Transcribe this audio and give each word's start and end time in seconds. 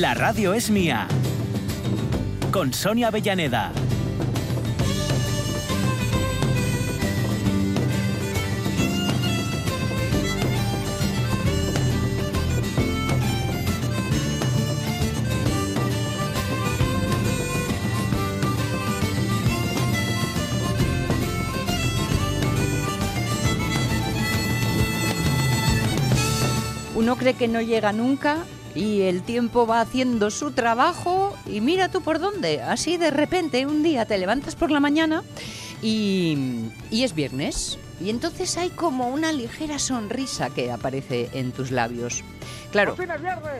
La 0.00 0.12
radio 0.12 0.54
es 0.54 0.70
mía. 0.70 1.06
Con 2.50 2.72
Sonia 2.74 3.06
Avellaneda. 3.06 3.70
Uno 26.96 27.14
cree 27.14 27.34
que 27.34 27.46
no 27.46 27.60
llega 27.60 27.92
nunca 27.92 28.38
y 28.74 29.02
el 29.02 29.22
tiempo 29.22 29.66
va 29.66 29.80
haciendo 29.80 30.30
su 30.30 30.52
trabajo 30.52 31.36
y 31.46 31.60
mira 31.60 31.90
tú 31.90 32.02
por 32.02 32.18
dónde. 32.18 32.60
Así 32.62 32.96
de 32.96 33.10
repente 33.10 33.66
un 33.66 33.82
día 33.82 34.06
te 34.06 34.18
levantas 34.18 34.56
por 34.56 34.70
la 34.70 34.80
mañana 34.80 35.22
y, 35.82 36.70
y 36.90 37.04
es 37.04 37.14
viernes. 37.14 37.78
Y 38.00 38.10
entonces 38.10 38.56
hay 38.56 38.70
como 38.70 39.08
una 39.08 39.32
ligera 39.32 39.78
sonrisa 39.78 40.50
que 40.50 40.70
aparece 40.70 41.30
en 41.32 41.52
tus 41.52 41.70
labios. 41.70 42.22
Claro. 42.74 42.96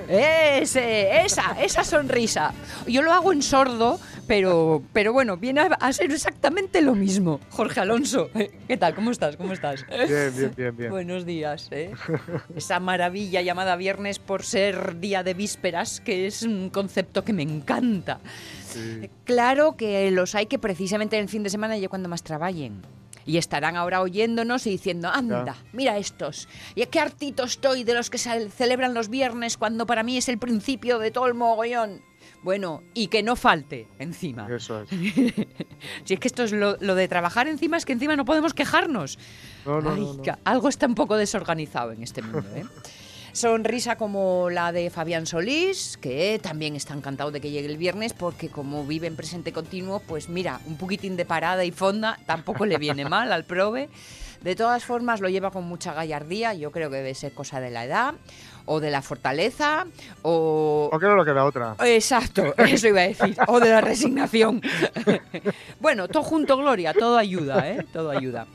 Ese, 0.09 1.25
esa, 1.25 1.62
esa 1.62 1.84
sonrisa. 1.84 2.52
Yo 2.89 3.01
lo 3.01 3.12
hago 3.12 3.33
en 3.33 3.42
sordo, 3.42 4.01
pero, 4.27 4.83
pero 4.92 5.12
bueno, 5.12 5.37
viene 5.37 5.61
a, 5.61 5.66
a 5.66 5.92
ser 5.92 6.11
exactamente 6.11 6.83
lo 6.83 6.97
mismo. 6.97 7.39
Jorge 7.51 7.78
Alonso, 7.78 8.28
¿qué 8.69 8.77
tal? 8.77 8.97
¿Cómo 8.97 9.12
estás? 9.12 9.37
¿Cómo 9.37 9.52
estás? 9.52 9.87
Bien, 9.87 10.09
bien, 10.37 10.53
bien, 10.56 10.77
bien. 10.77 10.91
Buenos 10.91 11.25
días, 11.25 11.69
¿eh? 11.70 11.92
Esa 12.56 12.80
maravilla 12.80 13.41
llamada 13.41 13.77
viernes 13.77 14.19
por 14.19 14.42
ser 14.42 14.98
día 14.98 15.23
de 15.23 15.34
vísperas, 15.34 16.01
que 16.01 16.27
es 16.27 16.42
un 16.42 16.70
concepto 16.70 17.22
que 17.25 17.33
me 17.33 17.44
encanta. 17.44 18.19
Sí. 18.69 19.09
Claro 19.22 19.77
que 19.77 20.11
los 20.11 20.34
hay 20.34 20.47
que 20.47 20.59
precisamente 20.59 21.16
en 21.16 21.22
el 21.22 21.28
fin 21.28 21.44
de 21.44 21.50
semana 21.50 21.78
ya 21.78 21.89
cuando 21.89 22.09
más 22.09 22.25
trabajen. 22.25 22.83
Y 23.27 23.39
estarán 23.39 23.77
ahora 23.77 24.03
oyéndonos 24.03 24.67
y 24.67 24.70
diciendo, 24.70 25.08
anda, 25.08 25.56
mira 25.72 25.97
estos. 25.98 26.48
¿Y 26.75 26.84
qué 26.86 27.00
hartito 27.00 27.44
estoy 27.44 27.84
de 27.84 27.94
los 27.94 28.11
que 28.11 28.19
se 28.19 28.50
celebran 28.50 28.94
los 28.94 29.08
viernes 29.08 29.56
cuando 29.56 29.86
para 29.86 30.03
mí 30.03 30.16
es 30.16 30.28
el 30.28 30.39
principio 30.39 30.98
de 30.98 31.11
todo 31.11 31.27
el 31.27 31.34
mogollón? 31.34 32.03
Bueno, 32.42 32.83
y 32.92 33.06
que 33.08 33.22
no 33.22 33.36
falte 33.36 33.89
encima. 33.98 34.47
Eso 34.55 34.83
es. 34.83 34.91
Si 36.05 36.14
es 36.14 36.20
que 36.20 36.28
esto 36.28 36.44
es 36.44 36.53
lo, 36.53 36.77
lo 36.81 36.94
de 36.94 37.08
trabajar 37.08 37.48
encima, 37.48 37.77
es 37.77 37.84
que 37.84 37.92
encima 37.92 38.16
no 38.16 38.25
podemos 38.25 38.55
quejarnos. 38.55 39.19
No, 39.64 39.81
no, 39.81 39.92
Ay, 39.92 40.33
algo 40.44 40.69
está 40.69 40.86
un 40.86 40.94
poco 40.94 41.16
desorganizado 41.16 41.92
en 41.92 42.03
este 42.03 42.22
mundo, 42.22 42.48
¿eh? 42.55 42.64
Sonrisa 43.35 43.97
como 43.97 44.49
la 44.49 44.71
de 44.71 44.91
Fabián 44.91 45.27
Solís, 45.27 45.97
que 45.97 46.39
también 46.41 46.77
está 46.77 46.95
encantado 46.95 47.33
de 47.33 47.41
que 47.41 47.51
llegue 47.51 47.67
el 47.67 47.77
viernes, 47.77 48.13
porque 48.13 48.49
como 48.49 48.87
vive 48.87 49.09
en 49.09 49.17
presente 49.17 49.53
continuo, 49.53 49.99
pues 49.99 50.29
mira, 50.29 50.61
un 50.67 50.77
poquitín 50.77 51.17
de 51.17 51.25
parada 51.25 51.65
y 51.65 51.73
fonda 51.73 52.17
tampoco 52.27 52.65
le 52.65 52.79
viene 52.79 53.05
mal 53.09 53.33
al 53.33 53.45
prove. 53.45 53.89
De 54.43 54.55
todas 54.55 54.85
formas, 54.85 55.21
lo 55.21 55.29
lleva 55.29 55.51
con 55.51 55.65
mucha 55.65 55.93
gallardía, 55.93 56.55
yo 56.55 56.71
creo 56.71 56.91
que 56.91 56.97
debe 56.99 57.15
ser 57.17 57.35
cosa 57.35 57.59
de 57.61 57.71
la 57.71 57.85
edad, 57.85 58.15
o 58.67 58.79
de 58.79 58.93
la 58.93 59.03
fortaleza, 59.03 59.87
o, 60.23 60.89
¿O 60.93 60.99
qué 61.01 61.07
no 61.07 61.17
lo 61.17 61.25
queda 61.25 61.45
otra? 61.45 61.75
Exacto, 61.81 62.55
eso 62.57 62.87
iba 62.87 63.01
a 63.01 63.09
decir. 63.09 63.37
O 63.49 63.59
de 63.59 63.71
la 63.71 63.81
resignación. 63.81 64.62
bueno, 65.81 66.07
todo 66.07 66.23
junto, 66.23 66.57
Gloria, 66.57 66.95
todo 66.95 67.19
ayuda, 67.19 67.69
¿eh? 67.69 67.85
Todo 67.93 68.12
ayuda. 68.12 68.47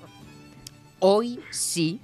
Hoy 0.99 1.41
sí, 1.49 1.99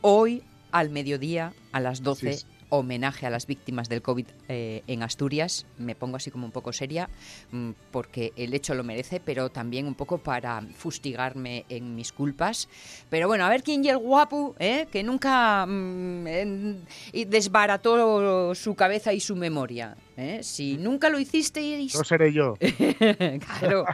hoy 0.00 0.42
al 0.72 0.88
mediodía, 0.88 1.52
a 1.74 1.80
las 1.80 2.04
12, 2.04 2.32
Sí, 2.34 2.38
sí. 2.38 2.46
homenaje 2.68 3.26
a 3.26 3.30
las 3.30 3.46
víctimas 3.48 3.88
del 3.88 4.00
COVID 4.00 4.26
eh, 4.48 4.82
en 4.86 5.02
Asturias. 5.02 5.66
Me 5.78 5.94
pongo 5.94 6.16
así 6.16 6.30
como 6.30 6.46
un 6.46 6.52
poco 6.52 6.72
seria, 6.72 7.08
mm, 7.52 7.70
porque 7.90 8.32
el 8.36 8.54
hecho 8.54 8.74
lo 8.74 8.84
merece, 8.84 9.20
pero 9.20 9.50
también 9.50 9.86
un 9.86 9.94
poco 9.94 10.18
para 10.18 10.60
fustigarme 10.76 11.64
en 11.68 11.94
mis 11.94 12.12
culpas. 12.12 12.68
Pero 13.10 13.28
bueno, 13.28 13.44
a 13.44 13.48
ver 13.48 13.62
quién 13.62 13.84
y 13.84 13.88
el 13.88 13.98
guapo, 13.98 14.54
¿eh? 14.58 14.86
que 14.90 15.02
nunca 15.02 15.66
mm, 15.66 16.26
en- 16.26 16.84
y 17.12 17.24
desbarató 17.24 18.54
su 18.54 18.74
cabeza 18.74 19.12
y 19.12 19.20
su 19.20 19.36
memoria. 19.36 19.96
¿eh? 20.16 20.40
Si 20.42 20.76
nunca 20.76 21.08
lo 21.08 21.18
hicisteis, 21.18 21.94
No 21.94 22.04
seré 22.04 22.32
yo. 22.32 22.54
claro, 23.58 23.84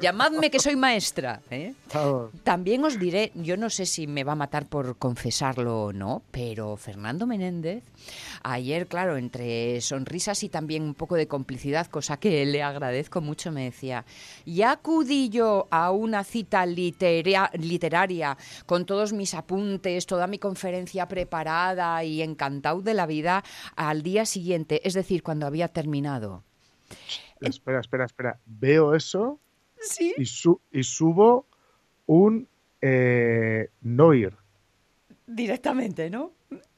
llamadme 0.00 0.50
que 0.50 0.58
soy 0.58 0.76
maestra. 0.76 1.40
¿eh? 1.50 1.74
También 2.44 2.84
os 2.84 2.98
diré, 2.98 3.32
yo 3.34 3.56
no 3.56 3.68
sé 3.70 3.86
si 3.86 4.06
me 4.06 4.24
va 4.24 4.32
a 4.32 4.36
matar 4.36 4.66
por 4.66 4.96
confesarlo 4.96 5.84
o 5.84 5.92
no, 5.92 6.22
pero 6.30 6.76
Fernando 6.76 7.26
Menéndez, 7.26 7.82
ayer, 8.42 8.86
claro, 8.86 9.16
entre 9.16 9.79
sonrisas 9.80 10.42
y 10.42 10.48
también 10.48 10.82
un 10.82 10.94
poco 10.94 11.14
de 11.16 11.26
complicidad, 11.28 11.86
cosa 11.86 12.18
que 12.18 12.44
le 12.46 12.62
agradezco 12.62 13.20
mucho, 13.20 13.52
me 13.52 13.64
decía, 13.64 14.04
ya 14.46 14.72
acudí 14.72 15.28
yo 15.28 15.66
a 15.70 15.90
una 15.90 16.24
cita 16.24 16.66
litera- 16.66 17.50
literaria 17.54 18.36
con 18.66 18.86
todos 18.86 19.12
mis 19.12 19.34
apuntes, 19.34 20.06
toda 20.06 20.26
mi 20.26 20.38
conferencia 20.38 21.08
preparada 21.08 22.02
y 22.04 22.22
encantado 22.22 22.80
de 22.82 22.94
la 22.94 23.06
vida 23.06 23.42
al 23.76 24.02
día 24.02 24.24
siguiente, 24.26 24.80
es 24.86 24.94
decir, 24.94 25.22
cuando 25.22 25.46
había 25.46 25.68
terminado. 25.68 26.42
Espera, 27.40 27.80
espera, 27.80 28.04
espera. 28.04 28.38
Veo 28.46 28.94
eso 28.94 29.38
Sí. 29.80 30.12
y, 30.18 30.26
su- 30.26 30.60
y 30.72 30.82
subo 30.82 31.46
un 32.06 32.46
eh, 32.82 33.68
no 33.82 34.14
ir 34.14 34.34
Directamente, 35.26 36.10
¿no? 36.10 36.32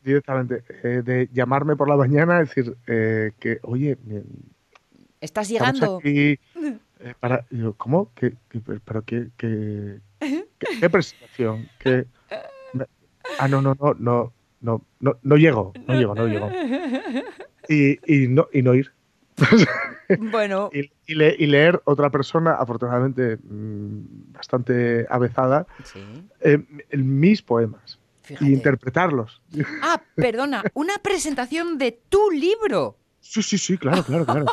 Directamente. 0.05 0.65
eh, 0.83 1.03
de 1.05 1.29
llamarme 1.33 1.77
por 1.77 1.89
la 1.89 1.97
mañana 1.97 2.39
decir 2.39 2.77
eh, 2.87 3.33
que, 3.39 3.59
oye, 3.63 3.97
Estás 5.21 5.49
llegando. 5.49 5.99
aquí 5.99 6.39
eh, 7.01 7.15
para. 7.21 7.47
yo, 7.51 7.75
¿Cómo? 7.75 8.11
¿Qué, 8.15 8.35
qué, 8.49 8.61
pero 8.61 9.03
qué, 9.03 9.29
qué, 9.37 10.01
qué- 10.59 10.91
presentación? 10.91 11.69
¿Qué- 11.79 12.07
me- 12.73 12.87
ah, 13.39 13.49
no, 13.49 13.62
no, 13.62 13.75
no, 13.79 13.95
no, 13.99 14.33
no, 14.61 14.83
no, 15.01 15.17
no 15.23 15.37
llego, 15.37 15.73
no 15.87 15.95
llego, 15.95 16.15
no 16.15 16.27
llego. 16.27 16.51
Y, 17.69 17.99
y, 18.12 18.29
no, 18.29 18.49
y 18.53 18.62
no 18.62 18.75
ir. 18.75 18.93
Bueno, 20.19 20.71
y, 20.75 20.91
y 21.07 21.15
le- 21.15 21.37
y 21.39 21.47
leer 21.47 21.81
otra 21.85 22.11
persona, 22.11 22.55
afortunadamente 22.55 23.37
mm, 23.37 24.33
bastante 24.33 25.07
avezada, 25.09 25.67
sí. 25.85 26.29
eh, 26.41 26.59
mis 26.93 27.43
poemas 27.43 27.99
Fíjate. 28.22 28.44
y 28.44 28.53
interpretarlos. 28.55 29.43
Ah, 29.83 30.00
perdona, 30.15 30.62
una 30.75 30.99
presentación 30.99 31.77
de 31.78 32.00
tu 32.09 32.31
libro. 32.31 32.97
Sí, 33.21 33.43
sí, 33.43 33.59
sí, 33.59 33.77
claro, 33.78 34.03
claro, 34.05 34.25
claro. 34.27 34.47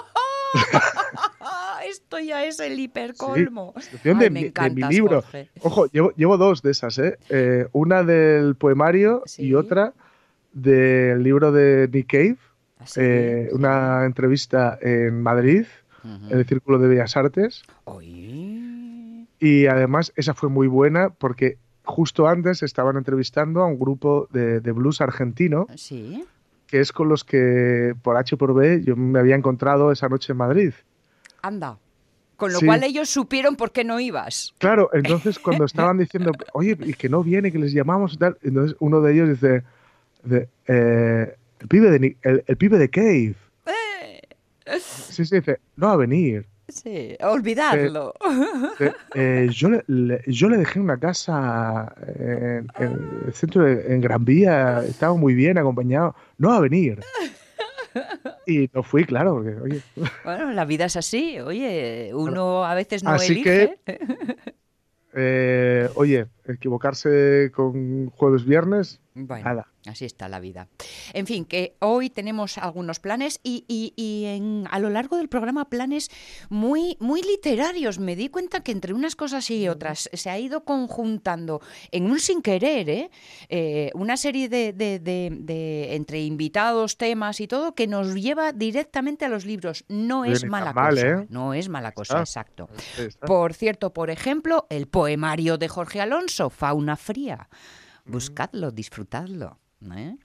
Ah, 1.40 1.80
esto 1.88 2.20
ya 2.20 2.44
es 2.46 2.60
el 2.60 2.80
hipercolmo. 2.80 3.74
Ay, 3.76 3.84
de, 4.04 4.14
me 4.16 4.20
mi, 4.20 4.24
de 4.24 4.30
mi 4.42 4.48
encantas, 4.48 4.90
libro. 4.90 5.22
Jorge. 5.22 5.50
Ojo, 5.62 5.86
llevo, 5.88 6.12
llevo 6.16 6.38
dos 6.38 6.62
de 6.62 6.72
esas, 6.72 6.98
¿eh? 7.00 7.18
Eh, 7.30 7.68
Una 7.72 8.04
del 8.04 8.56
poemario 8.56 9.24
Sí. 9.26 9.44
y 9.48 9.54
otra 9.56 9.94
del 10.52 11.22
libro 11.24 11.52
de 11.52 11.88
Nick 11.92 12.08
Cave, 12.12 12.38
Así, 12.80 13.00
eh, 13.04 13.48
sí. 13.50 13.56
una 13.56 14.06
entrevista 14.06 14.78
en 14.82 15.22
Madrid, 15.22 15.66
en 16.04 16.38
el 16.40 16.46
Círculo 16.48 16.80
de 16.80 16.88
Bellas 16.88 17.16
Artes. 17.18 17.62
Y 19.42 19.68
además 19.68 20.12
esa 20.16 20.34
fue 20.34 20.50
muy 20.50 20.68
buena 20.68 21.10
porque 21.12 21.58
justo 21.90 22.28
antes 22.28 22.64
estaban 22.64 22.96
entrevistando 22.98 23.62
a 23.62 23.66
un 23.66 23.80
grupo 23.80 24.28
de, 24.32 24.60
de 24.62 24.72
blues 24.72 25.02
argentino, 25.02 25.68
Sí. 25.76 26.24
que 26.68 26.80
es 26.80 26.92
con 26.92 27.10
los 27.10 27.24
que 27.24 27.96
por 28.04 28.16
H 28.18 28.38
por 28.38 28.54
B 28.54 28.84
yo 28.86 28.96
me 28.96 29.20
había 29.20 29.36
encontrado 29.36 29.92
esa 29.92 30.08
noche 30.08 30.32
en 30.34 30.38
Madrid. 30.38 30.74
Anda. 31.42 31.78
Con 32.38 32.54
lo 32.54 32.60
Sí. 32.60 32.66
cual 32.68 32.84
ellos 32.84 33.10
supieron 33.10 33.56
por 33.58 33.72
qué 33.72 33.84
no 33.84 34.00
ibas. 34.00 34.54
Claro, 34.60 34.90
entonces 34.94 35.40
cuando 35.40 35.66
estaban 35.66 35.98
diciendo, 35.98 36.32
oye, 36.54 36.78
y 36.86 36.94
que 36.94 37.10
no 37.10 37.24
viene, 37.24 37.52
que 37.52 37.60
les 37.60 37.74
llamamos 37.74 38.14
y 38.14 38.18
tal, 38.18 38.38
entonces 38.44 38.78
uno 38.80 39.02
de 39.02 39.14
ellos 39.14 39.30
dice, 39.30 39.64
de, 40.24 40.48
eh, 40.68 41.36
el, 41.60 41.68
pibe 41.68 41.90
de, 41.92 42.18
el, 42.22 42.44
el 42.48 42.58
pibe 42.58 42.78
de 42.78 42.90
Cave. 42.90 43.36
Sí, 44.80 45.26
sí, 45.26 45.36
dice, 45.36 45.60
no 45.76 45.88
va 45.88 45.94
a 45.94 45.98
venir. 45.98 46.46
Sí, 46.70 47.16
olvidadlo. 47.22 48.14
Dice, 48.80 48.94
"Eh, 49.16 49.48
yo, 49.52 49.70
le, 49.70 49.84
le- 49.88 50.22
yo 50.28 50.50
le 50.50 50.58
dejé 50.58 50.80
una 50.80 50.98
casa 51.00 51.94
en, 52.18 52.68
en 52.80 53.00
el 53.28 53.34
centro, 53.34 53.64
de, 53.64 53.94
en 53.94 54.02
Gran 54.02 54.24
Vía, 54.24 54.84
estaba 54.88 55.16
muy 55.16 55.34
bien 55.34 55.58
acompañado, 55.58 56.16
no 56.38 56.50
va 56.50 56.58
a 56.58 56.62
venir. 56.62 57.00
Y 58.46 58.70
no 58.74 58.84
fui, 58.84 59.04
claro, 59.06 59.34
porque, 59.36 59.56
oye, 59.62 59.82
Bueno, 60.24 60.52
la 60.52 60.66
vida 60.66 60.86
es 60.86 60.96
así. 60.96 61.40
Oye, 61.40 62.12
uno 62.14 62.64
a 62.66 62.74
veces 62.76 63.04
no 63.04 63.12
Así 63.12 63.32
elige. 63.34 63.80
eh, 65.14 65.90
oye, 65.96 66.28
equivocarse 66.54 67.52
con 67.54 68.10
jueves, 68.12 68.46
viernes, 68.46 69.02
Bueno, 69.16 69.44
nada. 69.44 69.68
así 69.86 70.06
está 70.06 70.30
la 70.30 70.40
vida. 70.40 70.68
En 71.14 71.26
fin, 71.28 71.44
que 71.46 71.76
hoy 71.80 72.10
tenemos 72.10 72.58
algunos 72.58 73.00
planes 73.00 73.40
y, 73.44 73.66
y- 73.68 73.94
y 73.98 74.26
en- 74.26 74.68
a 74.72 74.80
lo 74.80 74.90
largo 74.90 75.18
del 75.18 75.28
programa 75.30 75.70
planes 75.70 76.10
muy, 76.50 76.96
muy 77.00 77.22
literarios. 77.22 78.00
Me 78.00 78.16
di 78.16 78.30
cuenta 78.30 78.62
que 78.62 78.72
entre 78.72 78.94
unas 78.94 79.16
cosas 79.16 79.50
y 79.52 79.68
otras 79.68 80.10
se 80.14 80.30
ha 80.30 80.40
ido 80.40 80.64
conjuntando 80.64 81.60
en 81.92 82.06
un 82.10 82.20
sin 82.20 82.42
querer, 82.42 82.90
¿eh? 82.90 83.10
Eh, 83.50 83.92
una 83.94 84.16
serie 84.16 84.48
de, 84.48 84.72
de- 84.74 85.00
de- 85.00 85.36
de- 85.40 85.96
entre 85.96 86.22
invitados, 86.22 86.98
temas 86.98 87.42
y 87.42 87.48
todo 87.48 87.74
que 87.76 87.88
nos 87.88 88.14
lleva 88.16 88.54
directamente 88.54 89.26
a 89.26 89.30
los 89.30 89.46
libros. 89.46 89.84
No 89.90 90.24
es 90.24 90.46
mala 90.46 90.72
mal, 90.72 90.92
cosa. 90.96 91.08
¿eh? 91.08 91.26
No 91.30 91.54
es 91.54 91.68
mala 91.68 91.92
cosa, 91.92 92.20
exacto. 92.20 92.70
Está. 92.98 93.26
Por 93.28 93.54
cierto, 93.54 93.92
por 93.92 94.10
ejemplo, 94.12 94.66
el 94.70 94.88
poemario 94.88 95.58
de 95.58 95.68
Jorge 95.68 96.00
Alonso, 96.00 96.39
Fauna 96.50 96.96
Fría. 96.96 97.50
Buscadlo, 98.06 98.72
disfrutadlo. 98.72 99.60
¿eh? 99.94 100.16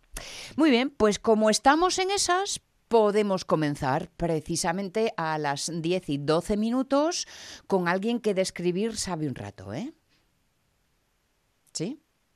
Muy 0.56 0.70
bien, 0.70 0.90
pues 0.90 1.18
como 1.18 1.50
estamos 1.50 1.98
en 1.98 2.10
esas, 2.10 2.60
podemos 2.88 3.44
comenzar 3.44 4.10
precisamente 4.16 5.12
a 5.16 5.38
las 5.38 5.70
10 5.74 6.10
y 6.10 6.18
12 6.18 6.56
minutos 6.56 7.26
con 7.66 7.88
alguien 7.88 8.20
que 8.20 8.34
de 8.34 8.42
escribir 8.42 8.96
sabe 8.96 9.26
un 9.26 9.34
rato, 9.34 9.74
¿eh? 9.74 9.92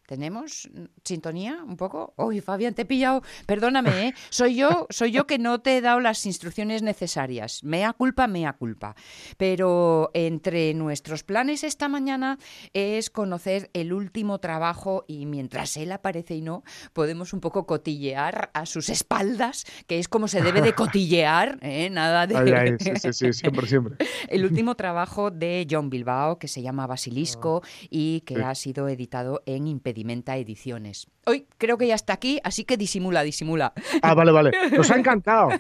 ¿Tenemos 0.09 0.71
sintonía 1.05 1.63
un 1.63 1.77
poco? 1.77 2.15
Uy, 2.17 2.41
Fabián, 2.41 2.73
te 2.73 2.83
he 2.83 2.85
pillado. 2.87 3.23
Perdóname, 3.45 4.07
¿eh? 4.07 4.15
Soy 4.31 4.55
yo, 4.55 4.87
soy 4.89 5.11
yo 5.11 5.27
que 5.27 5.39
no 5.39 5.61
te 5.61 5.77
he 5.77 5.81
dado 5.83 6.01
las 6.01 6.25
instrucciones 6.25 6.81
necesarias. 6.81 7.63
Mea 7.63 7.93
culpa, 7.93 8.27
mea 8.27 8.55
culpa. 8.55 8.97
Pero 9.37 10.11
entre 10.15 10.73
nuestros 10.73 11.25
planes 11.25 11.63
esta 11.63 11.91
mañana 11.91 12.39
es 12.73 13.11
conocer 13.11 13.69
el 13.75 13.93
último 13.93 14.39
trabajo 14.39 15.05
y 15.07 15.27
mientras 15.27 15.77
él 15.77 15.93
aparece 15.93 16.37
y 16.37 16.41
no, 16.41 16.65
podemos 16.95 17.35
un 17.35 17.41
poco 17.41 17.67
cotillear 17.67 18.51
a 18.55 18.65
sus 18.65 18.89
espaldas, 18.89 19.67
que 19.87 19.99
es 19.99 20.09
como 20.09 20.27
se 20.27 20.41
debe 20.41 20.63
de 20.63 20.73
cotillear, 20.75 21.59
¿eh? 21.61 21.91
Nada 21.91 22.27
de... 22.27 22.35
Ay, 22.35 22.51
ay, 22.53 22.77
sí, 22.81 22.93
sí, 22.97 23.13
sí, 23.13 23.33
siempre, 23.35 23.67
siempre. 23.67 23.97
El 24.31 24.47
último 24.47 24.75
trabajo 24.75 25.31
de 25.31 25.67
John 25.71 25.91
Bilbao, 25.91 26.39
que 26.39 26.49
se 26.49 26.63
llama 26.63 26.87
Basilisco 26.87 27.63
y 27.91 28.23
que 28.23 28.43
ha 28.43 28.55
sido 28.55 28.89
editado 28.89 29.43
en 29.45 29.67
Ediciones. 30.01 31.09
Hoy 31.27 31.47
creo 31.59 31.77
que 31.77 31.87
ya 31.87 31.95
está 31.95 32.15
aquí, 32.15 32.41
así 32.43 32.65
que 32.65 32.79
disimula, 32.79 33.23
disimula. 33.23 33.75
Ah, 34.01 34.15
vale, 34.15 34.33
vale. 34.33 34.51
Nos 34.75 34.91
ha 34.91 34.97
encantado. 34.97 35.51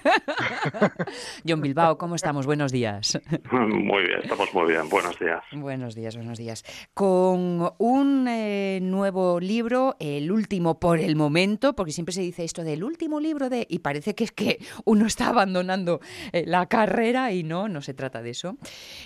John 1.46 1.60
Bilbao, 1.60 1.98
¿cómo 1.98 2.14
estamos? 2.14 2.46
Buenos 2.46 2.72
días. 2.72 3.20
Muy 3.50 4.04
bien, 4.04 4.20
estamos 4.22 4.54
muy 4.54 4.68
bien. 4.68 4.88
Buenos 4.88 5.18
días. 5.18 5.42
Buenos 5.52 5.94
días, 5.94 6.16
buenos 6.16 6.38
días. 6.38 6.64
Con 6.94 7.70
un 7.76 8.26
eh, 8.28 8.78
nuevo 8.80 9.40
libro, 9.40 9.96
el 10.00 10.32
último 10.32 10.80
por 10.80 11.00
el 11.00 11.16
momento, 11.16 11.74
porque 11.74 11.92
siempre 11.92 12.14
se 12.14 12.22
dice 12.22 12.44
esto 12.44 12.64
del 12.64 12.82
último 12.82 13.20
libro 13.20 13.50
de... 13.50 13.66
Y 13.68 13.80
parece 13.80 14.14
que 14.14 14.24
es 14.24 14.32
que 14.32 14.58
uno 14.86 15.06
está 15.06 15.28
abandonando 15.28 16.00
eh, 16.32 16.44
la 16.46 16.66
carrera 16.66 17.32
y 17.32 17.42
no, 17.42 17.68
no 17.68 17.82
se 17.82 17.92
trata 17.92 18.22
de 18.22 18.30
eso. 18.30 18.56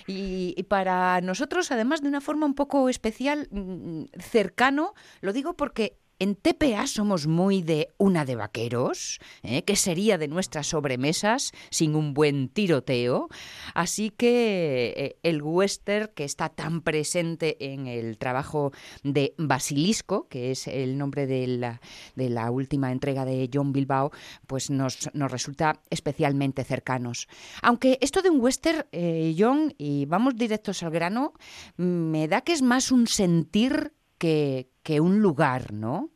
Y, 0.07 0.53
y 0.55 0.63
para 0.63 1.19
nosotros, 1.19 1.71
además, 1.71 2.01
de 2.01 2.07
una 2.07 2.21
forma 2.21 2.45
un 2.45 2.55
poco 2.55 2.87
especial, 2.87 3.49
mm, 3.51 4.03
cercano, 4.19 4.93
lo 5.23 5.33
digo 5.33 5.55
porque... 5.55 5.97
En 6.19 6.35
TPA 6.35 6.87
somos 6.87 7.27
muy 7.27 7.63
de 7.63 7.89
una 7.97 8.23
de 8.23 8.35
vaqueros, 8.35 9.19
¿eh? 9.41 9.63
que 9.63 9.75
sería 9.75 10.17
de 10.17 10.27
nuestras 10.27 10.67
sobremesas 10.67 11.51
sin 11.69 11.95
un 11.95 12.13
buen 12.13 12.49
tiroteo. 12.49 13.29
Así 13.73 14.11
que 14.11 14.93
eh, 14.95 15.17
el 15.23 15.41
western 15.41 16.11
que 16.15 16.23
está 16.23 16.49
tan 16.49 16.81
presente 16.81 17.57
en 17.73 17.87
el 17.87 18.17
trabajo 18.19 18.71
de 19.03 19.33
Basilisco, 19.37 20.27
que 20.29 20.51
es 20.51 20.67
el 20.67 20.97
nombre 20.97 21.25
de 21.25 21.47
la, 21.47 21.81
de 22.15 22.29
la 22.29 22.51
última 22.51 22.91
entrega 22.91 23.25
de 23.25 23.49
John 23.51 23.73
Bilbao, 23.73 24.11
pues 24.47 24.69
nos, 24.69 25.09
nos 25.13 25.31
resulta 25.31 25.81
especialmente 25.89 26.63
cercanos. 26.63 27.27
Aunque 27.61 27.97
esto 28.01 28.21
de 28.21 28.29
un 28.29 28.39
western, 28.39 28.85
eh, 28.91 29.35
John, 29.37 29.73
y 29.77 30.05
vamos 30.05 30.35
directos 30.35 30.83
al 30.83 30.91
grano, 30.91 31.33
me 31.75 32.27
da 32.27 32.41
que 32.41 32.53
es 32.53 32.61
más 32.61 32.91
un 32.91 33.07
sentir 33.07 33.91
que, 34.23 34.67
que 34.83 35.01
un 35.01 35.19
lugar, 35.21 35.73
¿no? 35.73 36.07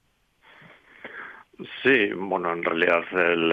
Sí, 1.84 2.12
bueno, 2.16 2.54
en 2.54 2.64
realidad 2.64 3.02
el, 3.12 3.50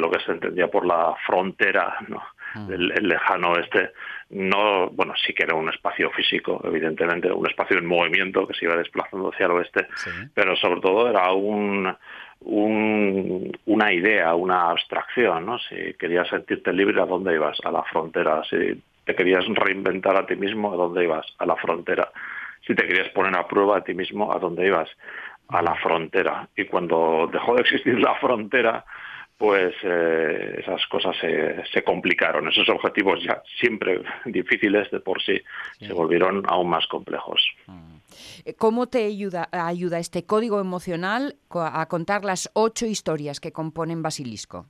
lo 0.00 0.10
que 0.10 0.18
se 0.20 0.32
entendía 0.32 0.68
por 0.68 0.84
la 0.84 1.14
frontera, 1.26 1.96
¿no? 2.08 2.20
Mm. 2.54 2.72
el, 2.72 2.92
el 2.98 3.08
lejano 3.08 3.52
oeste, 3.52 3.92
no, 4.30 4.88
bueno, 4.90 5.14
sí 5.24 5.32
que 5.32 5.44
era 5.44 5.54
un 5.54 5.68
espacio 5.70 6.10
físico, 6.10 6.60
evidentemente, 6.64 7.30
un 7.32 7.46
espacio 7.48 7.78
en 7.78 7.86
movimiento 7.86 8.46
que 8.46 8.54
se 8.54 8.64
iba 8.66 8.76
desplazando 8.76 9.30
hacia 9.32 9.46
el 9.46 9.52
oeste, 9.52 9.86
Sí. 9.96 10.10
pero 10.34 10.54
sobre 10.56 10.80
todo 10.80 11.08
era 11.08 11.30
un, 11.32 11.94
un- 12.40 13.52
una 13.66 13.92
idea, 13.92 14.34
una 14.34 14.70
abstracción, 14.70 15.46
¿no? 15.46 15.58
Si 15.60 15.94
querías 15.94 16.28
sentirte 16.28 16.72
libre, 16.72 17.00
¿a 17.00 17.06
dónde 17.06 17.34
ibas? 17.34 17.58
A 17.64 17.70
la 17.70 17.84
frontera. 17.84 18.42
Si 18.50 18.82
te 19.04 19.14
querías 19.14 19.44
reinventar 19.46 20.16
a 20.16 20.26
ti 20.26 20.34
mismo, 20.36 20.72
¿a 20.72 20.76
dónde 20.76 21.04
ibas? 21.04 21.26
A 21.38 21.46
la 21.46 21.56
frontera. 21.56 22.10
Si 22.66 22.74
te 22.74 22.86
querías 22.86 23.08
poner 23.10 23.36
a 23.36 23.46
prueba 23.48 23.78
a 23.78 23.84
ti 23.84 23.94
mismo, 23.94 24.32
¿a 24.32 24.38
dónde 24.38 24.66
ibas? 24.66 24.88
A 25.48 25.62
la 25.62 25.74
frontera. 25.76 26.48
Y 26.56 26.66
cuando 26.66 27.28
dejó 27.32 27.54
de 27.54 27.62
existir 27.62 27.98
la 27.98 28.14
frontera, 28.16 28.84
pues 29.38 29.72
eh, 29.84 30.56
esas 30.58 30.84
cosas 30.88 31.16
se, 31.20 31.64
se 31.72 31.82
complicaron. 31.84 32.48
Esos 32.48 32.68
objetivos 32.68 33.22
ya 33.22 33.40
siempre 33.60 34.02
difíciles 34.26 34.90
de 34.90 35.00
por 35.00 35.22
sí, 35.22 35.40
Sí. 35.78 35.86
se 35.86 35.92
volvieron 35.92 36.42
aún 36.48 36.68
más 36.68 36.86
complejos. 36.88 37.40
Eh, 38.44 38.54
¿Cómo 38.54 38.88
te 38.88 39.04
ayuda, 39.04 39.48
ayuda 39.52 39.98
este 40.00 40.24
código 40.26 40.60
emocional 40.60 41.36
a 41.50 41.86
contar 41.86 42.24
las 42.24 42.50
ocho 42.54 42.84
historias 42.86 43.38
que 43.40 43.52
componen 43.52 44.02
Basilisco? 44.02 44.66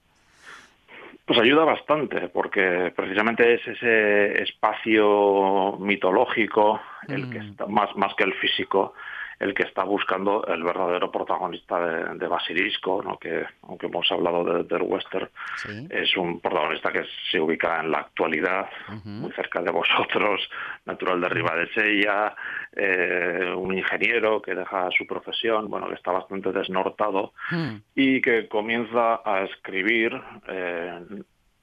Pues 1.28 1.40
ayuda 1.40 1.64
bastante, 1.66 2.30
porque 2.30 2.90
precisamente 2.96 3.52
es 3.52 3.68
ese 3.68 4.42
espacio 4.44 5.76
mitológico, 5.78 6.80
el 7.06 7.28
que 7.28 7.40
Mm. 7.40 7.50
está 7.50 7.66
más, 7.66 7.94
más 7.96 8.14
que 8.14 8.24
el 8.24 8.32
físico, 8.32 8.94
el 9.40 9.54
que 9.54 9.62
está 9.62 9.84
buscando 9.84 10.44
el 10.46 10.64
verdadero 10.64 11.12
protagonista 11.12 11.78
de, 11.78 12.18
de 12.18 12.26
Basilisco, 12.28 13.02
¿no? 13.04 13.18
que 13.18 13.44
aunque 13.62 13.86
hemos 13.86 14.10
hablado 14.10 14.42
de- 14.44 14.64
del 14.64 14.82
western, 14.82 15.28
Sí. 15.56 15.86
es 15.90 16.16
un 16.16 16.40
protagonista 16.40 16.90
que 16.90 17.04
se 17.30 17.40
ubica 17.40 17.80
en 17.80 17.90
la 17.92 17.98
actualidad, 17.98 18.68
muy 19.04 19.30
cerca 19.32 19.62
de 19.62 19.70
vosotros, 19.70 20.48
natural 20.86 21.20
de 21.20 21.28
Ribadesella, 21.28 22.34
eh, 22.74 23.52
un 23.56 23.76
ingeniero 23.76 24.42
que 24.42 24.54
deja 24.54 24.88
su 24.96 25.06
profesión, 25.06 25.68
bueno, 25.70 25.88
que 25.88 25.94
está 25.94 26.10
bastante 26.12 26.50
desnortado 26.52 27.32
Mm. 27.50 27.76
y 27.94 28.20
que 28.20 28.48
comienza 28.48 29.20
a 29.24 29.42
escribir 29.44 30.20
eh, 30.48 31.00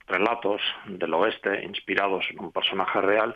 relatos 0.07 0.61
del 0.85 1.13
oeste 1.13 1.63
inspirados 1.65 2.25
en 2.29 2.39
un 2.39 2.51
personaje 2.51 3.01
real, 3.01 3.35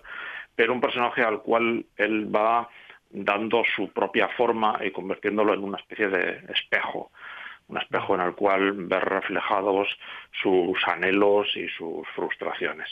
pero 0.56 0.74
un 0.74 0.82
personaje 0.82 1.24
al 1.24 1.42
cual 1.42 1.86
él 1.98 2.34
va 2.34 2.70
dando 3.10 3.64
su 3.76 3.90
propia 3.90 4.30
forma 4.30 4.80
y 4.84 4.92
convirtiéndolo 4.92 5.54
en 5.54 5.64
una 5.64 5.78
especie 5.78 6.10
de 6.10 6.44
espejo, 6.54 7.12
un 7.68 7.78
espejo 7.78 8.16
en 8.16 8.22
el 8.22 8.36
cual 8.36 8.74
ver 8.88 9.04
reflejados 9.04 9.88
sus 10.42 10.78
anhelos 10.88 11.48
y 11.56 11.68
sus 11.70 12.08
frustraciones. 12.16 12.88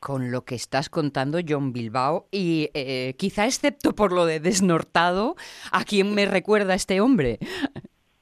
Con 0.00 0.30
lo 0.30 0.44
que 0.44 0.54
estás 0.54 0.88
contando, 0.88 1.38
John 1.46 1.72
Bilbao, 1.72 2.26
y 2.30 2.70
eh, 2.74 3.14
quizá 3.18 3.46
excepto 3.46 3.94
por 3.94 4.12
lo 4.12 4.26
de 4.26 4.40
desnortado, 4.40 5.36
¿a 5.70 5.84
quién 5.84 6.14
me 6.14 6.26
recuerda 6.26 6.74
este 6.74 7.00
hombre? 7.00 7.38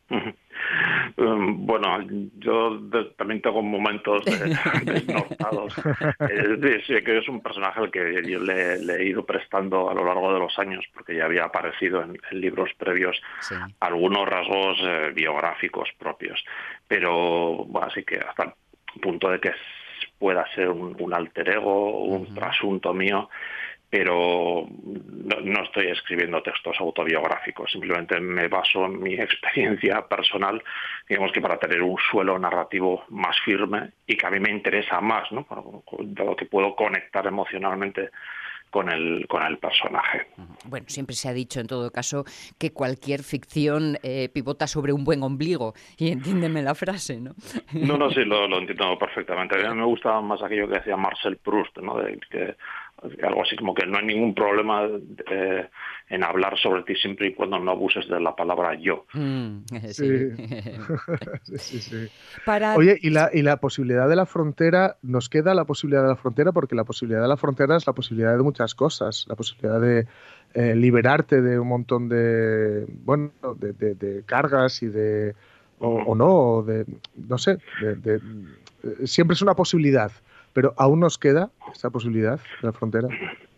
Um, 1.17 1.67
Bueno, 1.67 1.99
yo 2.38 2.79
de- 2.79 3.07
también 3.17 3.40
tengo 3.43 3.62
momentos 3.62 4.25
de- 4.25 4.55
desnortados. 4.85 5.75
Eh, 6.29 6.57
sí, 6.62 6.95
sí, 6.95 7.02
que 7.05 7.19
es 7.19 7.29
un 7.29 7.40
personaje 7.43 7.81
al 7.81 7.90
que 7.90 8.23
yo 8.29 8.38
le, 8.40 8.79
le 8.79 8.95
he 8.97 9.07
ido 9.07 9.25
prestando 9.25 9.90
a 9.90 9.95
lo 9.95 10.05
largo 10.05 10.33
de 10.33 10.40
los 10.40 10.59
años, 10.59 10.85
porque 10.95 11.14
ya 11.17 11.25
había 11.26 11.45
aparecido 11.45 12.02
en, 12.02 12.19
en 12.31 12.40
libros 12.40 12.71
previos 12.76 13.21
Sí. 13.40 13.57
algunos 13.81 14.29
rasgos 14.29 14.79
eh, 14.83 15.12
biográficos 15.14 15.88
propios. 15.99 16.43
Pero 16.88 17.64
bueno, 17.67 17.87
así 17.88 18.02
que 18.05 18.17
hasta 18.17 18.45
el 18.95 19.00
punto 19.00 19.29
de 19.31 19.40
que 19.40 19.52
pueda 20.19 20.45
ser 20.55 20.69
un, 20.69 20.97
un 20.99 21.14
alter 21.14 21.49
ego, 21.50 22.05
un 22.05 22.23
Ujú. 22.23 22.35
trasunto 22.35 22.93
mío, 22.93 23.29
pero 23.90 24.68
no, 24.70 25.40
no 25.42 25.64
estoy 25.64 25.88
escribiendo 25.88 26.40
textos 26.42 26.76
autobiográficos, 26.78 27.73
simplemente 27.73 28.20
me 28.20 28.47
baso 28.47 28.87
en 28.87 29.02
mi 29.02 29.14
experiencia 29.20 30.06
personal, 30.06 30.62
digamos 31.09 31.32
que 31.32 31.40
para 31.40 31.59
tener 31.59 31.82
un 31.82 31.99
suelo 32.11 32.38
narrativo 32.38 33.04
más 33.09 33.37
firme 33.44 33.90
y 34.06 34.16
que 34.16 34.26
a 34.26 34.30
mí 34.30 34.38
me 34.38 34.50
interesa 34.50 35.00
más, 35.00 35.30
¿no? 35.32 35.47
Dado 36.00 36.37
que 36.37 36.47
puedo 36.47 36.76
conectar 36.76 37.26
emocionalmente 37.26 38.11
con 38.70 38.88
el, 38.88 39.26
con 39.28 39.42
el 39.42 39.59
personaje. 39.59 40.28
Bueno, 40.64 40.87
siempre 40.88 41.14
se 41.16 41.28
ha 41.28 41.32
dicho 41.32 41.61
en 41.61 41.66
todo 41.66 41.90
caso 41.90 42.25
que 42.59 42.73
cualquier 42.73 43.23
ficción 43.23 43.99
eh, 44.02 44.28
pivota 44.32 44.66
sobre 44.66 44.92
un 44.92 45.04
buen 45.04 45.23
ombligo, 45.23 45.75
y 45.99 46.12
entiéndeme 46.12 46.62
la 46.62 46.75
frase, 46.75 47.20
¿no? 47.20 47.35
No, 47.73 47.99
no, 47.99 48.11
sí, 48.11 48.25
lo, 48.25 48.47
lo 48.47 48.59
entiendo 48.59 48.97
perfectamente. 48.99 49.66
A 49.66 49.70
mí 49.75 49.80
me 49.80 49.87
gustaba 49.87 50.20
más 50.20 50.40
aquello 50.42 50.68
que 50.68 50.78
decía 50.78 50.97
Marcel 50.97 51.37
Proust, 51.38 51.78
¿no? 51.78 51.99
De 51.99 52.18
que 52.30 52.56
algo 53.23 53.42
así 53.42 53.57
como 53.57 53.75
que 53.75 53.87
no 53.87 53.99
hay 53.99 54.07
ningún 54.07 54.35
problema 54.35 54.87
eh, 55.30 55.69
en 56.09 56.25
hablar 56.25 56.59
sobre 56.59 56.83
ti 56.83 56.95
siempre 56.97 57.28
y 57.28 57.35
cuando 57.35 57.59
no 57.59 57.71
abuses 57.71 58.09
de 58.09 58.21
la 58.21 58.35
palabra 58.35 58.75
yo. 58.75 59.07
Mm, 59.14 59.59
sí. 59.90 60.30
sí. 61.45 61.80
sí, 61.80 62.09
Oye, 62.76 62.99
¿y 63.00 63.11
la, 63.11 63.30
¿y 63.33 63.42
la 63.42 63.59
posibilidad 63.59 64.09
de 64.09 64.16
la 64.16 64.26
frontera? 64.26 64.97
¿Nos 65.02 65.28
queda 65.28 65.54
la 65.54 65.64
posibilidad 65.64 66.02
de 66.02 66.09
la 66.09 66.16
frontera? 66.16 66.52
Porque 66.52 66.75
la 66.75 66.85
posibilidad 66.85 67.23
de 67.23 67.28
la 67.28 67.37
frontera 67.37 67.76
es 67.76 67.87
la 67.87 67.92
posibilidad 67.92 68.37
de 68.37 68.42
muchas 68.42 68.75
cosas. 68.75 69.25
La 69.28 69.37
posibilidad 69.37 69.80
de 69.80 70.07
eh, 70.54 70.75
liberarte 70.75 71.40
de 71.40 71.59
un 71.59 71.69
montón 71.69 72.09
de, 72.09 72.87
bueno, 73.04 73.33
de, 73.57 74.23
cargas 74.26 74.83
y 74.83 74.88
de... 74.88 75.35
O, 75.83 76.14
no, 76.14 76.62
de, 76.62 76.85
no 77.16 77.38
sé, 77.38 77.57
de, 77.80 78.21
siempre 79.04 79.33
es 79.33 79.40
una 79.40 79.54
posibilidad, 79.54 80.12
pero 80.52 80.75
aún 80.76 81.00
nos 81.00 81.19
queda 81.19 81.50
esa 81.73 81.90
posibilidad 81.90 82.38
de 82.38 82.66
la 82.66 82.73
frontera. 82.73 83.09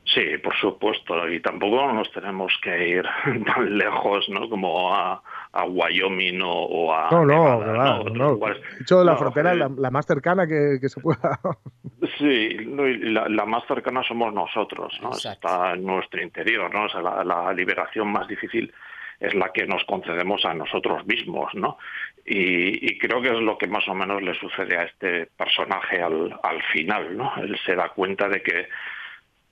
Sí, 0.04 0.36
por 0.42 0.54
supuesto, 0.56 1.28
y 1.28 1.40
tampoco 1.40 1.92
nos 1.92 2.10
tenemos 2.12 2.52
que 2.62 2.88
ir 2.88 3.04
tan 3.46 3.78
lejos, 3.78 4.28
¿no? 4.28 4.48
Como 4.48 4.94
a, 4.94 5.22
Wyoming 5.66 6.40
o, 6.44 6.92
a... 6.92 7.10
No, 7.10 7.24
no, 7.24 7.60
claro, 7.60 8.04
no. 8.10 8.36
De 8.36 8.56
hecho, 8.80 9.04
la 9.04 9.16
frontera 9.16 9.54
la, 9.54 9.90
más 9.90 10.06
cercana 10.06 10.46
que, 10.46 10.78
se 10.88 11.00
pueda... 11.00 11.38
Sí, 12.18 12.48
la, 12.66 13.28
la, 13.28 13.46
más 13.46 13.64
cercana 13.66 14.02
somos 14.02 14.34
nosotros, 14.34 14.92
¿no? 15.00 15.12
Está 15.12 15.72
en 15.72 15.86
nuestro 15.86 16.20
interior, 16.20 16.72
¿no? 16.74 16.86
O 16.86 16.88
sea, 16.88 17.00
la, 17.00 17.52
liberación 17.52 18.10
más 18.10 18.26
difícil 18.26 18.72
es 19.20 19.32
la 19.34 19.52
que 19.52 19.66
nos 19.66 19.84
concedemos 19.84 20.44
a 20.44 20.52
nosotros 20.52 21.06
mismos, 21.06 21.54
¿no? 21.54 21.78
Y, 22.24 22.86
y, 22.88 22.98
creo 22.98 23.20
que 23.20 23.30
es 23.30 23.40
lo 23.40 23.58
que 23.58 23.66
más 23.66 23.86
o 23.88 23.94
menos 23.94 24.22
le 24.22 24.34
sucede 24.34 24.76
a 24.76 24.84
este 24.84 25.26
personaje 25.26 26.00
al, 26.00 26.38
al 26.42 26.62
final, 26.72 27.16
¿no? 27.16 27.32
Él 27.36 27.58
se 27.66 27.74
da 27.74 27.88
cuenta 27.88 28.28
de 28.28 28.42
que 28.42 28.68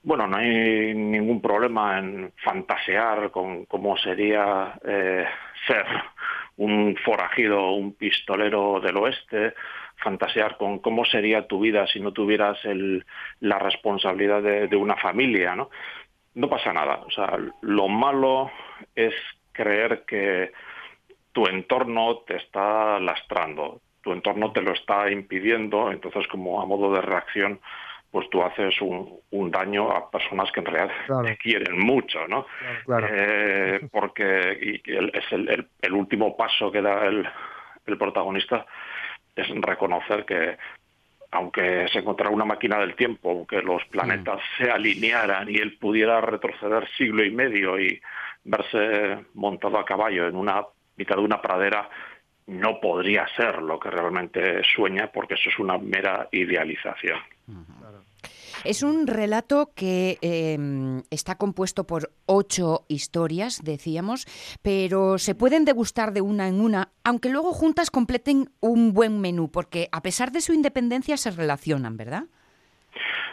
bueno, 0.02 0.26
no 0.26 0.38
hay 0.38 0.94
ningún 0.94 1.42
problema 1.42 1.98
en 1.98 2.32
fantasear 2.42 3.30
con 3.30 3.66
cómo 3.66 3.96
sería 3.98 4.78
eh, 4.84 5.26
ser 5.66 5.84
un 6.56 6.96
forajido, 7.04 7.72
un 7.72 7.94
pistolero 7.94 8.80
del 8.80 8.96
oeste, 8.96 9.54
fantasear 9.96 10.56
con 10.56 10.78
cómo 10.78 11.04
sería 11.04 11.46
tu 11.46 11.60
vida 11.60 11.86
si 11.86 12.00
no 12.00 12.12
tuvieras 12.12 12.64
el, 12.64 13.04
la 13.40 13.58
responsabilidad 13.58 14.42
de, 14.42 14.76
una 14.76 14.96
familia, 14.96 15.54
¿no? 15.54 15.70
No 16.34 16.48
pasa 16.48 16.72
nada. 16.72 17.00
O 17.06 17.10
sea, 17.10 17.38
lo 17.60 17.88
malo 17.88 18.50
es 18.94 19.14
creer 19.52 20.04
que 20.06 20.52
tu 21.32 21.46
entorno 21.46 22.18
te 22.26 22.37
está 22.37 22.99
lastrando, 22.99 23.80
tu 24.02 24.12
entorno 24.12 24.52
te 24.52 24.62
lo 24.62 24.72
está 24.72 25.10
impidiendo, 25.10 25.90
entonces 25.90 26.26
como 26.28 26.60
a 26.60 26.66
modo 26.66 26.92
de 26.92 27.02
reacción 27.02 27.60
pues 28.10 28.28
tú 28.28 28.42
haces 28.42 28.75
un, 28.80 29.50
daño 29.50 29.90
a 29.90 30.10
personas 30.10 30.50
que 30.50 30.60
en 30.60 30.66
realidad 30.66 30.94
te 31.25 31.37
quieren 31.37 31.78
mucho, 31.78 32.26
¿no? 32.26 32.46
Eh, 33.08 33.88
porque 33.90 34.80
es 34.84 35.32
el, 35.32 35.92
último 35.92 36.37
paso 36.37 36.72
que 36.72 36.82
da 36.82 37.06
el, 37.06 37.28
protagonista 37.99 38.66
es 39.34 39.49
reconocer 39.60 40.25
que 40.25 40.56
aunque 41.32 41.87
se 41.92 42.00
encontrara 42.00 42.30
una 42.30 42.44
máquina 42.44 42.78
del 42.78 42.96
tiempo, 42.96 43.30
aunque 43.30 43.62
los 43.62 43.84
planetas 43.87 44.40
se 44.58 44.70
alinearan 44.70 45.49
y 45.49 45.56
él 45.56 45.76
pudiera 45.78 46.20
retroceder 46.20 46.88
siglo 46.96 47.25
y 47.25 47.30
medio 47.30 47.78
y 47.78 48.00
verse 48.42 49.25
montado 49.34 49.78
a 49.78 49.84
caballo 49.84 50.26
en 50.26 50.37
una 50.37 50.64
mitad 51.00 51.16
de 51.16 51.23
una 51.23 51.40
pradera, 51.40 51.88
no 52.47 52.80
podría 52.80 53.26
ser 53.37 53.62
lo 53.62 53.78
que 53.80 53.90
realmente 53.90 54.62
sueña 54.75 55.11
porque 55.12 55.35
eso 55.35 55.49
es 55.49 55.59
una 55.59 55.78
mera 55.78 56.28
idealización. 56.33 57.19
Es 58.64 58.83
un 58.83 59.07
relato 59.07 59.71
que 59.75 60.19
em, 60.21 61.02
está 61.11 61.37
compuesto 61.37 61.87
por 61.87 62.11
ocho 62.26 62.85
historias, 62.88 63.62
decíamos, 63.64 64.26
pero 64.62 65.16
se 65.16 65.35
pueden 65.35 65.64
degustar 65.64 66.12
de 66.12 66.21
una 66.21 66.47
en 66.49 66.61
una, 66.61 66.90
aunque 67.02 67.30
luego 67.30 67.52
juntas 67.52 67.90
completen 67.90 68.50
un 68.61 68.92
buen 68.92 69.21
menú, 69.21 69.50
porque 69.50 69.88
a 69.92 70.02
pesar 70.02 70.30
de 70.30 70.42
su 70.42 70.52
independencia 70.52 71.16
se 71.16 71.30
relacionan, 71.30 71.97
¿verdad? 71.97 72.25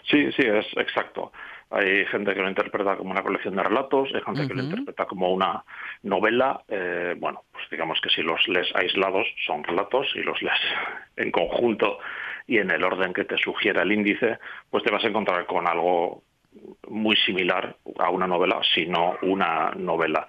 Sí, 0.10 0.32
sí, 0.32 0.44
es 0.44 0.66
exacto. 0.78 1.34
Hay 1.70 2.06
gente 2.06 2.34
que 2.34 2.42
lo 2.42 2.50
interpreta 2.50 2.96
como 2.96 3.12
una 3.12 3.24
colección 3.24 3.56
de 3.56 3.64
relatos, 3.64 4.10
hay 4.14 4.22
gente 4.22 4.48
que 4.48 4.54
lo 4.54 4.64
interpreta 4.64 5.06
como 5.06 5.32
una 5.34 5.64
novela. 6.04 6.62
Eh, 6.68 7.16
bueno, 7.18 7.44
pues 7.52 7.70
digamos 7.70 8.00
que 8.02 8.10
si 8.10 8.22
los 8.22 8.48
lees 8.48 8.74
aislados 8.76 9.28
son 9.46 9.64
relatos, 9.64 10.08
y 10.16 10.20
los 10.20 10.42
lees 10.42 10.60
en 11.18 11.32
conjunto 11.32 12.00
y 12.48 12.60
en 12.60 12.72
el 12.72 12.84
orden 12.84 13.14
que 13.14 13.26
te 13.26 13.38
sugiera 13.38 13.82
el 13.84 13.92
índice, 13.92 14.40
pues 14.70 14.84
te 14.84 14.92
vas 14.92 15.04
a 15.04 15.08
encontrar 15.08 15.46
con 15.46 15.68
algo 15.68 16.24
muy 16.88 17.16
similar 17.18 17.76
a 18.00 18.10
una 18.10 18.28
novela, 18.28 18.62
sino 18.74 19.16
una 19.22 19.72
novela. 19.76 20.28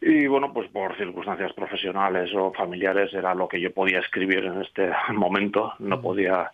Y 0.00 0.26
bueno, 0.26 0.52
pues 0.52 0.68
por 0.70 0.96
circunstancias 0.96 1.52
profesionales 1.52 2.30
o 2.34 2.52
familiares 2.52 3.14
era 3.14 3.34
lo 3.36 3.46
que 3.46 3.60
yo 3.60 3.72
podía 3.72 4.00
escribir 4.00 4.44
en 4.44 4.60
este 4.62 4.90
momento, 5.12 5.74
no 5.78 6.02
podía 6.02 6.50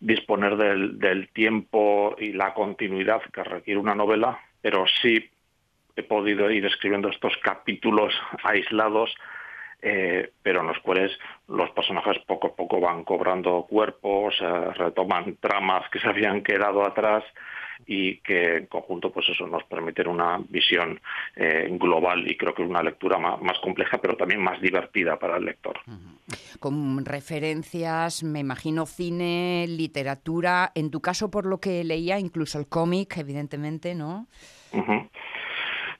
disponer 0.00 0.56
del, 0.56 0.98
del 0.98 1.28
tiempo 1.28 2.16
y 2.18 2.32
la 2.32 2.54
continuidad 2.54 3.22
que 3.32 3.44
requiere 3.44 3.78
una 3.78 3.94
novela, 3.94 4.40
pero 4.60 4.84
sí 5.00 5.30
he 5.96 6.02
podido 6.02 6.50
ir 6.50 6.64
escribiendo 6.66 7.08
estos 7.08 7.36
capítulos 7.42 8.14
aislados 8.42 9.14
eh, 9.82 10.32
pero 10.42 10.60
en 10.60 10.66
los 10.66 10.78
cuales 10.80 11.10
los 11.48 11.70
personajes 11.70 12.18
poco 12.26 12.48
a 12.48 12.54
poco 12.54 12.80
van 12.80 13.02
cobrando 13.02 13.66
cuerpos, 13.68 14.38
retoman 14.76 15.36
tramas 15.40 15.88
que 15.90 15.98
se 15.98 16.08
habían 16.08 16.42
quedado 16.42 16.84
atrás 16.84 17.24
y 17.86 18.18
que 18.18 18.56
en 18.56 18.66
conjunto 18.66 19.10
pues 19.12 19.28
eso 19.28 19.46
nos 19.46 19.64
permiten 19.64 20.08
una 20.08 20.38
visión 20.48 21.00
eh, 21.36 21.68
global 21.72 22.30
y 22.30 22.36
creo 22.36 22.54
que 22.54 22.62
una 22.62 22.82
lectura 22.82 23.18
más, 23.18 23.58
compleja 23.60 23.98
pero 23.98 24.16
también 24.16 24.42
más 24.42 24.60
divertida 24.60 25.18
para 25.18 25.36
el 25.36 25.44
lector. 25.44 25.78
Con 26.58 27.04
referencias, 27.04 28.22
me 28.22 28.40
imagino 28.40 28.86
cine, 28.86 29.66
literatura, 29.68 30.72
en 30.74 30.90
tu 30.90 31.00
caso 31.00 31.30
por 31.30 31.46
lo 31.46 31.58
que 31.58 31.84
leía 31.84 32.18
incluso 32.18 32.58
el 32.58 32.68
cómic, 32.68 33.16
evidentemente, 33.16 33.94
¿no? 33.94 34.26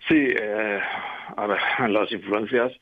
Sí, 0.09 0.17
eh, 0.17 0.81
a 1.37 1.47
ver, 1.47 1.59
las 1.91 2.11
influencias 2.13 2.73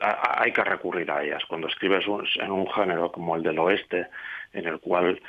hay 0.00 0.52
que 0.52 0.64
recurrir 0.64 1.10
a 1.10 1.22
ellas. 1.22 1.42
Cuando 1.48 1.68
escribes 1.68 2.04
en 2.36 2.50
un 2.50 2.70
género 2.70 3.10
como 3.10 3.36
el 3.36 3.42
del 3.42 3.58
oeste, 3.58 4.06
en 4.52 4.66
el 4.66 4.78
cual 4.80 5.20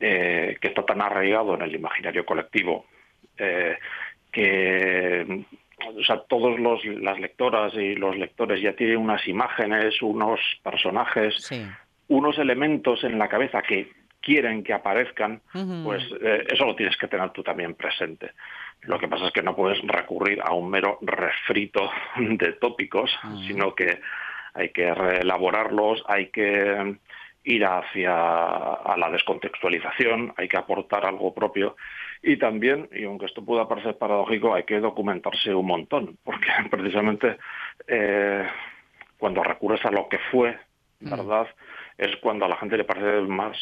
eh, 0.00 0.56
que 0.60 0.68
está 0.68 0.84
tan 0.84 1.02
arraigado 1.02 1.54
en 1.54 1.62
el 1.62 1.74
imaginario 1.74 2.24
colectivo, 2.24 2.86
eh, 3.38 3.76
que 4.32 5.44
o 5.86 6.04
sea, 6.04 6.20
todos 6.28 6.58
los, 6.58 6.84
las 6.84 7.18
lectoras 7.18 7.74
y 7.74 7.94
los 7.94 8.16
lectores 8.16 8.60
ya 8.60 8.74
tienen 8.74 8.98
unas 8.98 9.26
imágenes, 9.28 10.00
unos 10.02 10.40
personajes, 10.62 11.50
unos 12.08 12.38
elementos 12.38 13.04
en 13.04 13.18
la 13.18 13.28
cabeza 13.28 13.62
que 13.62 13.92
quieren 14.20 14.64
que 14.64 14.72
aparezcan, 14.72 15.42
pues 15.84 16.02
eh, 16.22 16.46
eso 16.48 16.64
lo 16.64 16.74
tienes 16.74 16.96
que 16.96 17.08
tener 17.08 17.30
tú 17.30 17.42
también 17.42 17.74
presente. 17.74 18.32
Lo 18.86 18.98
que 18.98 19.08
pasa 19.08 19.26
es 19.26 19.32
que 19.32 19.42
no 19.42 19.56
puedes 19.56 19.80
recurrir 19.82 20.40
a 20.42 20.52
un 20.52 20.70
mero 20.70 20.98
refrito 21.02 21.90
de 22.16 22.52
tópicos, 22.54 23.10
sino 23.46 23.74
que 23.74 24.00
hay 24.54 24.70
que 24.70 24.94
reelaborarlos, 24.94 26.02
hay 26.06 26.28
que 26.28 26.96
ir 27.44 27.64
hacia 27.64 28.14
a 28.14 28.96
la 28.96 29.10
descontextualización, 29.10 30.32
hay 30.36 30.48
que 30.48 30.56
aportar 30.56 31.04
algo 31.04 31.34
propio. 31.34 31.76
Y 32.22 32.38
también, 32.38 32.88
y 32.92 33.04
aunque 33.04 33.26
esto 33.26 33.44
pueda 33.44 33.68
parecer 33.68 33.98
paradójico, 33.98 34.54
hay 34.54 34.64
que 34.64 34.80
documentarse 34.80 35.54
un 35.54 35.66
montón, 35.66 36.18
porque 36.24 36.48
precisamente 36.70 37.36
eh, 37.86 38.46
cuando 39.18 39.42
recurres 39.42 39.84
a 39.84 39.90
lo 39.90 40.08
que 40.08 40.18
fue, 40.30 40.58
¿verdad? 41.00 41.46
Es 41.98 42.16
cuando 42.16 42.46
a 42.46 42.48
la 42.48 42.56
gente 42.56 42.78
le 42.78 42.84
parece 42.84 43.20
más 43.22 43.58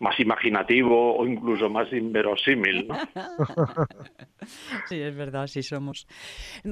más 0.00 0.18
imaginativo 0.18 1.16
o 1.16 1.26
incluso 1.26 1.68
más 1.68 1.92
inverosímil. 1.92 2.88
¿no? 2.88 2.96
sí, 4.88 5.00
es 5.00 5.14
verdad, 5.14 5.46
sí 5.46 5.62
somos. 5.62 6.06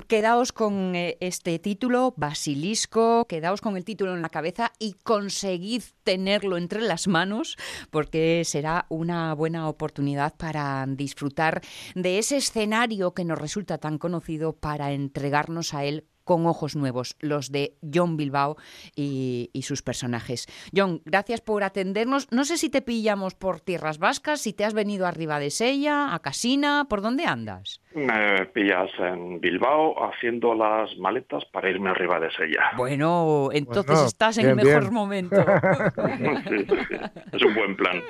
Quedaos 0.08 0.52
con 0.52 0.97
eh, 0.97 1.18
este 1.20 1.58
título, 1.58 2.14
Basilisco, 2.16 3.26
quedaos 3.26 3.61
con 3.61 3.76
el 3.76 3.85
título 3.85 4.14
en 4.14 4.23
la 4.23 4.30
cabeza 4.30 4.73
y 4.78 4.94
conseguid 5.04 5.82
tenerlo 6.04 6.56
entre 6.56 6.80
las 6.80 7.06
manos 7.06 7.56
porque 7.90 8.42
será 8.44 8.87
una 8.88 9.35
buena 9.35 9.68
oportunidad 9.68 10.35
para 10.37 10.87
disfrutar 10.88 11.61
de 11.94 12.18
ese 12.18 12.38
escenario 12.38 13.12
que 13.12 13.26
nos 13.26 13.38
resulta 13.38 13.76
tan 13.76 13.99
conocido 13.99 14.54
para 14.54 14.92
entregarnos 14.92 15.75
a 15.75 15.85
él 15.85 16.06
con 16.28 16.44
ojos 16.47 16.76
nuevos, 16.76 17.16
los 17.20 17.50
de 17.50 17.78
John 17.82 18.18
Bilbao 18.18 18.58
y, 18.94 19.49
y 19.54 19.62
sus 19.62 19.80
personajes. 19.80 20.47
John, 20.76 21.00
gracias 21.06 21.40
por 21.40 21.64
atendernos. 21.64 22.30
No 22.30 22.44
sé 22.44 22.58
si 22.58 22.68
te 22.68 22.82
pillamos 22.82 23.35
por 23.35 23.61
tierras 23.61 23.99
vascas, 23.99 24.42
si 24.42 24.52
te 24.52 24.66
has 24.66 24.75
venido 24.75 25.06
arriba 25.06 25.40
de 25.40 25.49
Sella, 25.49 26.14
a 26.14 26.18
Casina, 26.18 26.85
¿por 26.87 27.00
dónde 27.00 27.25
andas? 27.25 27.80
Me 27.94 28.44
pillas 28.52 28.90
en 28.99 29.40
Bilbao 29.40 29.94
haciendo 30.04 30.54
las 30.54 30.94
maletas 30.99 31.47
para 31.47 31.70
irme 31.70 31.88
arriba 31.88 32.20
de 32.20 32.30
Sella. 32.30 32.73
Bueno, 32.76 33.49
entonces 33.50 33.87
Bueno, 33.87 34.06
estás 34.06 34.37
en 34.37 34.44
bien, 34.44 34.58
el 34.58 34.64
mejor 34.66 34.82
bien. 34.82 34.92
momento. 34.94 35.37
Sí, 35.37 36.47
sí, 36.68 36.76
sí. 36.88 36.97
Es 37.32 37.42
un 37.42 37.54
buen 37.54 37.75
plan. 37.75 38.02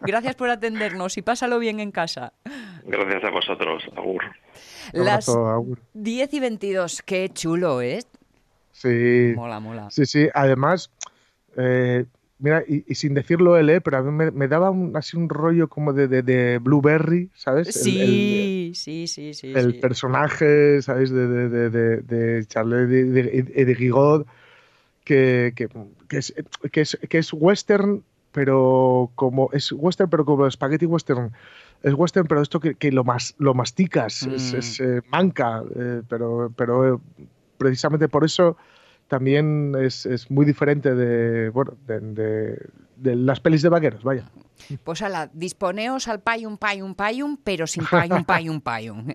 Gracias 0.00 0.34
por 0.34 0.50
atendernos 0.50 1.16
y 1.16 1.22
pásalo 1.22 1.60
bien 1.60 1.78
en 1.78 1.92
casa. 1.92 2.32
Gracias 2.84 3.22
a 3.22 3.30
vosotros, 3.30 3.84
Agur. 3.96 4.24
Las 4.92 5.28
abrazo, 5.28 5.48
Agur. 5.48 5.78
10 5.94 6.32
y 6.34 6.40
22, 6.40 7.02
qué 7.02 7.28
chulo, 7.28 7.80
¿eh? 7.82 8.00
Sí, 8.72 9.32
Mola, 9.34 9.58
mola. 9.60 9.90
sí, 9.90 10.06
sí. 10.06 10.28
Además, 10.34 10.90
eh, 11.56 12.04
mira, 12.38 12.62
y, 12.66 12.84
y 12.86 12.94
sin 12.94 13.14
decirlo 13.14 13.56
él, 13.56 13.70
eh, 13.70 13.80
pero 13.80 13.98
a 13.98 14.02
mí 14.02 14.12
me, 14.12 14.30
me 14.30 14.46
daba 14.46 14.70
un- 14.70 14.96
así 14.96 15.16
un 15.16 15.28
rollo 15.28 15.68
como 15.68 15.92
de, 15.92 16.06
de, 16.06 16.22
de 16.22 16.58
Blueberry, 16.58 17.30
¿sabes? 17.34 17.74
El- 17.76 17.82
Sí, 17.82 18.72
sí, 18.74 19.06
sí, 19.08 19.34
sí. 19.34 19.48
el, 19.54 19.72
sí. 19.72 19.78
personaje, 19.80 20.80
¿sabes? 20.82 21.10
De, 21.10 21.26
de, 21.26 21.48
de, 21.48 21.70
de, 21.70 21.96
de 22.02 22.46
Charles 22.46 22.88
Guigot, 23.78 24.26
que, 25.04 25.52
que, 25.56 25.68
que, 26.08 26.18
es, 26.18 26.34
que, 26.70 26.80
es, 26.82 26.98
que 27.08 27.18
es 27.18 27.32
western, 27.32 28.04
pero 28.30 29.10
como 29.16 29.50
es 29.52 29.72
western, 29.72 30.08
pero 30.10 30.24
como 30.24 30.48
spaghetti 30.50 30.86
western. 30.86 31.32
Es 31.82 31.94
western, 31.94 32.26
pero 32.26 32.42
esto 32.42 32.58
que, 32.60 32.74
que 32.74 32.90
lo, 32.90 33.04
mas, 33.04 33.34
lo 33.38 33.54
masticas, 33.54 34.22
es, 34.26 34.52
Mm. 34.52 34.56
es, 34.56 34.80
eh, 34.80 35.02
manca, 35.08 35.62
eh, 35.76 36.02
pero, 36.08 36.52
pero 36.56 36.94
eh, 36.96 36.98
precisamente 37.56 38.08
por 38.08 38.24
eso 38.24 38.56
también 39.08 39.74
es, 39.80 40.06
es 40.06 40.30
muy 40.30 40.44
diferente 40.44 40.94
de, 40.94 41.48
bueno, 41.50 41.76
de, 41.86 42.70
las 42.96 43.40
pelis 43.40 43.62
de 43.62 43.70
vaqueros, 43.70 44.04
vaya. 44.04 44.30
Pues 44.84 45.02
ala, 45.02 45.30
disponeos 45.32 46.08
al 46.08 46.20
payum, 46.20 46.58
payum, 46.58 46.94
payum, 46.94 47.36
pero 47.42 47.66
sin 47.66 47.84
payum, 47.86 48.24
payum, 48.24 48.60
payum. 48.60 49.06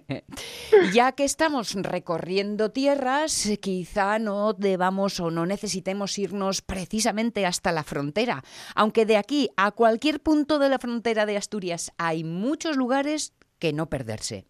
ya 0.94 1.12
que 1.12 1.26
estamos 1.26 1.74
recorriendo 1.76 2.72
tierras, 2.72 3.50
quizá 3.62 4.20
no 4.20 4.54
debamos 4.54 5.20
o 5.20 5.30
no 5.30 5.46
necesitemos 5.46 6.18
irnos 6.18 6.62
precisamente 6.62 7.46
hasta 7.46 7.72
la 7.72 7.84
frontera. 7.84 8.44
Aunque 8.74 9.06
de 9.06 9.18
aquí 9.18 9.50
a 9.58 9.72
cualquier 9.72 10.22
punto 10.22 10.60
de 10.60 10.70
la 10.70 10.80
frontera 10.80 11.26
de 11.26 11.38
Asturias 11.38 11.92
hay 11.98 12.24
muchos 12.24 12.78
lugares 12.78 13.34
que 13.60 13.74
no 13.74 13.90
perderse. 13.90 14.48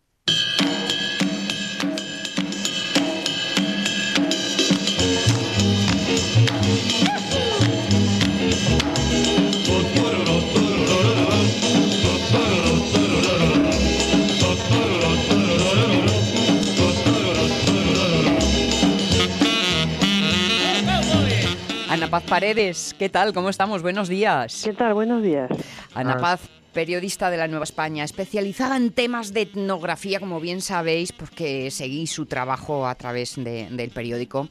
Paz 22.14 22.24
Paredes, 22.30 22.96
¿qué 23.00 23.10
tal? 23.10 23.34
¿Cómo 23.34 23.50
estamos? 23.50 23.82
Buenos 23.82 24.08
días. 24.08 24.62
¿Qué 24.64 24.74
tal? 24.74 24.94
Buenos 24.94 25.24
días. 25.24 25.50
Ana 25.96 26.14
Ah. 26.14 26.22
Paz, 26.22 26.42
periodista 26.72 27.32
de 27.32 27.38
la 27.38 27.48
Nueva 27.48 27.64
España, 27.64 28.04
especializada 28.04 28.78
en 28.78 28.92
temas 28.92 29.34
de 29.34 29.42
etnografía, 29.42 30.20
como 30.20 30.40
bien 30.40 30.62
sabéis, 30.62 31.12
porque 31.12 31.72
seguís 31.72 32.12
su 32.12 32.28
trabajo 32.28 32.86
a 32.88 32.94
través 32.94 33.34
de- 33.38 33.68
del 33.72 33.90
periódico. 33.90 34.48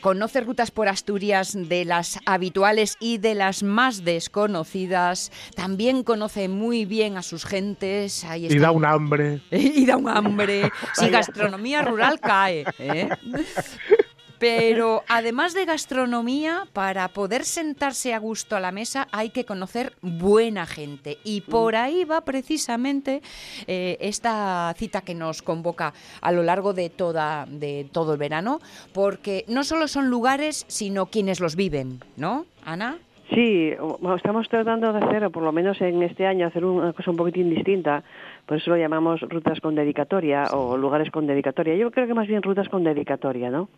Conoce 0.00 0.40
rutas 0.40 0.70
por 0.70 0.86
Asturias 0.86 1.52
de 1.56 1.84
las 1.84 2.20
habituales 2.26 2.96
y 3.00 3.18
de 3.18 3.34
las 3.34 3.64
más 3.64 4.04
desconocidas. 4.04 5.32
También 5.56 6.04
conoce 6.04 6.48
muy 6.48 6.84
bien 6.84 7.16
a 7.16 7.22
sus 7.22 7.44
gentes. 7.44 8.22
Ahí 8.24 8.44
Y 8.44 8.46
está. 8.46 8.60
da 8.60 8.70
un 8.70 8.84
hambre. 8.84 9.40
y 9.50 9.84
da 9.84 9.96
un 9.96 10.08
hambre. 10.08 10.70
Si 10.94 11.08
gastronomía 11.08 11.82
rural 11.82 12.20
cae. 12.20 12.64
¿eh? 12.78 13.08
Pero 14.40 15.02
además 15.06 15.52
de 15.52 15.66
gastronomía, 15.66 16.62
para 16.72 17.06
poder 17.08 17.44
sentarse 17.44 18.14
a 18.14 18.18
gusto 18.18 18.56
a 18.56 18.60
la 18.60 18.72
mesa 18.72 19.06
hay 19.12 19.28
que 19.28 19.44
conocer 19.44 19.92
buena 20.00 20.64
gente. 20.64 21.18
Y 21.24 21.42
por 21.42 21.76
ahí 21.76 22.04
va 22.04 22.22
precisamente 22.22 23.20
eh, 23.66 23.98
esta 24.00 24.72
cita 24.78 25.02
que 25.02 25.14
nos 25.14 25.42
convoca 25.42 25.92
a 26.22 26.32
lo 26.32 26.42
largo 26.42 26.72
de, 26.72 26.88
toda, 26.88 27.44
de 27.46 27.86
todo 27.92 28.14
el 28.14 28.18
verano, 28.18 28.60
porque 28.94 29.44
no 29.46 29.62
solo 29.62 29.86
son 29.88 30.08
lugares, 30.08 30.64
sino 30.68 31.06
quienes 31.06 31.38
los 31.38 31.54
viven, 31.54 32.00
¿no, 32.16 32.46
Ana? 32.64 32.96
Sí, 33.34 33.72
estamos 34.16 34.48
tratando 34.48 34.92
de 34.92 34.98
hacer, 34.98 35.30
por 35.30 35.44
lo 35.44 35.52
menos 35.52 35.80
en 35.80 36.02
este 36.02 36.26
año, 36.26 36.46
hacer 36.46 36.64
una 36.64 36.92
cosa 36.92 37.12
un 37.12 37.16
poquitín 37.16 37.50
distinta. 37.50 38.02
Por 38.50 38.56
eso 38.56 38.70
lo 38.70 38.76
llamamos 38.76 39.20
rutas 39.20 39.60
con 39.60 39.76
dedicatoria 39.76 40.42
o 40.52 40.76
lugares 40.76 41.12
con 41.12 41.24
dedicatoria. 41.24 41.76
Yo 41.76 41.92
creo 41.92 42.08
que 42.08 42.14
más 42.14 42.26
bien 42.26 42.42
rutas 42.42 42.68
con 42.68 42.82
dedicatoria, 42.82 43.48
¿no? 43.48 43.68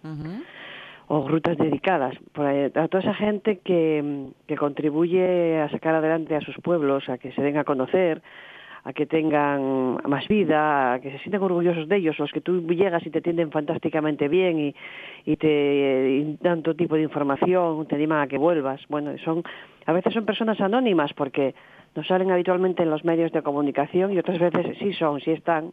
O 1.08 1.28
rutas 1.28 1.58
dedicadas 1.58 2.16
por 2.32 2.46
ahí, 2.46 2.72
a 2.74 2.88
toda 2.88 3.00
esa 3.00 3.12
gente 3.12 3.58
que, 3.58 4.28
que 4.46 4.56
contribuye 4.56 5.60
a 5.60 5.68
sacar 5.68 5.94
adelante 5.96 6.34
a 6.36 6.40
sus 6.40 6.56
pueblos, 6.56 7.06
a 7.10 7.18
que 7.18 7.32
se 7.32 7.42
den 7.42 7.58
a 7.58 7.64
conocer, 7.64 8.22
a 8.84 8.94
que 8.94 9.04
tengan 9.04 9.98
más 10.08 10.26
vida, 10.26 10.94
a 10.94 11.00
que 11.00 11.10
se 11.10 11.18
sientan 11.18 11.42
orgullosos 11.42 11.86
de 11.86 11.96
ellos, 11.96 12.18
los 12.18 12.32
que 12.32 12.40
tú 12.40 12.66
llegas 12.66 13.04
y 13.04 13.10
te 13.10 13.18
atienden 13.18 13.50
fantásticamente 13.50 14.28
bien 14.28 14.58
y, 14.58 14.74
y 15.26 15.36
te 15.36 16.16
y 16.18 16.38
dan 16.40 16.62
todo 16.62 16.74
tipo 16.74 16.94
de 16.94 17.02
información, 17.02 17.86
te 17.88 17.96
animan 17.96 18.22
a 18.22 18.26
que 18.26 18.38
vuelvas. 18.38 18.80
Bueno, 18.88 19.18
son 19.18 19.42
a 19.84 19.92
veces 19.92 20.14
son 20.14 20.24
personas 20.24 20.58
anónimas 20.62 21.12
porque 21.12 21.54
no 21.94 22.04
salen 22.04 22.30
habitualmente 22.30 22.82
en 22.82 22.90
los 22.90 23.04
medios 23.04 23.32
de 23.32 23.42
comunicación 23.42 24.12
y 24.12 24.18
otras 24.18 24.38
veces 24.38 24.76
sí 24.78 24.92
son, 24.94 25.20
sí 25.20 25.30
están. 25.32 25.72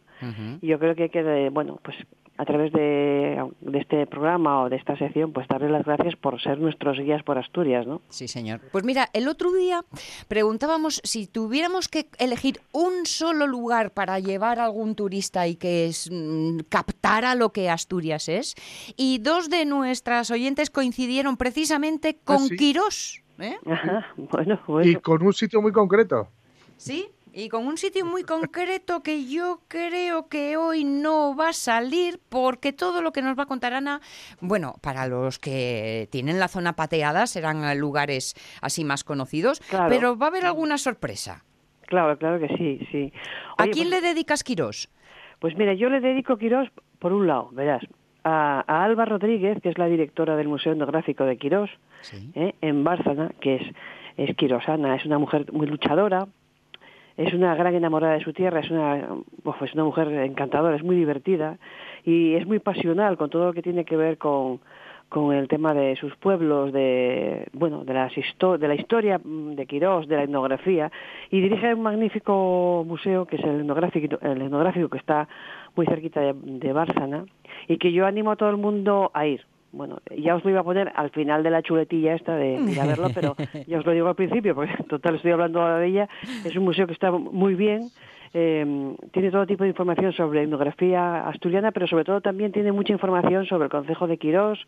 Y 0.60 0.66
yo 0.66 0.78
creo 0.78 0.94
que 0.94 1.04
hay 1.04 1.08
que, 1.10 1.22
de- 1.22 1.50
bueno, 1.50 1.78
pues 1.82 1.96
a 2.36 2.44
través 2.46 2.72
de, 2.72 3.38
de 3.60 3.78
este 3.78 4.06
programa 4.06 4.62
o 4.62 4.70
de 4.70 4.76
esta 4.76 4.96
sección, 4.96 5.30
pues 5.32 5.46
darle 5.46 5.68
las 5.68 5.84
gracias 5.84 6.16
por 6.16 6.40
ser 6.40 6.58
nuestros 6.58 6.98
guías 6.98 7.22
por 7.22 7.36
Asturias, 7.36 7.86
¿no? 7.86 8.00
Sí, 8.08 8.28
señor. 8.28 8.60
Pues 8.72 8.82
mira, 8.82 9.10
el 9.12 9.28
otro 9.28 9.52
día 9.52 9.84
preguntábamos 10.28 11.00
si 11.04 11.26
tuviéramos 11.26 11.88
que 11.88 12.06
elegir 12.18 12.60
un 12.72 13.04
solo 13.04 13.46
lugar 13.46 13.90
para 13.92 14.18
llevar 14.20 14.58
a 14.58 14.64
algún 14.66 14.94
turista 14.94 15.46
y 15.48 15.56
que 15.56 15.86
es, 15.86 16.08
mm, 16.10 16.60
captara 16.70 17.34
lo 17.34 17.50
que 17.52 17.68
Asturias 17.68 18.28
es, 18.28 18.54
y 18.96 19.18
dos 19.18 19.50
de 19.50 19.66
nuestras 19.66 20.30
oyentes 20.30 20.70
coincidieron 20.70 21.36
precisamente 21.36 22.16
con 22.24 22.38
sí? 22.48 22.56
Quirós. 22.56 23.22
¿Eh? 23.40 23.58
Ajá, 23.66 24.06
bueno, 24.16 24.60
Y 24.82 24.96
con 24.96 25.22
un 25.22 25.32
sitio 25.32 25.60
muy 25.62 25.72
concreto. 25.72 26.28
Sí, 26.76 27.08
y 27.32 27.48
con 27.48 27.66
un 27.66 27.76
sitio 27.76 28.04
muy 28.04 28.24
concreto 28.24 29.02
que 29.02 29.26
yo 29.28 29.60
creo 29.68 30.28
que 30.28 30.56
hoy 30.56 30.82
no 30.84 31.36
va 31.36 31.50
a 31.50 31.52
salir 31.52 32.20
porque 32.28 32.72
todo 32.72 33.02
lo 33.02 33.12
que 33.12 33.22
nos 33.22 33.38
va 33.38 33.44
a 33.44 33.46
contar 33.46 33.72
Ana, 33.74 34.00
bueno, 34.40 34.74
para 34.80 35.06
los 35.06 35.38
que 35.38 36.08
tienen 36.10 36.38
la 36.40 36.48
zona 36.48 36.74
pateada 36.74 37.26
serán 37.26 37.78
lugares 37.78 38.34
así 38.62 38.84
más 38.84 39.04
conocidos, 39.04 39.60
Claro. 39.60 39.86
pero 39.88 40.16
va 40.18 40.26
a 40.26 40.28
haber 40.30 40.44
alguna 40.46 40.76
sorpresa. 40.78 41.44
Claro, 41.86 42.16
claro 42.18 42.38
que 42.40 42.48
sí, 42.56 42.86
sí. 42.90 43.12
¿A 43.58 43.64
quién 43.64 43.88
pues, 43.88 44.02
le 44.02 44.08
dedicas 44.08 44.42
Quirós? 44.42 44.88
pues 45.38 45.56
mira, 45.56 45.74
yo 45.74 45.88
le 45.88 46.00
dedico 46.00 46.36
Quirós, 46.36 46.68
por 46.98 47.12
un 47.12 47.26
lado, 47.26 47.48
verás, 47.52 47.82
a, 48.24 48.64
a 48.66 48.84
Alba 48.84 49.04
Rodríguez, 49.04 49.60
que 49.62 49.68
es 49.70 49.78
la 49.78 49.86
directora 49.86 50.36
del 50.36 50.48
Museo 50.48 50.72
Etnográfico 50.72 51.24
de 51.24 51.36
Quirós, 51.36 51.70
Sí. 52.02 52.30
¿eh? 52.34 52.54
en 52.62 52.82
Bárcena, 52.84 53.30
que 53.40 53.56
es, 53.56 53.62
es 54.16 54.34
quirosana, 54.36 54.96
es 54.96 55.04
una 55.04 55.18
mujer 55.18 55.52
muy 55.52 55.66
luchadora, 55.66 56.26
es 57.16 57.34
una 57.34 57.54
gran 57.54 57.74
enamorada 57.74 58.14
de 58.14 58.24
su 58.24 58.32
tierra, 58.32 58.60
es 58.60 58.70
una, 58.70 59.06
uf, 59.44 59.62
es 59.62 59.74
una 59.74 59.84
mujer 59.84 60.08
encantadora, 60.08 60.76
es 60.76 60.82
muy 60.82 60.96
divertida 60.96 61.58
y 62.04 62.34
es 62.34 62.46
muy 62.46 62.58
pasional 62.60 63.16
con 63.18 63.28
todo 63.28 63.46
lo 63.46 63.52
que 63.52 63.60
tiene 63.62 63.84
que 63.84 63.96
ver 63.96 64.16
con, 64.16 64.60
con 65.10 65.34
el 65.34 65.46
tema 65.48 65.74
de 65.74 65.96
sus 65.96 66.16
pueblos, 66.16 66.72
de 66.72 67.46
bueno, 67.52 67.84
de 67.84 67.92
las 67.92 68.12
histo- 68.16 68.56
de 68.56 68.68
la 68.68 68.74
historia 68.74 69.20
mm, 69.22 69.52
de 69.56 69.66
Quirós, 69.66 70.08
de 70.08 70.16
la 70.16 70.22
etnografía 70.22 70.90
y 71.30 71.42
dirige 71.42 71.74
un 71.74 71.82
magnífico 71.82 72.84
museo 72.86 73.26
que 73.26 73.36
es 73.36 73.44
el 73.44 73.60
etnográfico, 73.60 74.18
el 74.22 74.40
etnográfico 74.40 74.88
que 74.88 74.98
está 74.98 75.28
muy 75.76 75.86
cerquita 75.86 76.20
de, 76.20 76.34
de 76.34 77.24
y 77.68 77.78
que 77.78 77.92
yo 77.92 78.06
animo 78.06 78.30
a 78.32 78.36
todo 78.36 78.50
el 78.50 78.56
mundo 78.56 79.10
a 79.14 79.26
ir. 79.26 79.44
Bueno, 79.72 79.98
ya 80.16 80.34
os 80.34 80.44
lo 80.44 80.50
iba 80.50 80.60
a 80.60 80.64
poner 80.64 80.90
al 80.96 81.10
final 81.10 81.44
de 81.44 81.50
la 81.50 81.62
chuletilla 81.62 82.14
esta 82.14 82.34
de 82.34 82.54
ir 82.54 82.80
a 82.80 82.86
verlo, 82.86 83.08
pero 83.14 83.36
ya 83.68 83.78
os 83.78 83.86
lo 83.86 83.92
digo 83.92 84.08
al 84.08 84.16
principio, 84.16 84.54
porque 84.54 84.82
total 84.88 85.16
estoy 85.16 85.30
hablando 85.30 85.60
ahora 85.60 85.78
de 85.78 85.86
ella. 85.86 86.08
Es 86.44 86.56
un 86.56 86.64
museo 86.64 86.86
que 86.86 86.92
está 86.92 87.12
muy 87.12 87.54
bien, 87.54 87.90
eh, 88.32 88.94
tiene 89.12 89.30
todo 89.32 89.46
tipo 89.46 89.64
de 89.64 89.70
información 89.70 90.12
sobre 90.12 90.42
etnografía 90.42 91.26
asturiana, 91.26 91.72
pero 91.72 91.88
sobre 91.88 92.04
todo 92.04 92.20
también 92.20 92.52
tiene 92.52 92.70
mucha 92.70 92.92
información 92.92 93.44
sobre 93.46 93.64
el 93.64 93.70
Concejo 93.70 94.06
de 94.06 94.18
Quirós, 94.18 94.66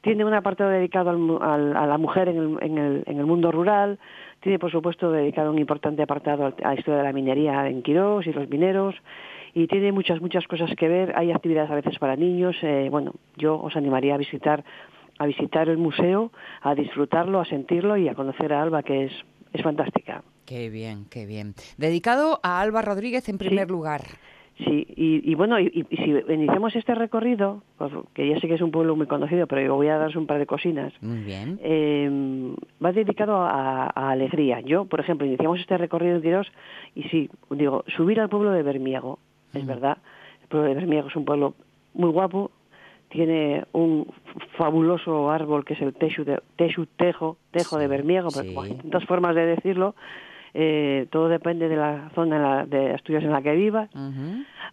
Tiene 0.00 0.24
un 0.24 0.32
apartado 0.32 0.70
dedicado 0.70 1.10
al, 1.10 1.76
a 1.76 1.86
la 1.86 1.98
mujer 1.98 2.28
en 2.28 2.36
el, 2.36 2.58
en, 2.60 2.78
el, 2.78 3.02
en 3.06 3.18
el, 3.18 3.26
mundo 3.26 3.50
rural. 3.50 3.98
Tiene, 4.40 4.58
por 4.58 4.70
supuesto, 4.70 5.10
dedicado 5.10 5.50
un 5.50 5.58
importante 5.58 6.02
apartado 6.02 6.46
a 6.46 6.54
la 6.60 6.74
historia 6.74 6.98
de 6.98 7.04
la 7.04 7.12
minería 7.12 7.68
en 7.68 7.82
Quirós 7.82 8.26
y 8.26 8.32
los 8.32 8.48
mineros. 8.48 8.94
Y 9.54 9.66
tiene 9.66 9.92
muchas, 9.92 10.20
muchas 10.20 10.46
cosas 10.46 10.70
que 10.76 10.88
ver. 10.88 11.12
Hay 11.16 11.32
actividades 11.32 11.70
a 11.70 11.74
veces 11.74 11.98
para 11.98 12.16
niños. 12.16 12.56
Eh, 12.62 12.88
bueno, 12.90 13.14
yo 13.36 13.60
os 13.60 13.76
animaría 13.76 14.14
a 14.14 14.18
visitar 14.18 14.64
a 15.18 15.26
visitar 15.26 15.68
el 15.68 15.76
museo, 15.76 16.32
a 16.62 16.74
disfrutarlo, 16.74 17.40
a 17.40 17.44
sentirlo 17.44 17.98
y 17.98 18.08
a 18.08 18.14
conocer 18.14 18.54
a 18.54 18.62
Alba, 18.62 18.82
que 18.82 19.04
es, 19.04 19.12
es 19.52 19.62
fantástica. 19.62 20.22
Qué 20.46 20.70
bien, 20.70 21.04
qué 21.10 21.26
bien. 21.26 21.54
Dedicado 21.76 22.40
a 22.42 22.62
Alba 22.62 22.80
Rodríguez 22.80 23.28
en 23.28 23.36
primer 23.36 23.70
lugar. 23.70 24.00
Sí, 24.64 24.86
y, 24.96 25.34
bueno, 25.36 25.58
y, 25.58 25.86
si 25.90 26.32
iniciamos 26.32 26.76
este 26.76 26.94
recorrido, 26.94 27.62
pues, 27.78 27.92
que 28.12 28.28
ya 28.28 28.38
sé 28.40 28.48
que 28.48 28.54
es 28.54 28.60
un 28.60 28.70
pueblo 28.70 28.94
muy 28.94 29.06
conocido, 29.06 29.46
pero 29.46 29.62
yo 29.62 29.74
voy 29.74 29.88
a 29.88 29.96
daros 29.96 30.16
un 30.16 30.26
par 30.26 30.38
de 30.38 30.46
cocinas. 30.46 30.92
Muy 31.00 31.20
bien. 31.20 31.58
Eh, 31.62 32.54
va 32.84 32.92
dedicado 32.92 33.36
a, 33.36 33.86
alegría. 34.10 34.60
Yo, 34.60 34.84
por 34.84 35.00
ejemplo, 35.00 35.26
iniciamos 35.26 35.60
este 35.60 35.78
recorrido 35.78 36.16
en 36.16 36.22
Dios 36.22 36.52
y 36.94 37.04
sí, 37.04 37.30
digo, 37.50 37.84
subir 37.96 38.20
al 38.20 38.28
pueblo 38.28 38.50
de 38.50 38.62
Bermiego, 38.62 39.18
es 39.54 39.64
mm. 39.64 39.66
verdad. 39.66 39.98
El 40.42 40.48
pueblo 40.48 40.68
de 40.68 40.74
Bermiego 40.74 41.08
es 41.08 41.16
un 41.16 41.24
pueblo 41.24 41.54
muy 41.94 42.10
guapo, 42.10 42.50
tiene 43.08 43.64
un 43.72 44.06
fabuloso 44.56 45.30
árbol 45.30 45.64
que 45.64 45.74
es 45.74 45.82
el 45.82 45.92
texu, 45.94 46.24
de, 46.24 46.40
tejo, 46.96 47.36
tejo 47.50 47.78
de 47.78 47.88
Bermiego, 47.88 48.28
hay 48.36 48.74
tantas 48.74 49.04
formas 49.04 49.34
de 49.34 49.46
decirlo, 49.46 49.94
eh, 50.54 51.06
todo 51.10 51.28
depende 51.28 51.68
de 51.68 51.76
la 51.76 52.10
zona 52.14 52.66
de 52.66 52.92
Asturias 52.92 53.24
en 53.24 53.32
la 53.32 53.42
que 53.42 53.54
viva. 53.54 53.88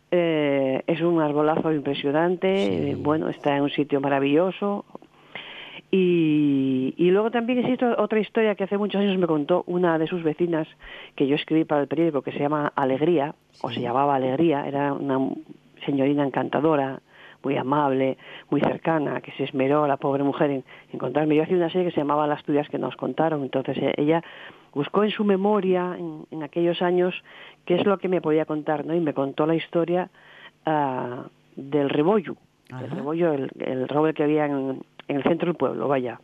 Eh, 0.09 0.83
es 0.87 1.01
un 1.01 1.21
arbolazo 1.21 1.73
impresionante, 1.73 2.95
bueno, 2.97 3.29
está 3.29 3.55
en 3.57 3.63
un 3.63 3.69
sitio 3.69 3.99
maravilloso. 4.01 4.85
Y, 5.89 6.93
y, 6.97 7.11
luego 7.11 7.31
también 7.31 7.59
existe 7.59 7.85
otra 7.85 8.19
historia 8.19 8.55
que 8.55 8.65
hace 8.65 8.77
muchos 8.77 8.99
años 8.99 9.17
me 9.17 9.25
contó 9.25 9.63
una 9.67 9.97
de 9.97 10.07
sus 10.07 10.21
vecinas 10.21 10.67
que 11.15 11.27
yo 11.27 11.35
escribí 11.35 11.63
para 11.63 11.81
el 11.81 11.87
periódico 11.87 12.21
que 12.21 12.33
se 12.33 12.39
llama 12.39 12.73
Alegría, 12.75 13.35
o 13.61 13.71
se 13.71 13.79
llamaba 13.79 14.15
Alegría, 14.15 14.67
era 14.67 14.91
una 14.91 15.17
señorina 15.85 16.25
encantadora, 16.25 16.99
muy 17.43 17.55
amable, 17.55 18.17
muy 18.49 18.59
cercana, 18.59 19.21
que 19.21 19.31
se 19.33 19.45
esmeró 19.45 19.87
la 19.87 19.95
pobre 19.95 20.23
mujer 20.23 20.51
en, 20.51 20.63
encontrarme. 20.91 21.35
Yo 21.35 21.43
hacía 21.43 21.55
una 21.55 21.69
serie 21.69 21.87
que 21.87 21.93
se 21.93 22.01
llamaba 22.01 22.27
Las 22.27 22.43
tuyas 22.43 22.67
que 22.67 22.77
nos 22.77 22.97
contaron, 22.97 23.43
entonces 23.43 23.77
eh, 23.77 23.93
ella 23.95 24.21
buscó 24.73 25.05
en 25.05 25.11
su 25.11 25.23
memoria, 25.23 25.97
en, 25.97 26.43
aquellos 26.43 26.81
años, 26.81 27.15
qué 27.65 27.75
es 27.75 27.85
lo 27.85 27.97
que 27.97 28.09
me 28.09 28.19
podía 28.19 28.45
contar, 28.45 28.85
¿no? 28.85 28.93
Y 28.93 28.99
me 28.99 29.13
contó 29.13 29.45
la 29.45 29.55
historia 29.55 30.09
uh, 30.65 31.23
del 31.55 31.89
rebollo, 31.89 32.35
el 32.69 32.91
rebollo, 32.91 33.33
el, 33.33 33.49
el 33.59 33.87
roble 33.87 34.13
que 34.13 34.23
había 34.23 34.45
en, 34.45 34.81
el 35.07 35.23
centro 35.23 35.47
del 35.47 35.55
pueblo, 35.55 35.87
vaya. 35.87 36.19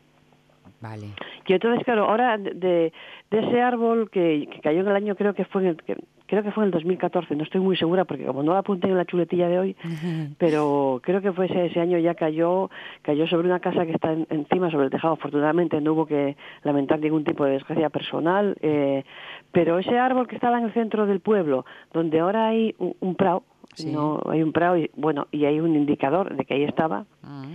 Vale. 0.82 1.08
Y 1.48 1.54
entonces, 1.54 1.84
claro, 1.86 2.06
ahora 2.10 2.38
de, 2.38 2.92
de 3.32 3.40
ese 3.40 3.62
árbol 3.62 4.10
que, 4.10 4.48
que, 4.52 4.60
cayó 4.60 4.82
en 4.82 4.88
el 4.88 4.96
año, 4.96 5.16
creo 5.16 5.34
que 5.34 5.46
fue 5.46 5.62
en 5.62 5.68
el, 5.70 5.78
que, 5.78 5.96
creo 6.34 6.44
que 6.44 6.52
fue 6.52 6.64
en 6.64 6.68
el 6.68 6.72
2014, 6.72 7.36
no 7.36 7.44
estoy 7.44 7.62
muy 7.62 7.78
segura 7.78 8.06
porque 8.06 8.26
como 8.26 8.44
no 8.44 8.54
la 8.54 8.60
apunté 8.60 8.88
en 8.88 8.98
la 8.98 9.06
chuletilla 9.06 9.48
de 9.48 9.60
hoy, 9.60 9.76
pero 10.38 11.00
creo 11.04 11.22
que 11.22 11.32
fue 11.32 11.46
ese, 11.46 11.68
ese, 11.68 11.80
año 11.80 11.98
ya 12.00 12.16
cayó, 12.16 12.70
cayó 13.02 13.28
sobre 13.28 13.48
una 13.48 13.60
casa 13.60 13.86
que 13.86 13.92
está 13.92 14.14
encima, 14.14 14.72
sobre 14.72 14.86
el 14.86 14.92
tejado. 14.92 15.14
Afortunadamente 15.14 15.80
no 15.80 15.94
hubo 15.94 16.06
que 16.06 16.36
lamentar 16.64 17.00
ningún 17.00 17.24
tipo 17.24 17.46
de 17.46 17.52
desgracia 17.52 17.90
personal, 17.90 18.58
eh, 18.62 19.04
pero 19.52 19.80
ese 19.80 19.98
árbol 19.98 20.28
que 20.28 20.36
estaba 20.36 20.58
en 20.58 20.66
el 20.66 20.74
centro 20.74 21.06
del 21.06 21.20
pueblo, 21.20 21.66
donde 21.94 22.20
ahora 22.20 22.48
hay 22.48 22.76
un, 22.78 23.16
prado, 23.16 23.44
no 23.86 24.22
hay 24.26 24.42
un 24.42 24.54
prado 24.54 24.78
y 24.78 24.90
bueno 24.96 25.28
y 25.32 25.46
hay 25.46 25.60
un 25.60 25.76
indicador 25.76 26.36
de 26.36 26.46
que 26.46 26.56
ahí 26.56 26.64
estaba. 26.64 27.06
Ah 27.24 27.46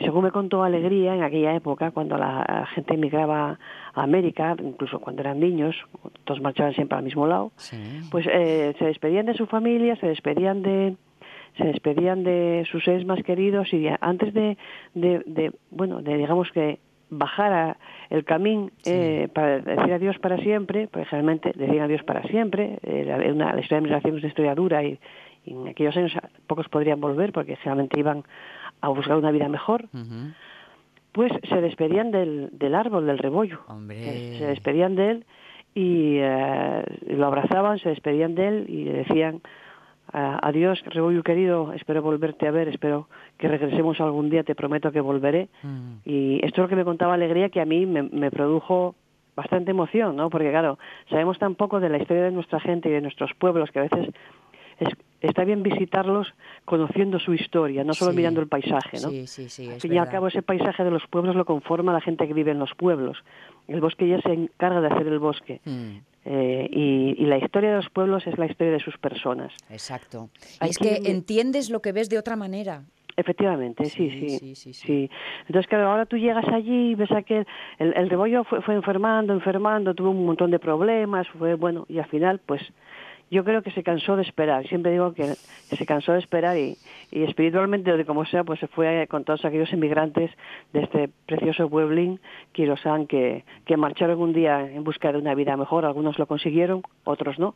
según 0.00 0.24
me 0.24 0.30
contó 0.30 0.62
Alegría, 0.62 1.14
en 1.14 1.22
aquella 1.22 1.54
época, 1.54 1.90
cuando 1.90 2.16
la 2.16 2.66
gente 2.74 2.94
emigraba 2.94 3.58
a 3.92 4.02
América, 4.02 4.56
incluso 4.58 4.98
cuando 4.98 5.22
eran 5.22 5.40
niños, 5.40 5.76
todos 6.24 6.40
marchaban 6.40 6.74
siempre 6.74 6.96
al 6.96 7.04
mismo 7.04 7.26
lado, 7.26 7.52
pues 8.10 8.26
eh, 8.26 8.74
se 8.78 8.86
despedían 8.86 9.26
de 9.26 9.34
su 9.34 9.46
familia, 9.46 9.96
se 9.96 10.06
despedían 10.06 10.62
de 10.62 10.96
se 11.56 11.64
despedían 11.64 12.24
de 12.24 12.66
sus 12.68 12.82
seres 12.82 13.06
más 13.06 13.22
queridos 13.22 13.72
y 13.72 13.86
antes 14.00 14.34
de, 14.34 14.56
de, 14.94 15.52
bueno, 15.70 16.02
de 16.02 16.16
digamos 16.16 16.50
que 16.50 16.80
bajara 17.10 17.76
el 18.10 18.24
camino 18.24 18.70
eh, 18.84 19.28
para 19.32 19.60
decir 19.60 19.92
adiós 19.92 20.18
para 20.18 20.38
siempre, 20.38 20.88
pues 20.88 21.06
generalmente 21.08 21.52
decían 21.54 21.84
adiós 21.84 22.02
para 22.02 22.22
siempre, 22.24 22.78
eh, 22.82 23.32
una, 23.32 23.52
la 23.52 23.60
historia 23.60 23.76
de 23.76 23.82
migración 23.82 24.16
es 24.16 24.22
una 24.22 24.28
historia 24.28 24.54
dura 24.56 24.82
y, 24.82 24.98
y 25.44 25.52
en 25.52 25.68
aquellos 25.68 25.96
años 25.96 26.12
pocos 26.46 26.68
podrían 26.68 27.00
volver 27.00 27.32
porque 27.32 27.56
generalmente 27.56 28.00
iban 28.00 28.24
a 28.84 28.88
buscar 28.88 29.16
una 29.16 29.30
vida 29.30 29.48
mejor, 29.48 29.88
pues 31.12 31.32
se 31.48 31.60
despedían 31.60 32.10
del, 32.10 32.50
del 32.52 32.74
árbol, 32.74 33.06
del 33.06 33.18
rebollo. 33.18 33.60
Se 34.38 34.46
despedían 34.46 34.94
de 34.94 35.10
él 35.10 35.24
y 35.74 36.18
eh, 36.20 36.84
lo 37.08 37.26
abrazaban, 37.26 37.78
se 37.78 37.88
despedían 37.88 38.34
de 38.34 38.48
él 38.48 38.64
y 38.68 38.84
decían, 38.84 39.40
adiós, 40.12 40.82
rebollo 40.86 41.22
querido, 41.22 41.72
espero 41.72 42.02
volverte 42.02 42.46
a 42.46 42.50
ver, 42.50 42.68
espero 42.68 43.08
que 43.38 43.48
regresemos 43.48 44.00
algún 44.00 44.30
día, 44.30 44.44
te 44.44 44.54
prometo 44.54 44.92
que 44.92 45.00
volveré. 45.00 45.48
Y 46.04 46.44
esto 46.44 46.60
es 46.60 46.64
lo 46.64 46.68
que 46.68 46.76
me 46.76 46.84
contaba 46.84 47.14
Alegría, 47.14 47.48
que 47.48 47.60
a 47.60 47.64
mí 47.64 47.86
me, 47.86 48.02
me 48.02 48.30
produjo 48.30 48.94
bastante 49.34 49.72
emoción, 49.72 50.16
¿no? 50.16 50.30
Porque 50.30 50.50
claro, 50.50 50.78
sabemos 51.10 51.38
tan 51.38 51.54
poco 51.54 51.80
de 51.80 51.88
la 51.88 51.98
historia 51.98 52.24
de 52.24 52.30
nuestra 52.30 52.60
gente 52.60 52.88
y 52.88 52.92
de 52.92 53.00
nuestros 53.00 53.34
pueblos 53.34 53.70
que 53.70 53.80
a 53.80 53.82
veces 53.82 54.14
es, 54.78 54.88
está 55.20 55.44
bien 55.44 55.62
visitarlos 55.62 56.32
conociendo 56.64 57.18
su 57.18 57.34
historia, 57.34 57.84
no 57.84 57.94
solo 57.94 58.12
mirando 58.12 58.40
el 58.40 58.48
paisaje, 58.48 58.98
¿no? 59.00 59.10
Sí, 59.10 59.26
sí, 59.26 59.48
sí. 59.48 59.70
Al 59.70 59.80
fin 59.80 59.94
y 59.94 59.98
al 59.98 60.08
cabo, 60.08 60.28
ese 60.28 60.42
paisaje 60.42 60.84
de 60.84 60.90
los 60.90 61.06
pueblos 61.08 61.36
lo 61.36 61.44
conforma 61.44 61.92
la 61.92 62.00
gente 62.00 62.26
que 62.26 62.34
vive 62.34 62.50
en 62.50 62.58
los 62.58 62.74
pueblos. 62.74 63.18
El 63.68 63.80
bosque 63.80 64.08
ya 64.08 64.20
se 64.20 64.32
encarga 64.32 64.80
de 64.80 64.88
hacer 64.88 65.06
el 65.06 65.18
bosque. 65.18 65.60
Mm. 65.64 65.96
Eh, 66.26 66.68
y, 67.18 67.26
la 67.26 67.38
historia 67.38 67.70
de 67.70 67.76
los 67.76 67.90
pueblos 67.90 68.26
es 68.26 68.38
la 68.38 68.46
historia 68.46 68.72
de 68.72 68.80
sus 68.80 68.96
personas. 68.98 69.52
Exacto. 69.70 70.30
es 70.60 70.78
que 70.78 71.00
entiendes 71.04 71.70
lo 71.70 71.80
que 71.80 71.92
ves 71.92 72.08
de 72.08 72.18
otra 72.18 72.36
manera. 72.36 72.84
Efectivamente, 73.16 73.84
sí 73.84 74.10
sí, 74.10 74.56
sí 74.56 74.74
sí, 74.74 75.10
Entonces, 75.46 75.68
claro, 75.68 75.88
ahora 75.88 76.04
tú 76.04 76.16
llegas 76.16 76.48
allí 76.48 76.90
y 76.90 76.94
ves 76.96 77.12
a 77.12 77.22
que 77.22 77.46
el, 77.78 77.94
el 77.94 78.10
rebollo 78.10 78.42
fue, 78.42 78.60
fue 78.62 78.74
enfermando, 78.74 79.32
enfermando, 79.32 79.94
tuvo 79.94 80.10
un 80.10 80.26
montón 80.26 80.50
de 80.50 80.58
problemas, 80.58 81.28
fue 81.28 81.54
bueno, 81.54 81.86
y 81.88 82.00
al 82.00 82.06
final, 82.06 82.40
pues 82.44 82.60
yo 83.30 83.44
creo 83.44 83.62
que 83.62 83.70
se 83.70 83.82
cansó 83.82 84.16
de 84.16 84.22
esperar. 84.22 84.66
Siempre 84.66 84.92
digo 84.92 85.12
que 85.14 85.24
se 85.24 85.86
cansó 85.86 86.12
de 86.12 86.18
esperar 86.18 86.56
y, 86.56 86.76
y 87.10 87.24
espiritualmente 87.24 87.92
o 87.92 87.96
de 87.96 88.04
como 88.04 88.24
sea, 88.24 88.44
pues 88.44 88.60
se 88.60 88.68
fue 88.68 89.06
con 89.08 89.24
todos 89.24 89.44
aquellos 89.44 89.72
inmigrantes 89.72 90.30
de 90.72 90.82
este 90.82 91.10
precioso 91.26 91.68
pueblín, 91.68 92.20
Kirosán, 92.52 93.06
que, 93.06 93.44
que 93.64 93.76
marcharon 93.76 94.20
un 94.20 94.32
día 94.32 94.60
en 94.60 94.84
busca 94.84 95.12
de 95.12 95.18
una 95.18 95.34
vida 95.34 95.56
mejor. 95.56 95.84
Algunos 95.84 96.18
lo 96.18 96.26
consiguieron, 96.26 96.82
otros 97.04 97.38
no. 97.38 97.54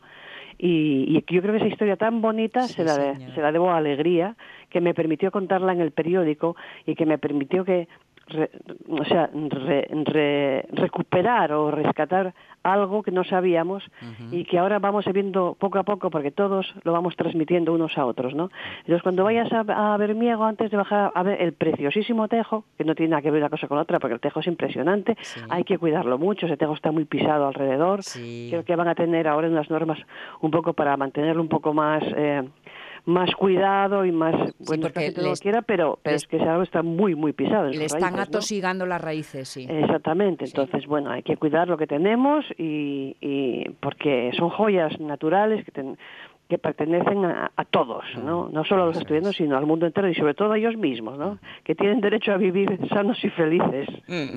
Y, 0.58 1.22
yo 1.32 1.40
creo 1.40 1.52
que 1.52 1.58
esa 1.58 1.68
historia 1.68 1.96
tan 1.96 2.20
bonita 2.20 2.62
se, 2.62 2.82
la 2.82 3.14
se 3.14 3.40
la 3.40 3.52
debo 3.52 3.70
a 3.70 3.76
Alegría, 3.76 4.36
que 4.70 4.80
me 4.80 4.92
permitió 4.92 5.30
contarla 5.30 5.72
en 5.72 5.80
el 5.80 5.92
periódico 5.92 6.56
y 6.84 6.96
que 6.96 7.06
me 7.06 7.18
permitió 7.18 7.64
que 7.64 7.86
o 8.88 9.04
sea, 9.04 9.30
recuperar 10.72 11.52
o 11.52 11.70
rescatar 11.70 12.34
algo 12.62 13.02
que 13.02 13.10
no 13.10 13.24
sabíamos 13.24 13.84
y 14.30 14.44
que 14.44 14.58
ahora 14.58 14.78
vamos 14.78 15.04
viendo 15.12 15.56
poco 15.58 15.78
a 15.78 15.82
poco 15.84 16.10
porque 16.10 16.30
todos 16.30 16.74
lo 16.84 16.92
vamos 16.92 17.16
transmitiendo 17.16 17.72
unos 17.72 17.96
a 17.96 18.04
otros, 18.04 18.34
¿no? 18.34 18.50
Entonces, 18.80 19.02
cuando 19.02 19.24
vayas 19.24 19.50
a, 19.52 19.94
a 19.94 19.96
Bermiego, 19.96 20.44
antes 20.44 20.70
de 20.70 20.76
bajar 20.76 21.12
a 21.14 21.22
ver 21.22 21.40
el 21.40 21.52
preciosísimo 21.52 22.28
tejo, 22.28 22.64
que 22.76 22.84
no 22.84 22.94
tiene 22.94 23.10
nada 23.10 23.22
que 23.22 23.30
ver 23.30 23.40
una 23.40 23.50
cosa 23.50 23.68
con 23.68 23.78
otra 23.78 23.98
porque 23.98 24.14
el 24.14 24.20
tejo 24.20 24.40
es 24.40 24.46
impresionante, 24.46 25.16
hay 25.48 25.64
que 25.64 25.78
cuidarlo 25.78 26.18
mucho, 26.18 26.46
ese 26.46 26.56
tejo 26.56 26.74
está 26.74 26.92
muy 26.92 27.04
pisado 27.04 27.46
alrededor, 27.46 28.00
creo 28.50 28.64
que 28.64 28.76
van 28.76 28.88
a 28.88 28.94
tener 28.94 29.28
ahora 29.28 29.48
unas 29.48 29.70
normas 29.70 29.98
un 30.40 30.50
poco 30.50 30.72
para 30.72 30.96
mantenerlo 30.96 31.42
un 31.42 31.48
poco 31.48 31.72
más... 31.72 32.02
Eh, 32.16 32.42
más 33.08 33.34
cuidado 33.34 34.04
y 34.04 34.12
más 34.12 34.34
bueno 34.58 34.90
que 34.92 35.12
todo 35.12 35.30
lo 35.30 35.34
quiera 35.36 35.62
pero, 35.62 35.98
pero 36.02 36.16
es 36.16 36.26
que 36.26 36.36
ese 36.36 36.46
árbol 36.46 36.64
está 36.64 36.82
muy 36.82 37.14
muy 37.14 37.32
pisado 37.32 37.68
le 37.68 37.84
están 37.84 38.20
atosigando 38.20 38.84
las 38.84 39.00
raíces 39.00 39.48
sí 39.48 39.66
exactamente 39.68 40.44
entonces 40.44 40.86
bueno 40.86 41.10
hay 41.10 41.22
que 41.22 41.38
cuidar 41.38 41.68
lo 41.68 41.78
que 41.78 41.86
tenemos 41.86 42.44
y, 42.58 43.16
y 43.20 43.70
porque 43.80 44.30
son 44.36 44.50
joyas 44.50 45.00
naturales 45.00 45.64
que 45.64 45.72
que 46.48 46.56
pertenecen 46.56 47.26
a, 47.26 47.64
todos, 47.70 48.04
¿no? 48.24 48.44
Mm, 48.44 48.54
no 48.54 48.64
solo 48.64 48.84
a 48.84 48.86
los 48.86 48.96
estudiantes, 48.96 49.36
sino 49.36 49.58
al 49.58 49.66
mundo 49.66 49.84
entero 49.84 50.08
y 50.08 50.14
sobre 50.14 50.32
todo 50.32 50.52
a 50.52 50.58
ellos 50.58 50.78
mismos, 50.78 51.18
¿no? 51.18 51.38
Que 51.62 51.74
tienen 51.74 52.00
derecho 52.00 52.32
a 52.32 52.38
vivir 52.38 52.78
sanos 52.88 53.22
y 53.22 53.28
felices. 53.28 53.86
Mm. 54.06 54.36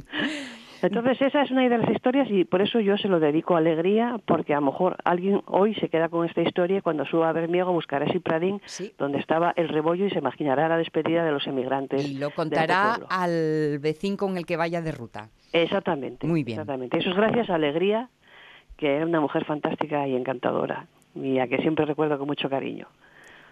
Entonces 0.81 1.21
esa 1.21 1.43
es 1.43 1.51
una 1.51 1.67
de 1.67 1.77
las 1.77 1.89
historias 1.89 2.27
y 2.29 2.43
por 2.43 2.61
eso 2.61 2.79
yo 2.79 2.97
se 2.97 3.07
lo 3.07 3.19
dedico 3.19 3.55
a 3.55 3.59
Alegría, 3.59 4.19
porque 4.25 4.53
a 4.53 4.59
lo 4.59 4.67
mejor 4.67 4.97
alguien 5.03 5.41
hoy 5.45 5.75
se 5.75 5.89
queda 5.89 6.09
con 6.09 6.27
esta 6.27 6.41
historia 6.41 6.77
y 6.77 6.81
cuando 6.81 7.05
suba 7.05 7.29
a 7.29 7.33
Bermiego 7.33 7.71
buscará 7.71 8.05
ese 8.05 8.19
Pradín 8.19 8.61
donde 8.97 9.19
estaba 9.19 9.53
el 9.55 9.69
rebollo 9.69 10.05
y 10.05 10.09
se 10.09 10.19
imaginará 10.19 10.67
la 10.67 10.77
despedida 10.77 11.23
de 11.23 11.31
los 11.31 11.45
emigrantes. 11.47 12.05
Y 12.07 12.17
lo 12.17 12.31
contará 12.31 12.99
al 13.09 13.79
vecino 13.79 14.17
con 14.17 14.37
el 14.37 14.45
que 14.45 14.57
vaya 14.57 14.81
de 14.81 14.91
ruta. 14.91 15.29
Exactamente. 15.53 16.25
Muy 16.27 16.43
bien. 16.43 16.59
Exactamente. 16.59 16.97
Eso 16.97 17.09
es 17.09 17.15
gracias 17.15 17.49
a 17.49 17.55
Alegría, 17.55 18.09
que 18.77 18.95
era 18.95 19.05
una 19.05 19.19
mujer 19.19 19.45
fantástica 19.45 20.07
y 20.07 20.15
encantadora 20.15 20.87
y 21.15 21.39
a 21.39 21.47
que 21.47 21.57
siempre 21.57 21.85
recuerdo 21.85 22.17
con 22.17 22.27
mucho 22.27 22.49
cariño. 22.49 22.87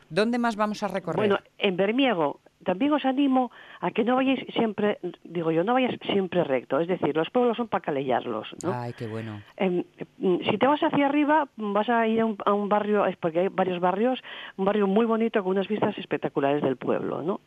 ¿Dónde 0.09 0.39
más 0.39 0.55
vamos 0.55 0.81
a 0.81 0.87
recorrer? 0.87 1.17
Bueno, 1.17 1.39
en 1.57 1.77
Bermiego 1.77 2.39
también 2.63 2.93
os 2.93 3.05
animo 3.05 3.51
a 3.79 3.91
que 3.91 4.03
no 4.03 4.15
vayáis 4.15 4.39
siempre, 4.53 4.99
digo 5.23 5.51
yo, 5.51 5.63
no 5.63 5.73
vayas 5.73 5.95
siempre 6.11 6.43
recto. 6.43 6.79
Es 6.79 6.87
decir, 6.87 7.15
los 7.15 7.29
pueblos 7.29 7.57
son 7.57 7.67
para 7.67 7.81
calellarlos, 7.81 8.47
¿no? 8.63 8.73
Ay, 8.73 8.93
qué 8.93 9.07
bueno. 9.07 9.41
Em, 9.57 9.83
mm, 10.17 10.37
si 10.49 10.57
te 10.57 10.67
vas 10.67 10.81
hacia 10.83 11.05
arriba, 11.05 11.47
vas 11.55 11.89
a 11.89 12.07
ir 12.07 12.21
a 12.21 12.25
un, 12.25 12.37
a 12.45 12.53
un 12.53 12.69
barrio, 12.69 13.05
es 13.05 13.15
porque 13.17 13.39
hay 13.41 13.47
varios 13.47 13.79
barrios, 13.79 14.19
un 14.57 14.65
barrio 14.65 14.87
muy 14.87 15.05
bonito 15.05 15.43
con 15.43 15.51
unas 15.51 15.67
vistas 15.67 15.97
espectaculares 15.97 16.61
del 16.61 16.77
pueblo, 16.77 17.21
¿no? 17.21 17.41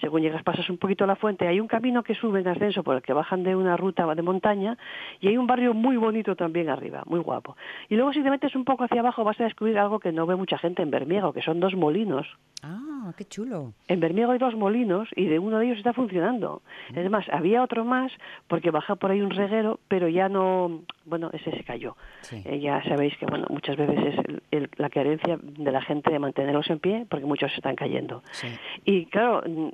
Según 0.00 0.22
llegas, 0.22 0.42
pasas 0.42 0.68
un 0.70 0.78
poquito 0.78 1.06
la 1.06 1.16
fuente, 1.16 1.46
hay 1.46 1.60
un 1.60 1.68
camino 1.68 2.02
que 2.02 2.14
sube 2.14 2.40
en 2.40 2.48
ascenso 2.48 2.82
por 2.82 2.96
el 2.96 3.02
que 3.02 3.12
bajan 3.12 3.42
de 3.42 3.56
una 3.56 3.76
ruta 3.76 4.06
de 4.14 4.22
montaña 4.22 4.76
y 5.20 5.28
hay 5.28 5.36
un 5.36 5.46
barrio 5.46 5.74
muy 5.74 5.96
bonito 5.96 6.36
también 6.36 6.68
arriba, 6.68 7.02
muy 7.06 7.20
guapo. 7.20 7.56
Y 7.88 7.96
luego 7.96 8.12
si 8.12 8.22
te 8.22 8.30
metes 8.30 8.54
un 8.54 8.64
poco 8.64 8.84
hacia 8.84 9.00
abajo 9.00 9.24
vas 9.24 9.40
a 9.40 9.44
descubrir 9.44 9.78
algo 9.78 9.98
que 9.98 10.12
no 10.12 10.26
ve 10.26 10.36
mucha 10.36 10.58
gente 10.58 10.82
en 10.82 10.90
Bermiego, 10.90 11.32
que 11.32 11.42
son 11.42 11.60
dos 11.60 11.74
molinos. 11.74 12.26
Ah, 12.62 13.12
qué 13.16 13.24
chulo. 13.24 13.72
En 13.86 14.00
Bermiego 14.00 14.32
hay 14.32 14.38
dos 14.38 14.54
molinos 14.58 15.08
y 15.16 15.26
de 15.26 15.38
uno 15.38 15.58
de 15.58 15.66
ellos 15.66 15.78
está 15.78 15.92
funcionando. 15.92 16.62
Es 16.94 17.08
más, 17.10 17.26
había 17.30 17.62
otro 17.62 17.84
más 17.84 18.12
porque 18.46 18.70
baja 18.70 18.96
por 18.96 19.10
ahí 19.10 19.20
un 19.20 19.30
reguero, 19.30 19.80
pero 19.88 20.08
ya 20.08 20.28
no, 20.28 20.82
bueno, 21.06 21.30
ese 21.32 21.50
se 21.52 21.64
cayó. 21.64 21.96
Sí. 22.22 22.42
Eh, 22.44 22.60
ya 22.60 22.82
sabéis 22.84 23.16
que 23.18 23.26
bueno, 23.26 23.46
muchas 23.50 23.76
veces 23.76 23.98
es 24.14 24.18
el- 24.26 24.42
el- 24.50 24.70
la 24.76 24.90
carencia 24.90 25.38
de 25.42 25.72
la 25.72 25.80
gente 25.82 26.10
de 26.10 26.18
mantenerlos 26.18 26.68
en 26.70 26.78
pie 26.78 27.06
porque 27.08 27.26
muchos 27.26 27.52
están 27.54 27.76
cayendo. 27.76 28.22
Sí. 28.32 28.48
Y 28.84 29.06
claro, 29.06 29.42
mm, 29.46 29.68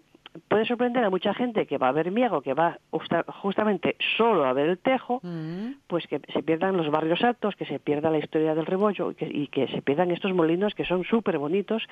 puede 0.48 0.64
sorprender 0.66 1.04
a 1.04 1.10
mucha 1.10 1.32
gente 1.34 1.66
que 1.66 1.78
va 1.78 1.88
a 1.88 1.92
ver 1.92 2.10
Miego, 2.10 2.42
que 2.42 2.54
va 2.54 2.78
justa- 2.90 3.24
justamente 3.42 3.96
solo 4.16 4.44
a 4.44 4.52
ver 4.52 4.68
el 4.68 4.78
tejo, 4.78 5.20
Mm. 5.22 5.74
pues 5.86 6.06
que 6.06 6.20
se 6.32 6.42
pierdan 6.42 6.76
los 6.76 6.90
barrios 6.90 7.22
altos, 7.22 7.54
que 7.56 7.64
se 7.66 7.78
pierda 7.78 8.10
la 8.10 8.18
historia 8.18 8.54
del 8.54 8.66
rebollo 8.66 9.10
y 9.12 9.14
que, 9.14 9.26
y 9.26 9.46
que 9.48 9.68
se 9.68 9.82
pierdan 9.82 10.10
estos 10.10 10.32
molinos 10.34 10.74
que 10.74 10.84
son 10.84 11.04
súper 11.04 11.38
bonitos 11.38 11.82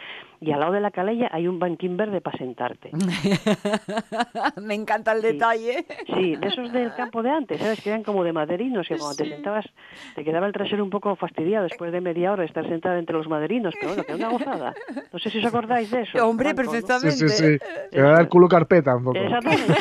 y 0.40 0.50
al 0.52 0.60
lado 0.60 0.72
de 0.72 0.80
la 0.80 0.90
calella 0.90 1.28
hay 1.32 1.46
un 1.46 1.58
banquín 1.58 1.96
verde 1.96 2.20
para 2.20 2.36
sentarte. 2.38 2.90
Me 4.62 4.74
encanta 4.74 5.12
el 5.12 5.20
Sí. 5.22 5.26
detalle. 5.28 5.84
Sí, 6.14 6.36
de 6.36 6.48
esos 6.48 6.72
del 6.72 6.94
campo 6.94 7.22
de 7.22 7.30
antes, 7.30 7.60
¿sabes? 7.60 7.80
Que 7.80 7.90
eran 7.90 8.02
como 8.02 8.24
de 8.24 8.32
maderinos, 8.32 8.86
que 8.88 8.96
cuando 8.96 9.16
te 9.16 9.28
sentabas 9.28 9.66
te 10.14 10.24
quedaba 10.24 10.46
el 10.46 10.52
trasero 10.52 10.82
un 10.84 10.90
poco 10.90 11.14
fastidiado 11.16 11.64
después 11.64 11.92
de 11.92 12.00
media 12.00 12.32
hora 12.32 12.42
de 12.42 12.48
estar 12.48 12.66
sentada 12.68 12.98
entre 12.98 13.16
los 13.16 13.28
maderinos, 13.28 13.74
pero 13.78 13.88
bueno, 13.94 14.04
que 14.04 14.12
era 14.12 14.28
una 14.28 14.36
gozada. 14.38 14.74
No 15.12 15.18
sé 15.18 15.30
si 15.30 15.38
os 15.38 15.44
acordáis 15.44 15.90
de 15.90 16.02
eso. 16.02 16.26
Hombre, 16.28 16.54
Franco, 16.54 16.72
¿no? 16.72 16.80
Sí, 16.80 16.86
perfectamente. 16.86 17.28
sí, 17.28 17.58
sí. 17.58 17.58
Se 17.92 18.02
va 18.02 18.08
a 18.10 18.12
dar 18.14 18.28
culo 18.32 18.48
carpeta 18.48 18.96
un 18.96 19.04
poco. 19.04 19.18
Exactamente. 19.18 19.74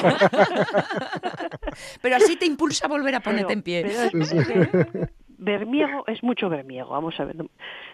Pero 2.01 2.15
así 2.17 2.35
te 2.35 2.45
impulsa 2.45 2.85
a 2.85 2.89
volver 2.89 3.15
a 3.15 3.21
ponerte 3.21 3.47
Pero- 3.47 3.53
en 3.53 3.61
pie. 3.63 3.85
pero 3.85 5.07
Bermiego 5.37 6.03
es 6.07 6.21
mucho 6.21 6.49
Bermiego, 6.49 6.89
vamos 6.89 7.17
a 7.19 7.23
ver. 7.25 7.35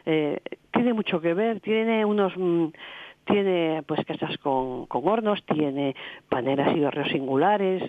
Eh, 0.06 0.40
tiene 0.74 0.94
mucho 0.94 1.22
que 1.22 1.34
ver, 1.34 1.60
tiene 1.62 2.04
unos... 2.06 2.34
mm, 2.36 2.68
tiene 3.26 3.84
pues 3.86 4.06
casas 4.06 4.38
con, 4.38 4.86
con 4.88 5.06
hornos, 5.08 5.44
tiene 5.46 5.96
paneras 6.30 6.76
y 6.76 6.84
horreos 6.84 7.10
singulares 7.10 7.84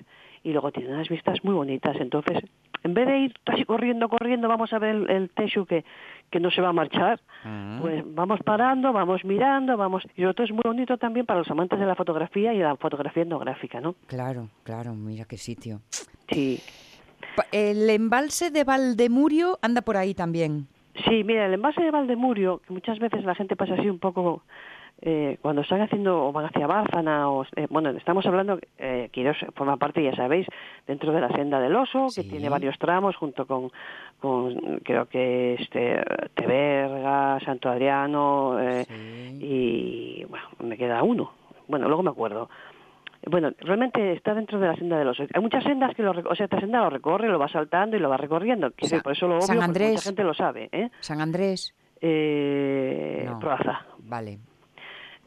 y 0.48 0.52
luego 0.52 0.72
tiene 0.72 0.94
unas 0.94 1.08
vistas 1.08 1.44
muy 1.44 1.54
bonitas. 1.54 1.96
Entonces, 2.00 2.38
en 2.82 2.94
vez 2.94 3.06
de 3.06 3.18
ir 3.18 3.34
así 3.44 3.64
corriendo, 3.64 4.08
corriendo, 4.08 4.48
vamos 4.48 4.72
a 4.72 4.78
ver 4.78 4.96
el, 4.96 5.11
el 5.11 5.30
Teshu 5.30 5.66
que, 5.66 5.84
que 6.30 6.40
no 6.40 6.50
se 6.50 6.62
va 6.62 6.70
a 6.70 6.72
marchar, 6.72 7.20
pues 7.82 8.02
vamos 8.06 8.40
parando, 8.40 8.92
vamos 8.92 9.24
mirando, 9.24 9.76
vamos... 9.76 10.04
Y 10.16 10.22
todo 10.22 10.44
es 10.44 10.52
muy 10.52 10.62
bonito 10.64 10.96
también 10.96 11.26
para 11.26 11.40
los 11.40 11.50
amantes 11.50 11.78
de 11.78 11.84
la 11.84 11.94
fotografía 11.94 12.54
y 12.54 12.58
la 12.61 12.76
fotografía 12.76 13.24
etnográfica, 13.24 13.80
¿no? 13.80 13.94
Claro, 14.06 14.48
claro, 14.62 14.94
mira 14.94 15.26
qué 15.26 15.37
sitio. 15.37 15.80
Sí. 16.30 16.61
El 17.52 17.90
embalse 17.90 18.50
de 18.50 18.64
Valdemurio 18.64 19.58
anda 19.61 19.82
por 19.82 19.98
ahí 19.98 20.14
también. 20.14 20.66
Sí, 21.06 21.22
mira, 21.24 21.46
el 21.46 21.54
envase 21.54 21.82
de 21.82 21.90
Valdemurio, 21.90 22.61
que 22.66 22.72
muchas 22.72 22.98
veces 22.98 23.24
la 23.24 23.34
gente 23.34 23.54
pasa 23.54 23.74
así 23.74 23.88
un 23.88 23.98
poco 23.98 24.42
eh, 25.00 25.38
cuando 25.40 25.62
están 25.62 25.80
haciendo 25.80 26.26
o 26.26 26.32
van 26.32 26.46
hacia 26.46 26.66
Bárcena, 26.66 27.30
o, 27.30 27.44
eh, 27.56 27.66
bueno, 27.70 27.90
estamos 27.90 28.26
hablando, 28.26 28.58
eh, 28.78 29.08
Quirós 29.12 29.37
forma 29.54 29.76
parte, 29.76 30.02
ya 30.02 30.14
sabéis, 30.16 30.46
dentro 30.87 31.12
de 31.12 31.20
la 31.20 31.28
senda 31.30 31.61
del 31.61 31.76
oso, 31.76 32.08
Sí. 32.08 32.22
que 32.24 32.30
tiene 32.30 32.48
varios 32.48 32.76
tramos 32.78 33.14
junto 33.16 33.46
con, 33.46 33.70
con 34.20 34.80
creo 34.82 35.06
que 35.06 35.54
este 35.54 36.02
Teberga, 36.34 37.38
Santo 37.44 37.68
Adriano 37.70 38.58
eh, 38.61 38.84
Sí. 38.84 39.38
y 39.40 40.24
bueno, 40.24 40.46
me 40.64 40.76
queda 40.76 41.02
uno. 41.02 41.32
Bueno, 41.68 41.87
luego 41.87 42.02
me 42.02 42.11
acuerdo. 42.11 42.48
Bueno, 43.26 43.50
realmente 43.61 44.12
está 44.12 44.32
dentro 44.32 44.58
de 44.61 44.68
la 44.68 44.76
senda 44.76 44.96
del 44.98 45.08
oso. 45.08 45.24
Hay 45.34 45.42
muchas 45.42 45.62
sendas 45.64 45.94
que 45.94 46.02
lo, 46.02 46.12
o 46.12 46.34
sea, 46.34 46.44
esta 46.44 46.61
senda 46.61 46.80
lo 46.80 46.88
recorre, 46.90 47.28
lo 47.28 47.38
va 47.38 47.48
saltando 47.48 47.96
y 47.96 48.00
lo 48.00 48.08
va 48.08 48.16
recorriendo. 48.16 48.70
Decir, 48.70 49.02
por 49.02 49.12
eso 49.12 49.26
lo 49.26 49.34
obvio, 49.37 49.46
San 49.46 49.62
Andrés. 49.62 49.90
mucha 49.92 50.02
gente 50.02 50.24
lo 50.24 50.34
sabe, 50.34 50.68
¿eh? 50.72 50.88
San 51.00 51.20
Andrés. 51.20 51.74
Eh, 52.00 53.24
No. 53.28 53.38
Proaza. 53.40 53.84
Vale. 53.98 54.38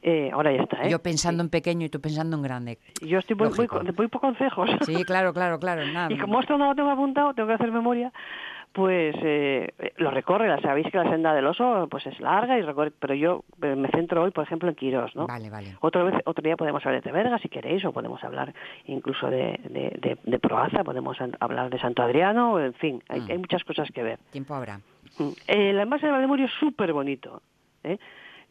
Eh, 0.03 0.31
ahora 0.33 0.51
ya 0.51 0.63
está, 0.63 0.83
¿eh? 0.83 0.89
Yo 0.89 0.99
pensando 0.99 1.43
en 1.43 1.49
pequeño 1.49 1.85
y 1.85 1.89
tú 1.89 2.01
pensando 2.01 2.35
en 2.35 2.41
grande. 2.43 2.79
Yo 3.01 3.19
estoy 3.19 3.35
muy, 3.35 3.49
muy, 3.49 3.67
muy 3.97 4.07
por 4.07 4.21
consejos. 4.21 4.69
Sí, 4.85 5.03
claro, 5.03 5.31
claro, 5.33 5.59
claro. 5.59 5.85
Nada. 5.93 6.11
y 6.11 6.17
como 6.17 6.39
esto 6.39 6.57
no 6.57 6.67
lo 6.69 6.75
tengo 6.75 6.89
apuntado, 6.89 7.33
tengo 7.35 7.47
que 7.47 7.53
hacer 7.53 7.71
memoria, 7.71 8.11
pues 8.73 9.13
eh, 9.21 9.73
lo 9.97 10.09
recorre. 10.11 10.47
Sabéis 10.61 10.87
que 10.89 10.97
la 10.97 11.09
senda 11.09 11.33
del 11.35 11.45
oso 11.45 11.87
pues 11.91 12.05
es 12.07 12.19
larga 12.19 12.57
y 12.57 12.61
recorre, 12.63 12.91
pero 12.91 13.13
yo 13.13 13.43
eh, 13.61 13.75
me 13.75 13.89
centro 13.89 14.23
hoy, 14.23 14.31
por 14.31 14.43
ejemplo, 14.45 14.69
en 14.69 14.75
Quirós, 14.75 15.15
¿no? 15.15 15.27
Vale, 15.27 15.49
vale. 15.49 15.75
Otra 15.81 16.03
vez, 16.03 16.15
otro 16.25 16.41
día 16.41 16.55
podemos 16.57 16.83
hablar 16.85 17.01
de 17.03 17.07
Teberga 17.09 17.37
si 17.39 17.49
queréis, 17.49 17.83
o 17.85 17.91
podemos 17.91 18.23
hablar 18.23 18.53
incluso 18.87 19.29
de, 19.29 19.59
de, 19.69 19.97
de- 20.01 20.17
de 20.23 20.39
Proaza, 20.39 20.83
podemos 20.83 21.17
hablar 21.39 21.69
de 21.69 21.79
Santo 21.79 22.01
Adriano, 22.01 22.59
en 22.59 22.73
fin, 22.73 23.03
hay, 23.09 23.19
Mm. 23.21 23.31
hay 23.31 23.37
muchas 23.37 23.63
cosas 23.65 23.89
que 23.93 24.01
ver. 24.01 24.19
Tiempo 24.31 24.55
habrá. 24.55 24.79
El 25.47 25.77
envase 25.79 26.05
de 26.07 26.11
Valdemurio 26.13 26.45
es 26.45 26.53
súper 26.59 26.91
bonito, 26.93 27.41
¿eh? 27.83 27.97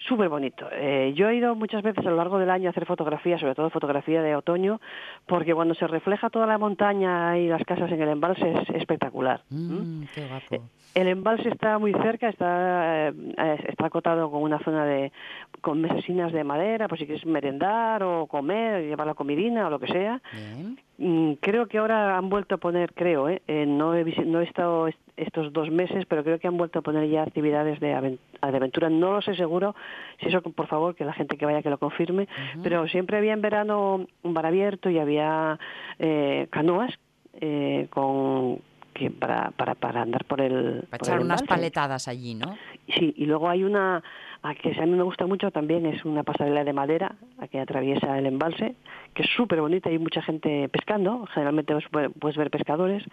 Súper 0.01 0.29
bonito. 0.29 0.67
Eh, 0.73 1.13
yo 1.15 1.29
he 1.29 1.37
ido 1.37 1.55
muchas 1.55 1.83
veces 1.83 2.05
a 2.07 2.11
lo 2.11 2.17
largo 2.17 2.39
del 2.39 2.51
año 2.51 2.69
a 2.69 2.71
hacer 2.71 2.87
fotografía, 2.87 3.39
sobre 3.39 3.55
todo 3.55 3.71
fotografía 3.71 4.23
de 4.23 4.35
otoño, 4.35 4.81
porque 5.27 5.55
cuando 5.55 5.75
se 5.75 5.87
refleja 5.87 6.31
toda 6.31 6.47
la 6.47 6.59
montaña 6.59 7.39
y 7.39 7.49
las 7.49 7.63
casas 7.65 7.91
en 7.93 8.01
el 8.01 8.09
embalse 8.09 8.51
es 8.51 8.71
espectacular. 8.71 9.43
Mm, 9.51 10.05
qué 10.15 10.27
guapo. 10.27 10.69
El 10.95 11.07
embalse 11.07 11.49
está 11.49 11.79
muy 11.79 11.93
cerca, 11.93 12.29
está 12.29 13.09
eh, 13.09 13.13
eh, 13.39 13.65
está 13.69 13.87
acotado 13.87 14.31
con 14.31 14.43
una 14.43 14.59
zona 14.61 14.85
de 14.85 15.13
con 15.61 15.81
mesesinas 15.81 16.33
de 16.33 16.43
madera, 16.43 16.89
pues 16.89 17.01
si 17.01 17.07
quieres 17.07 17.25
merendar 17.27 18.03
o 18.03 18.27
comer, 18.27 18.83
llevar 18.83 19.07
la 19.07 19.15
comidina 19.15 19.67
o 19.67 19.71
lo 19.71 19.79
que 19.79 19.87
sea. 19.87 20.21
Bien. 20.33 20.79
Mm, 21.03 21.33
Creo 21.41 21.67
que 21.67 21.79
ahora 21.79 22.19
han 22.19 22.29
vuelto 22.29 22.57
a 22.57 22.59
poner, 22.59 22.93
creo, 22.93 23.29
¿eh? 23.31 23.41
Eh, 23.49 23.65
no, 23.67 23.95
he, 23.95 24.05
no 24.27 24.41
he 24.41 24.45
estado 24.45 24.87
est- 24.87 24.99
estos 25.17 25.51
dos 25.53 25.71
meses, 25.71 26.05
pero 26.07 26.23
creo 26.23 26.39
que 26.39 26.47
han 26.47 26.59
vuelto 26.59 26.79
a 26.79 26.83
poner 26.83 27.09
ya 27.09 27.23
actividades 27.23 27.81
de, 27.81 27.95
aven- 27.95 28.19
de 28.43 28.57
aventura. 28.57 28.91
No 28.91 29.13
lo 29.15 29.23
sé 29.23 29.35
seguro, 29.35 29.75
si 30.21 30.29
eso, 30.29 30.43
por 30.43 30.67
favor, 30.67 30.95
que 30.95 31.07
la 31.07 31.15
gente 31.15 31.39
que 31.39 31.47
vaya 31.47 31.63
que 31.63 31.71
lo 31.71 31.79
confirme. 31.79 32.29
Pero 32.63 32.87
siempre 32.89 33.17
había 33.17 33.33
en 33.33 33.41
verano 33.41 34.05
un 34.23 34.35
bar 34.35 34.45
abierto 34.45 34.91
y 34.91 34.99
había 34.99 35.59
eh, 35.99 36.49
canoas 36.51 36.93
eh, 37.41 37.87
con 37.91 38.59
que 38.93 39.11
para, 39.11 39.53
para, 39.53 39.75
para 39.77 40.03
andar 40.03 40.27
por 40.27 40.43
el. 40.43 40.85
Para 40.91 40.99
por 40.99 41.09
echar 41.09 41.19
el 41.21 41.25
unas 41.25 41.43
paletadas 41.45 42.09
allí, 42.09 42.35
¿no? 42.35 42.59
Sí, 42.99 43.15
y 43.17 43.25
luego 43.25 43.49
hay 43.49 43.65
una 43.65 44.03
a 44.43 44.55
que 44.55 44.71
a 44.81 44.87
mí 44.87 44.93
me 44.93 45.03
gusta 45.03 45.27
mucho 45.27 45.51
también, 45.51 45.87
es 45.87 46.05
una 46.05 46.23
pasarela 46.23 46.65
de 46.65 46.73
madera 46.73 47.17
a 47.39 47.49
que 47.49 47.61
atraviesa 47.61 48.19
el 48.19 48.27
embalse, 48.27 48.75
que 49.15 49.23
es 49.23 49.29
súper 49.37 49.61
bonita, 49.61 49.91
hay 49.91 49.99
mucha 49.99 50.23
gente 50.23 50.69
pescando, 50.69 51.27
generalmente 51.35 51.75
puedes, 51.91 52.11
puedes 52.19 52.37
ver 52.37 52.51
pescadores, 52.51 53.05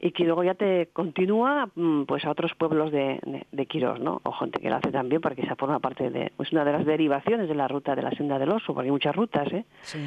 y 0.00 0.12
que 0.12 0.24
luego 0.24 0.44
ya 0.44 0.54
te 0.54 0.88
continúa 0.92 1.68
mm, 1.74 2.04
pues 2.04 2.24
a 2.24 2.30
otros 2.30 2.52
pueblos 2.54 2.92
de, 2.92 3.18
de, 3.24 3.46
de 3.50 3.66
Quirós, 3.66 3.98
¿no? 3.98 4.20
O 4.22 4.32
gente 4.32 4.60
que 4.60 4.70
lo 4.70 4.76
hace 4.76 4.92
también, 4.92 5.20
porque 5.20 5.42
esa 5.42 5.56
forma 5.56 5.80
parte 5.80 6.10
de, 6.10 6.32
es 6.38 6.52
una 6.52 6.64
de 6.64 6.72
las 6.72 6.86
derivaciones 6.86 7.48
de 7.48 7.54
la 7.54 7.66
ruta 7.66 7.96
de 7.96 8.02
la 8.02 8.10
senda 8.12 8.38
del 8.38 8.50
oso, 8.50 8.74
porque 8.74 8.86
hay 8.86 8.92
muchas 8.92 9.16
rutas, 9.16 9.52
¿eh? 9.52 9.64
Sí. 9.80 9.98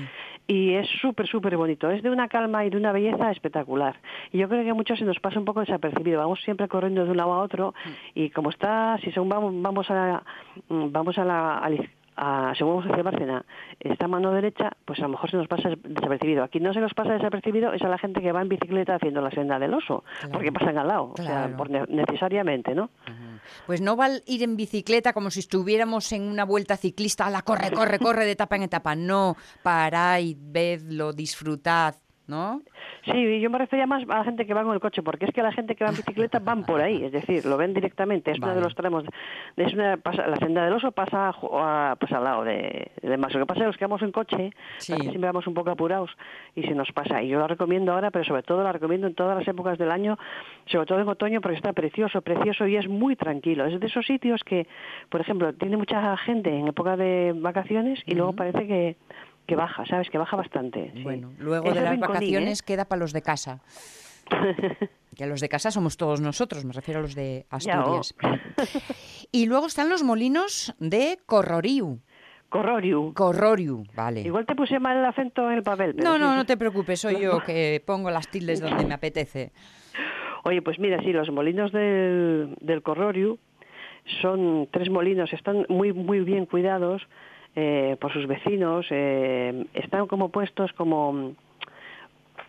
Y 0.48 0.74
es 0.74 0.88
súper, 1.02 1.28
súper 1.28 1.58
bonito. 1.58 1.90
Es 1.90 2.04
de 2.04 2.10
una 2.10 2.28
calma 2.28 2.66
y 2.66 2.70
de 2.70 2.78
una 2.78 2.92
belleza 2.92 3.32
espectacular. 3.32 4.00
Y 4.32 4.38
yo 4.38 4.50
creo 4.50 4.64
que 4.64 4.70
a 4.70 4.74
muchos 4.74 5.00
se 5.00 5.06
nos 5.06 5.20
pasa 5.20 5.40
un 5.40 5.46
poco 5.46 5.62
desapercibido. 5.62 6.20
Vamos 6.20 6.42
siempre 6.42 6.68
corriendo 6.68 7.04
de 7.04 7.12
un 7.12 7.18
lado 7.18 7.34
a 7.34 7.42
otro 7.42 7.74
y 8.14 8.30
como 8.30 8.50
está, 8.50 8.98
si 9.04 9.12
según 9.12 9.30
vamos, 9.30 9.54
vamos 9.58 9.90
a 9.90 9.94
la, 9.94 10.24
mm, 10.70 10.92
vamos 10.92 11.18
a 11.18 11.26
la, 11.26 11.62
a 12.18 12.54
según 12.58 12.78
vamos 12.78 12.92
hacia 12.92 13.04
Bárcena, 13.04 13.46
esta 13.80 14.08
mano 14.08 14.32
derecha, 14.32 14.72
pues 14.86 15.00
a 15.00 15.04
lo 15.04 15.10
mejor 15.10 15.30
se 15.32 15.38
nos 15.38 15.48
pasa 15.48 15.70
desapercibido. 15.84 16.44
Aquí 16.44 16.60
no 16.60 16.74
se 16.74 16.80
nos 16.80 16.94
pasa 16.94 17.14
desapercibido 17.14 17.74
es 17.74 17.82
a 17.82 17.90
la 17.90 17.98
gente 17.98 18.22
que 18.22 18.32
va 18.32 18.42
en 18.42 18.50
bicicleta 18.50 18.96
haciendo 18.96 19.22
la 19.22 19.32
senda 19.32 19.60
del 19.60 19.74
oso, 19.74 20.04
Claro. 20.20 20.32
porque 20.34 20.52
pasan 20.52 20.78
al 20.78 20.88
lado, 20.88 21.14
o 21.18 21.22
sea, 21.22 21.52
por 21.58 21.70
ne- 21.70 21.86
necesariamente, 21.90 22.74
¿no? 22.74 22.90
Pues 23.68 23.82
no 23.82 23.96
va 23.98 24.06
a 24.06 24.10
ir 24.26 24.44
en 24.44 24.56
bicicleta 24.56 25.14
como 25.14 25.30
si 25.30 25.40
estuviéramos 25.42 26.12
en 26.14 26.24
una 26.28 26.46
vuelta 26.46 26.78
ciclista, 26.78 27.26
a 27.28 27.30
la 27.30 27.42
corre, 27.42 27.72
corre, 27.72 28.00
corre 28.00 28.26
de 28.26 28.32
etapa 28.32 28.56
en 28.56 28.64
etapa. 28.64 28.96
No, 28.96 29.36
parad, 29.62 30.22
vedlo, 30.38 31.12
disfrutad, 31.14 31.96
¿no? 32.28 32.62
Sí, 33.06 33.40
yo 33.40 33.50
me 33.50 33.58
refería 33.60 33.86
más 33.86 34.04
a 34.10 34.18
la 34.18 34.24
gente 34.24 34.46
que 34.46 34.54
va 34.54 34.64
con 34.64 34.74
el 34.74 34.80
coche, 34.80 35.04
porque 35.04 35.26
es 35.26 35.32
que 35.32 35.44
la 35.44 35.52
gente 35.52 35.76
que 35.76 35.84
va 35.84 35.92
en 35.92 35.96
bicicleta 35.98 36.40
van 36.40 36.64
por 36.64 36.82
ahí, 36.82 37.04
es 37.04 37.12
decir, 37.12 37.46
lo 37.46 37.56
ven 37.58 37.74
directamente, 37.74 38.32
es 38.32 38.38
uno 38.38 38.48
Vale. 38.48 38.60
de 38.60 38.64
los 38.66 38.76
tramos, 38.76 39.04
es 39.56 39.74
una, 39.74 39.98
pasa- 39.98 40.28
la 40.28 40.38
senda 40.38 40.64
del 40.66 40.74
oso 40.74 40.92
pasa 40.92 41.30
a- 41.30 41.96
pues 42.00 42.12
al 42.12 42.24
lado 42.24 42.44
de, 42.44 42.92
de 43.02 43.18
más. 43.18 43.34
Lo 43.34 43.42
que 43.42 43.46
pasa 43.46 43.60
es 43.60 43.64
que 43.64 43.68
los 43.68 43.78
que 43.78 43.86
vamos 43.86 44.02
en 44.02 44.12
coche, 44.12 44.52
Sí. 44.78 44.94
siempre 44.96 45.20
vamos 45.22 45.46
un 45.48 45.54
poco 45.54 45.70
apurados 45.70 46.12
y 46.56 46.64
se 46.64 46.74
nos 46.74 46.92
pasa. 46.92 47.22
Y 47.22 47.28
yo 47.30 47.40
la 47.40 47.48
recomiendo 47.48 47.94
ahora, 47.94 48.12
pero 48.12 48.26
sobre 48.26 48.44
todo 48.44 48.64
la 48.64 48.72
recomiendo 48.72 49.08
en 49.08 49.14
todas 49.16 49.38
las 49.38 49.48
épocas 49.48 49.78
del 49.78 49.92
año, 49.92 50.18
sobre 50.66 50.86
todo 50.88 51.00
en 51.00 51.08
otoño, 51.08 51.42
porque 51.42 51.58
está 51.58 51.74
precioso, 51.74 52.22
precioso 52.22 52.66
y 52.68 52.76
es 52.78 52.88
muy 52.88 53.16
tranquilo. 53.16 53.66
Es 53.66 53.80
de 53.80 53.86
esos 53.88 54.06
sitios 54.06 54.44
que, 54.44 54.68
por 55.10 55.22
ejemplo, 55.22 55.54
tiene 55.54 55.78
mucha 55.78 56.16
gente 56.18 56.50
en 56.50 56.68
época 56.68 56.98
de 56.98 57.34
vacaciones 57.36 58.02
y 58.06 58.16
luego 58.16 58.34
parece 58.34 58.66
que 58.68 58.96
que 59.46 59.56
baja, 59.56 59.86
¿sabes? 59.86 60.10
Que 60.10 60.18
baja 60.18 60.36
bastante. 60.36 60.92
sí. 60.94 61.04
Bueno, 61.04 61.32
luego 61.40 61.70
de 61.72 61.82
las 61.82 61.92
rinconín, 61.92 62.14
vacaciones 62.14 62.62
¿eh? 62.62 62.64
queda 62.66 62.86
para 62.86 63.00
los 63.00 63.14
de 63.14 63.22
casa. 63.22 63.62
Que 65.16 65.28
los 65.28 65.40
de 65.40 65.48
casa 65.48 65.72
somos 65.72 65.96
todos 65.96 66.20
nosotros, 66.20 66.66
me 66.66 66.74
refiero 66.74 67.00
a 67.00 67.04
los 67.04 67.16
de 67.16 67.46
Ya, 67.60 67.86
oh. 67.86 68.00
Asturias. 68.02 68.16
y 69.32 69.46
luego 69.46 69.68
están 69.68 69.88
los 69.88 70.04
molinos 70.04 70.76
de 70.80 71.18
Corroriu. 71.26 72.02
Corroriu. 72.50 73.14
Corroriu, 73.14 73.86
vale. 73.96 74.22
Igual 74.22 74.46
te 74.46 74.56
puse 74.56 74.78
mal 74.78 74.98
el 74.98 75.06
acento 75.06 75.50
en 75.50 75.58
el 75.60 75.64
papel. 75.64 75.96
pero 75.96 76.10
No, 76.10 76.18
no, 76.18 76.32
sí. 76.32 76.36
no 76.36 76.46
te 76.46 76.58
preocupes, 76.58 77.00
soy 77.00 77.22
yo 77.22 77.40
que 77.40 77.82
pongo 77.86 78.12
las 78.12 78.28
tildes 78.30 78.60
donde 78.60 78.86
me 78.86 78.94
apetece. 78.94 79.54
Oye, 80.44 80.62
pues 80.62 80.80
mira, 80.80 81.00
sí, 81.02 81.14
los 81.14 81.32
molinos 81.32 81.72
del, 81.72 82.56
del 82.60 82.82
Corroriu 82.84 83.40
son 84.22 84.68
tres 84.72 84.90
molinos, 84.90 85.32
están 85.32 85.66
muy 85.70 85.94
muy 85.94 86.20
bien 86.20 86.46
cuidados 86.46 87.02
eh, 87.56 87.96
por 88.00 88.12
sus 88.14 88.28
vecinos, 88.28 88.86
eh, 88.90 89.66
están 89.74 90.08
como 90.08 90.30
puestos 90.30 90.74
como 90.74 91.32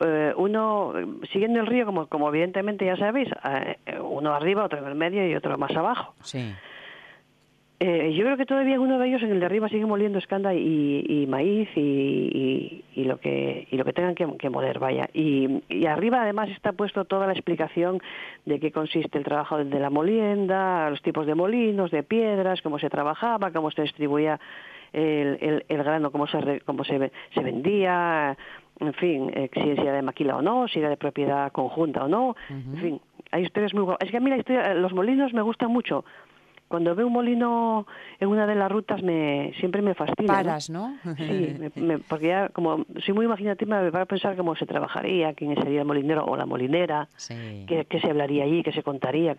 eh, 0.01 0.33
uno 0.37 0.93
siguiendo 1.33 1.61
el 1.61 1.67
río, 1.67 1.87
como, 1.87 2.07
como 2.07 2.29
evidentemente 2.29 2.85
ya 2.85 2.97
sabéis, 2.97 3.29
eh, 3.45 3.77
uno 4.01 4.35
arriba, 4.35 4.65
otro 4.65 4.79
en 4.79 4.87
el 4.87 4.95
medio 4.95 5.27
y 5.29 5.35
otro 5.35 5.57
más 5.59 5.75
abajo. 5.77 6.15
Sí. 6.23 6.53
Eh, 7.79 8.15
yo 8.15 8.25
creo 8.25 8.39
que 8.39 8.47
todavía 8.47 8.81
uno 8.81 8.99
de 8.99 9.07
ellos 9.07 9.23
en 9.23 9.33
el 9.33 9.39
de 9.41 9.45
arriba 9.45 9.69
sigue 9.69 9.85
moliendo 9.85 10.19
escanda 10.19 10.55
y, 10.55 11.05
y 11.07 11.27
maíz 11.27 11.69
y, 11.77 11.81
y- 11.81 12.85
y 12.95 13.05
lo 13.05 13.19
que 13.21 13.69
y 13.71 13.77
lo 13.77 13.85
que 13.85 13.93
tengan 13.93 14.15
que, 14.15 14.27
que 14.39 14.49
moler, 14.49 14.79
vaya. 14.79 15.11
Y, 15.13 15.63
y 15.69 15.85
arriba 15.85 16.23
además 16.23 16.49
está 16.49 16.73
puesto 16.73 17.05
toda 17.05 17.27
la 17.27 17.35
explicación 17.35 18.01
de 18.47 18.61
qué 18.61 18.73
consiste 18.73 19.19
el 19.19 19.25
trabajo 19.25 19.63
de 19.63 19.79
la 19.79 19.91
molienda, 19.91 20.89
los 20.89 21.03
tipos 21.03 21.27
de 21.27 21.35
molinos, 21.35 21.91
de 21.91 22.03
piedras, 22.03 22.63
cómo 22.63 22.79
se 22.79 22.89
trabajaba, 22.89 23.51
cómo 23.51 23.71
se 23.71 23.83
distribuía 23.83 24.41
el, 24.97 25.39
el, 25.41 25.65
el 25.69 25.83
grano, 25.85 26.11
cómo 26.11 26.27
se 26.27 26.61
cómo 26.65 26.83
se, 26.85 27.13
se 27.35 27.41
vendía, 27.43 28.37
en 28.81 28.93
fin, 28.95 29.31
eh, 29.35 29.51
si 29.55 29.61
era 29.71 29.93
de 29.93 30.03
maquila 30.03 30.37
o 30.37 30.43
no, 30.43 30.67
si 30.69 30.79
era 30.81 30.89
de 30.89 30.97
propiedad 30.97 31.53
conjunta 31.53 32.05
o 32.05 32.09
no, 32.09 32.35
en 32.49 32.77
fin, 32.81 33.01
hay 33.31 33.43
historias 33.45 33.75
muy 33.75 33.85
guapas. 33.85 34.07
Es 34.07 34.11
que 34.11 34.17
a 34.17 34.21
mí 34.21 34.31
la 34.31 34.39
historia, 34.39 34.75
los 34.75 34.93
molinos 34.93 35.33
me 35.35 35.43
gustan 35.43 35.71
mucho. 35.71 36.05
Cuando 36.69 36.97
veo 36.97 37.07
un 37.07 37.13
molino 37.13 37.87
en 38.19 38.29
una 38.29 38.45
de 38.45 38.57
las 38.57 38.73
rutas 38.73 39.01
me 39.01 39.53
siempre 39.61 39.83
me 39.83 39.95
fascina. 39.95 40.27
¿no? 40.43 40.45
Paras, 40.49 40.69
¿no? 40.71 40.97
Sí, 41.17 41.55
me- 41.61 41.71
me- 41.81 41.99
porque 42.01 42.27
ya 42.29 42.49
como 42.49 42.85
soy 43.05 43.15
muy 43.15 43.25
imaginativa 43.25 43.81
me 43.83 43.91
va 43.91 44.01
a 44.01 44.07
pensar 44.07 44.37
cómo 44.37 44.57
se 44.57 44.67
trabajaría, 44.67 45.33
quién 45.35 45.55
sería 45.63 45.83
el 45.83 45.87
molinero 45.87 46.25
o 46.25 46.37
la 46.37 46.45
molinera, 46.45 47.09
Sí. 47.17 47.65
qué, 47.69 47.85
qué 47.85 48.01
se 48.01 48.11
hablaría 48.11 48.43
allí, 48.45 48.65
qué 48.65 48.73
se 48.73 48.83
contaría, 48.83 49.37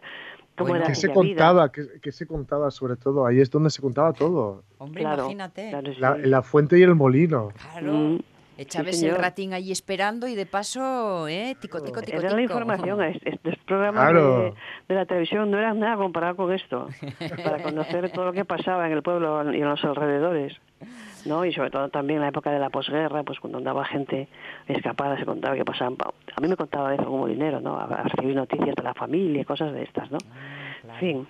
cómo 0.58 0.70
Bueno, 0.70 0.86
era 0.86 0.94
¿Qué 0.94 0.96
se 0.96 1.10
contaba? 1.14 1.72
¿Qué, 1.72 1.84
qué 2.02 2.12
se 2.12 2.26
contaba 2.28 2.70
sobre 2.72 2.96
todo? 2.98 3.26
Ahí 3.26 3.40
es 3.40 3.50
donde 3.50 3.70
se 3.70 3.82
contaba 3.82 4.12
todo. 4.14 4.64
Hombre, 4.80 5.02
Claro, 5.02 5.22
imagínate. 5.24 5.70
claro, 5.70 5.94
sí. 5.94 6.00
La, 6.00 6.18
la 6.18 6.42
fuente 6.42 6.78
y 6.78 6.82
el 6.84 6.96
molino. 6.96 7.50
Claro. 7.72 7.94
Mm, 7.94 8.20
Echabas 8.60 8.98
sí, 8.98 9.06
el 9.06 9.16
ratín 9.16 9.54
allí 9.54 9.72
esperando 9.72 10.28
y 10.28 10.34
de 10.34 10.48
paso, 10.48 11.28
¿eh? 11.28 11.56
Tico, 11.62 11.80
tico, 11.84 12.02
tico, 12.02 12.18
Era 12.18 12.32
la 12.32 12.38
tico. 12.38 12.42
información, 12.42 13.04
es- 13.04 13.22
estos 13.24 13.54
programas 13.68 14.02
Claro. 14.10 14.38
de, 14.46 14.54
de 14.88 14.96
la 14.96 15.06
televisión 15.06 15.52
no 15.52 15.60
eran 15.60 15.80
nada 15.80 15.96
comparado 15.96 16.36
con 16.38 16.52
esto, 16.52 16.88
para 17.44 17.62
conocer 17.62 18.10
todo 18.12 18.26
lo 18.26 18.34
que 18.34 18.46
pasaba 18.46 18.88
en 18.88 18.94
el 18.94 19.04
pueblo 19.04 19.54
y 19.54 19.62
en 19.62 19.70
los 19.70 19.84
alrededores. 19.84 20.54
¿No? 21.28 21.46
Y 21.46 21.54
sobre 21.54 21.70
todo 21.70 21.90
también 21.90 22.18
en 22.18 22.22
la 22.24 22.30
época 22.30 22.52
de 22.52 22.60
la 22.60 22.70
posguerra, 22.70 23.24
pues 23.24 23.40
cuando 23.40 23.58
andaba 23.60 23.86
gente 23.86 24.28
escapada, 24.68 25.18
se 25.18 25.26
contaba 25.26 25.56
que 25.56 25.66
pasaban. 25.66 25.96
A 26.36 26.42
mí 26.42 26.48
me 26.48 26.56
contaba 26.56 26.90
a 26.90 26.92
veces 26.92 27.06
como 27.06 27.28
dinero, 27.28 27.60
¿no? 27.62 27.78
A, 27.78 27.88
recibir 28.04 28.36
noticias 28.36 28.76
de 28.76 28.84
la 28.84 28.94
familia, 28.94 29.46
cosas 29.46 29.74
de 29.74 29.84
estas, 29.84 30.10
¿no? 30.12 30.18
Ah, 30.32 30.94
En 30.94 31.00
fin. 31.00 31.28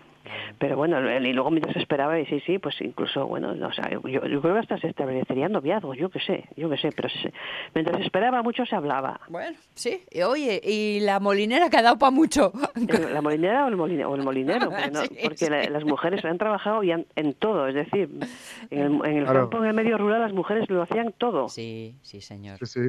Pero 0.59 0.75
bueno, 0.77 0.99
y 1.19 1.33
luego 1.33 1.51
mientras 1.51 1.75
esperaba, 1.75 2.19
y 2.19 2.25
sí, 2.25 2.39
sí, 2.45 2.59
pues 2.59 2.79
incluso, 2.81 3.25
bueno, 3.27 3.49
o 3.65 3.71
sea, 3.73 3.89
yo, 3.89 4.01
yo 4.07 4.21
creo 4.41 4.53
que 4.53 4.59
hasta 4.59 4.77
se 4.77 4.87
establecerían 4.87 5.51
noviazgos, 5.51 5.97
yo 5.97 6.09
qué 6.09 6.19
sé, 6.19 6.45
yo 6.55 6.69
qué 6.69 6.77
sé, 6.77 6.89
pero 6.95 7.09
se- 7.09 7.33
mientras 7.75 8.01
esperaba 8.01 8.41
mucho 8.43 8.65
se 8.65 8.75
hablaba. 8.75 9.19
Bueno, 9.29 9.57
sí. 9.75 10.03
Y, 10.11 10.21
oye, 10.23 10.61
y 10.63 10.99
la 11.01 11.19
molinera 11.19 11.69
que 11.69 11.77
ha 11.77 11.81
dado 11.81 11.97
para 11.97 12.11
mucho. 12.11 12.51
El- 12.75 13.13
¿La 13.13 13.21
molinera 13.21 13.65
o 13.65 13.67
el, 13.69 13.75
moline- 13.77 14.05
o 14.05 14.15
el 14.15 14.23
molinero? 14.23 14.69
Porque, 14.69 14.91
no- 14.91 15.01
Sí, 15.07 15.17
porque 15.23 15.37
sí. 15.45 15.49
la- 15.49 15.63
las 15.69 15.83
mujeres 15.83 16.23
han 16.25 16.37
trabajado 16.37 16.83
y 16.83 16.91
han- 16.91 17.05
en 17.15 17.33
todo, 17.33 17.67
es 17.67 17.75
decir, 17.75 18.09
en 18.69 18.79
el, 18.79 18.91
en 19.05 19.17
el 19.17 19.23
Claro. 19.25 19.41
campo, 19.49 19.57
en 19.63 19.65
el 19.69 19.73
medio 19.73 19.97
rural, 19.97 20.21
las 20.21 20.33
mujeres 20.33 20.69
lo 20.69 20.81
hacían 20.81 21.13
todo. 21.17 21.49
Sí, 21.49 21.95
sí, 22.01 22.21
señor. 22.21 22.57
Sí, 22.59 22.65
sí. 22.65 22.79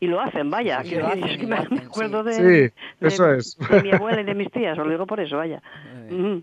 Y 0.00 0.06
lo 0.06 0.20
hacen, 0.20 0.48
vaya. 0.48 0.82
Sí, 0.84 0.94
lo 0.94 1.08
hacen, 1.08 1.24
es 1.24 1.36
que 1.38 1.42
lo 1.42 1.48
me, 1.48 1.56
hacen, 1.56 1.78
acuerdo 1.78 2.22
sí. 2.22 2.28
de, 2.42 2.68
Sí, 2.68 2.74
de- 3.00 3.08
eso 3.08 3.32
es. 3.32 3.58
de 3.58 3.82
mi 3.82 3.92
abuela 3.92 4.20
y 4.20 4.24
de 4.24 4.34
mis 4.34 4.50
tías, 4.52 4.78
os 4.78 4.86
lo 4.86 4.92
digo 4.92 5.06
por 5.06 5.18
eso, 5.18 5.36
vaya. 5.38 5.60
Muy 5.92 6.02
bien. 6.08 6.24
Ujú. 6.34 6.42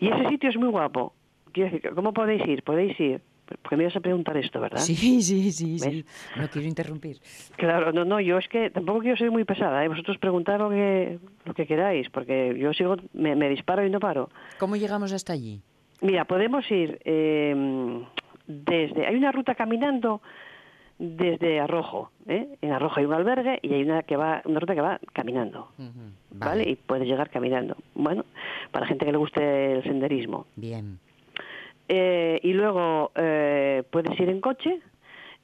Y 0.00 0.08
ese 0.08 0.28
sitio 0.28 0.50
es 0.50 0.56
muy 0.56 0.68
guapo. 0.68 1.14
Quiero 1.52 1.70
decir, 1.70 1.90
¿cómo 1.94 2.12
podéis 2.12 2.46
ir? 2.46 2.62
Podéis 2.62 2.98
ir. 3.00 3.20
Porque 3.62 3.76
me 3.76 3.84
ibas 3.84 3.96
a 3.96 4.00
preguntar 4.00 4.36
esto, 4.36 4.60
¿verdad? 4.60 4.78
Sí, 4.78 4.94
sí, 5.22 5.50
sí, 5.52 5.78
sí. 5.78 6.04
No 6.36 6.48
quiero 6.48 6.68
interrumpir. 6.68 7.16
Claro, 7.56 7.92
no, 7.92 8.04
no, 8.04 8.20
yo 8.20 8.36
es 8.36 8.46
que 8.46 8.68
tampoco 8.68 9.00
quiero 9.00 9.16
ser 9.16 9.30
muy 9.30 9.44
pesada, 9.44 9.82
¿eh? 9.82 9.88
Vosotros 9.88 10.18
preguntad 10.18 10.58
lo 10.58 10.68
que, 10.68 11.18
lo 11.46 11.54
que 11.54 11.66
queráis, 11.66 12.10
porque 12.10 12.54
yo 12.58 12.74
sigo, 12.74 12.96
me, 13.14 13.34
me 13.36 13.48
disparo 13.48 13.86
y 13.86 13.90
no 13.90 14.00
paro. 14.00 14.28
¿Cómo 14.58 14.76
llegamos 14.76 15.12
hasta 15.12 15.32
allí? 15.32 15.62
Mira, 16.02 16.26
podemos 16.26 16.70
ir 16.70 17.00
eh, 17.04 18.04
desde... 18.46 19.06
Hay 19.06 19.16
una 19.16 19.32
ruta 19.32 19.54
caminando 19.54 20.20
desde 20.98 21.60
Arrojo, 21.60 22.10
¿eh? 22.26 22.56
En 22.60 22.72
Arrojo 22.72 22.98
hay 22.98 23.06
un 23.06 23.12
albergue 23.14 23.58
y 23.62 23.72
hay 23.74 23.82
una 23.82 24.02
que 24.02 24.16
va 24.16 24.42
una 24.44 24.58
ruta 24.60 24.74
que 24.74 24.80
va 24.80 24.98
caminando, 25.12 25.68
¿vale? 26.30 26.68
Y 26.68 26.76
puedes 26.76 27.06
llegar 27.06 27.30
caminando. 27.30 27.76
Bueno, 27.94 28.24
para 28.72 28.86
gente 28.86 29.06
que 29.06 29.12
le 29.12 29.18
guste 29.18 29.72
el 29.74 29.82
senderismo. 29.84 30.46
Bien. 30.56 30.98
Eh, 31.88 32.40
y 32.42 32.52
luego 32.52 33.12
eh, 33.14 33.82
puedes 33.90 34.18
ir 34.20 34.28
en 34.28 34.40
coche. 34.40 34.80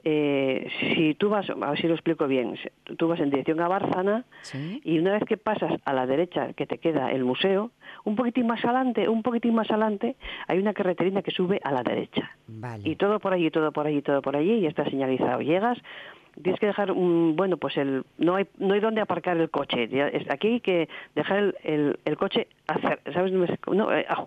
Eh, 0.07 0.69
si 0.95 1.15
tú 1.15 1.31
vas, 1.31 1.49
a 1.49 1.55
ver 1.55 1.81
si 1.81 1.87
lo 1.89 1.95
explico 1.95 2.27
bien, 2.27 2.59
tú 2.99 3.09
vas 3.09 3.21
en 3.21 3.31
dirección 3.31 3.61
a 3.61 4.25
Sí. 4.43 4.83
y 4.85 4.99
una 4.99 5.13
vez 5.13 5.25
que 5.25 5.39
pasas 5.39 5.81
a 5.85 5.93
la 5.95 6.07
derecha 6.07 6.53
que 6.53 6.67
te 6.67 6.77
queda 6.77 7.11
el 7.11 7.25
museo, 7.25 7.71
un 8.05 8.17
poquitín 8.17 8.47
más 8.47 8.65
adelante, 8.65 9.09
un 9.09 9.23
poquitín 9.23 9.55
más 9.55 9.71
adelante, 9.71 10.17
hay 10.47 10.59
una 10.59 10.75
carreterina 10.75 11.23
que 11.23 11.31
sube 11.31 11.61
a 11.65 11.73
la 11.73 11.83
derecha. 11.83 12.31
Vale. 12.47 12.89
Y 12.89 12.97
todo 12.97 13.19
por 13.19 13.33
allí, 13.33 13.51
todo 13.51 13.73
por 13.73 13.87
allí, 13.87 14.03
todo 14.03 14.23
por 14.23 14.37
allí, 14.37 14.55
y 14.55 14.67
está 14.67 14.85
señalizado. 14.85 15.41
Llegas, 15.41 15.79
tienes 16.43 16.61
que 16.61 16.67
dejar 16.67 16.91
un, 16.91 17.35
bueno, 17.37 17.57
pues 17.57 17.77
el, 17.77 18.05
no 18.19 18.37
hay, 18.37 18.47
no 18.59 18.75
hay 18.75 18.81
dónde 18.81 19.01
aparcar 19.01 19.37
el 19.37 19.51
coche. 19.51 19.89
Aquí 20.29 20.49
hay 20.49 20.61
que 20.61 20.89
dejar 21.15 21.39
el, 21.39 21.57
el, 21.63 21.99
el 22.05 22.17
coche, 22.17 22.49
hacer, 22.67 23.01
¿sabes? 23.13 23.33
No, 23.67 23.93
eh, 23.95 24.07
a- 24.09 24.27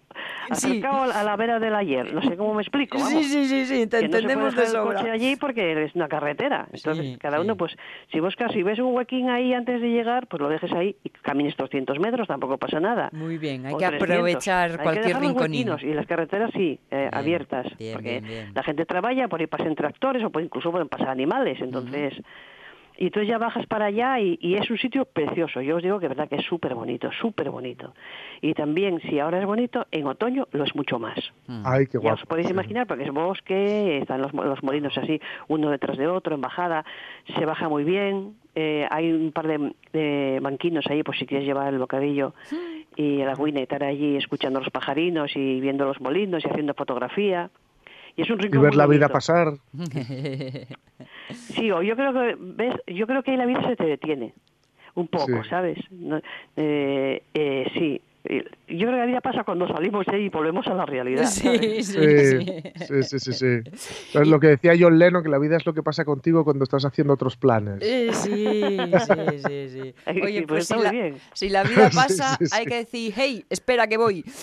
Sí. 0.54 0.68
acercado 0.80 1.12
a 1.12 1.24
la 1.24 1.36
vera 1.36 1.60
del 1.60 1.74
ayer. 1.76 2.14
No 2.14 2.22
sé 2.22 2.38
cómo 2.38 2.54
me 2.54 2.62
explico, 2.62 2.98
vamos. 2.98 3.12
Sí, 3.12 3.24
sí, 3.24 3.46
sí, 3.48 3.66
sí, 3.66 3.88
te 3.88 4.00
Que 4.00 4.08
no 4.08 4.18
se 4.18 4.24
puede 4.24 4.48
entendemos 4.48 4.56
de 4.56 4.64
el 4.64 4.84
coche 4.84 5.12
allí 5.12 5.36
porque 5.36 5.84
es 5.86 5.96
una 5.96 6.08
carretera. 6.08 6.68
Entonces, 6.72 7.06
Sí, 7.06 7.18
cada 7.20 7.42
uno, 7.42 7.56
pues, 7.56 7.76
si 8.12 8.20
buscas, 8.20 8.52
si 8.54 8.64
ves 8.64 8.80
un 8.80 8.94
huequín 8.96 9.30
ahí 9.30 9.54
antes 9.54 9.82
de 9.82 9.90
llegar, 9.90 10.28
pues 10.28 10.42
lo 10.42 10.50
dejes 10.50 10.72
ahí 10.74 10.96
y 11.04 11.10
camines 11.10 11.56
200 11.58 12.00
metros, 12.00 12.28
tampoco 12.28 12.58
pasa 12.58 12.80
nada. 12.80 13.10
Muy 13.12 13.38
bien, 13.38 13.66
hay 13.66 13.74
O 13.74 13.78
que 13.78 13.86
300. 13.88 14.10
aprovechar 14.10 14.72
Hay 14.72 14.78
que 14.78 14.84
cualquier 14.84 15.18
huequinos 15.18 15.84
Y 15.84 15.94
las 15.94 16.06
carreteras 16.06 16.52
sí, 16.54 16.80
eh, 16.92 16.96
Bien, 16.98 17.10
abiertas. 17.14 17.66
bien, 17.78 17.94
porque 17.94 18.22
bien, 18.22 18.52
la 18.54 18.64
gente 18.64 18.86
trabaja, 18.86 19.28
por 19.28 19.40
ahí 19.40 19.48
pasan 19.48 19.76
tractores 19.76 20.24
o 20.24 20.30
por- 20.30 20.42
incluso 20.44 20.72
pueden 20.72 20.88
pasar 20.90 21.10
animales. 21.10 21.60
Entonces, 21.62 22.14
y 22.98 23.06
entonces 23.06 23.30
ya 23.30 23.38
bajas 23.38 23.66
para 23.68 23.86
allá 23.86 24.20
y, 24.20 24.38
y 24.42 24.56
es 24.56 24.70
un 24.70 24.78
sitio 24.78 25.06
precioso. 25.06 25.62
Yo 25.62 25.78
os 25.78 25.84
digo 25.84 26.00
que 26.00 26.08
verdad 26.08 26.28
que 26.28 26.36
es 26.36 26.46
súper 26.46 26.74
bonito, 26.76 27.10
súper 27.22 27.50
bonito. 27.50 27.94
Y 28.42 28.54
también, 28.54 29.00
si 29.02 29.20
ahora 29.20 29.40
es 29.40 29.46
bonito, 29.46 29.86
en 29.92 30.08
otoño 30.08 30.48
lo 30.52 30.64
es 30.64 30.76
mucho 30.76 31.00
más. 31.00 31.18
Mm. 31.48 31.64
Ay, 31.66 31.86
qué 31.86 31.94
Ya 31.94 32.00
guapo. 32.00 32.16
os 32.22 32.26
podéis 32.26 32.50
imaginar, 32.50 32.88
porque 32.88 33.04
es 33.04 33.12
bosque, 33.12 34.00
están 34.00 34.22
los, 34.22 34.34
los 34.34 34.64
molinos 34.64 34.98
así, 34.98 35.20
uno 35.48 35.70
detrás 35.70 35.98
de 35.98 36.08
otro, 36.08 36.36
en 36.36 36.42
bajada, 36.42 36.86
se 37.36 37.46
baja 37.46 37.70
muy 37.70 37.84
bien, 37.84 38.36
eh, 38.56 38.88
hay 38.90 39.12
un 39.12 39.32
par 39.32 39.48
de, 39.48 39.74
de 39.94 40.40
banquinos 40.42 40.86
ahí, 40.88 41.04
por 41.04 41.16
si 41.16 41.26
quieres 41.26 41.46
llevar 41.46 41.72
el 41.72 41.80
bocadillo 41.80 42.34
y 42.96 43.22
el 43.22 43.30
y 43.38 43.60
estar 43.60 43.84
allí 43.84 44.16
escuchando 44.16 44.60
los 44.60 44.70
pajarinos 44.72 45.36
y 45.36 45.60
viendo 45.62 45.86
los 45.86 46.02
molinos 46.02 46.44
y 46.44 46.50
haciendo 46.50 46.74
fotografía. 46.74 47.52
Y 48.18 48.24
es 48.24 48.30
un 48.30 48.40
Y 48.40 48.42
rincón 48.44 48.62
ver 48.64 48.72
muy 48.72 48.78
la 48.78 48.88
vida 48.88 49.08
bonito. 49.08 49.14
pasar. 49.14 49.54
Sí, 51.30 51.72
o 51.72 51.82
yo 51.82 51.96
creo 51.96 52.14
que 52.14 52.36
ves, 52.40 52.76
yo 52.88 53.06
creo 53.06 53.22
que 53.22 53.32
ahí 53.32 53.38
la 53.38 53.46
vida 53.46 53.62
se 53.68 53.76
te 53.76 53.84
detiene 53.86 54.34
un 54.96 55.08
poco, 55.08 55.44
Sí. 55.44 55.50
¿sabes? 55.50 55.78
No, 55.92 56.20
eh, 56.56 57.22
eh, 57.34 57.70
sí, 57.74 58.02
yo 58.30 58.44
creo 58.88 58.92
que 58.92 58.98
la 58.98 59.06
vida 59.06 59.22
pasa 59.22 59.44
cuando 59.44 59.68
salimos 59.68 60.06
de 60.06 60.16
ahí 60.16 60.26
y 60.26 60.30
volvemos 60.30 60.68
a 60.68 60.74
la 60.74 60.86
realidad. 60.86 61.26
Sí, 61.26 61.44
¿sabes? 61.44 61.88
sí, 61.88 61.94
Sí, 61.94 62.46
sí. 62.86 63.04
sí, 63.04 63.20
sí, 63.20 63.20
sí. 63.20 63.34
sí. 63.34 64.18
Es 64.20 64.28
lo 64.28 64.40
que 64.40 64.48
decía 64.48 64.74
John 64.80 64.98
Lennon, 65.00 65.24
que 65.24 65.30
la 65.30 65.40
vida 65.40 65.58
es 65.58 65.66
lo 65.66 65.74
que 65.74 65.84
pasa 65.84 66.04
contigo 66.06 66.44
cuando 66.44 66.64
estás 66.64 66.84
haciendo 66.86 67.14
otros 67.14 67.38
planes. 67.38 67.80
Eh, 67.82 68.10
sí, 68.14 68.78
sí, 69.46 69.70
sí, 69.70 69.94
Oye, 70.24 70.46
pues 70.48 70.64
está 70.70 70.76
si 70.76 70.80
muy 70.80 70.84
la, 70.86 70.92
bien. 70.92 71.16
si 71.34 71.50
la 71.50 71.64
vida 71.64 71.90
Sí, 71.92 71.96
pasa, 71.96 72.36
sí, 72.38 72.46
sí. 72.48 72.56
hay 72.56 72.66
que 72.66 72.76
decir, 72.76 73.14
hey, 73.16 73.46
espera 73.50 73.88
que 73.88 73.98
voy. 73.98 74.24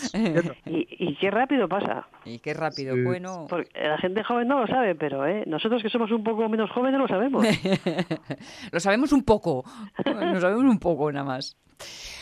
Y, 0.66 0.86
y 0.98 1.16
qué 1.16 1.30
rápido 1.30 1.68
pasa. 1.68 2.06
y 2.24 2.38
qué 2.38 2.54
rápido, 2.54 2.94
Sí. 2.94 3.02
bueno. 3.02 3.46
Porque 3.48 3.68
la 3.80 3.98
gente 3.98 4.22
joven 4.24 4.48
no 4.48 4.60
lo 4.60 4.66
sabe, 4.66 4.94
pero 4.94 5.26
¿eh? 5.26 5.44
nosotros 5.46 5.82
que 5.82 5.90
somos 5.90 6.10
un 6.10 6.24
poco 6.24 6.48
menos 6.48 6.70
jóvenes 6.70 6.98
lo 6.98 7.06
sabemos. 7.08 7.46
Lo 8.72 8.80
sabemos 8.80 9.12
un 9.12 9.22
poco. 9.24 9.64
Lo 10.04 10.40
sabemos 10.40 10.64
un 10.64 10.78
poco 10.78 11.10
nada 11.12 11.24
más. 11.24 11.56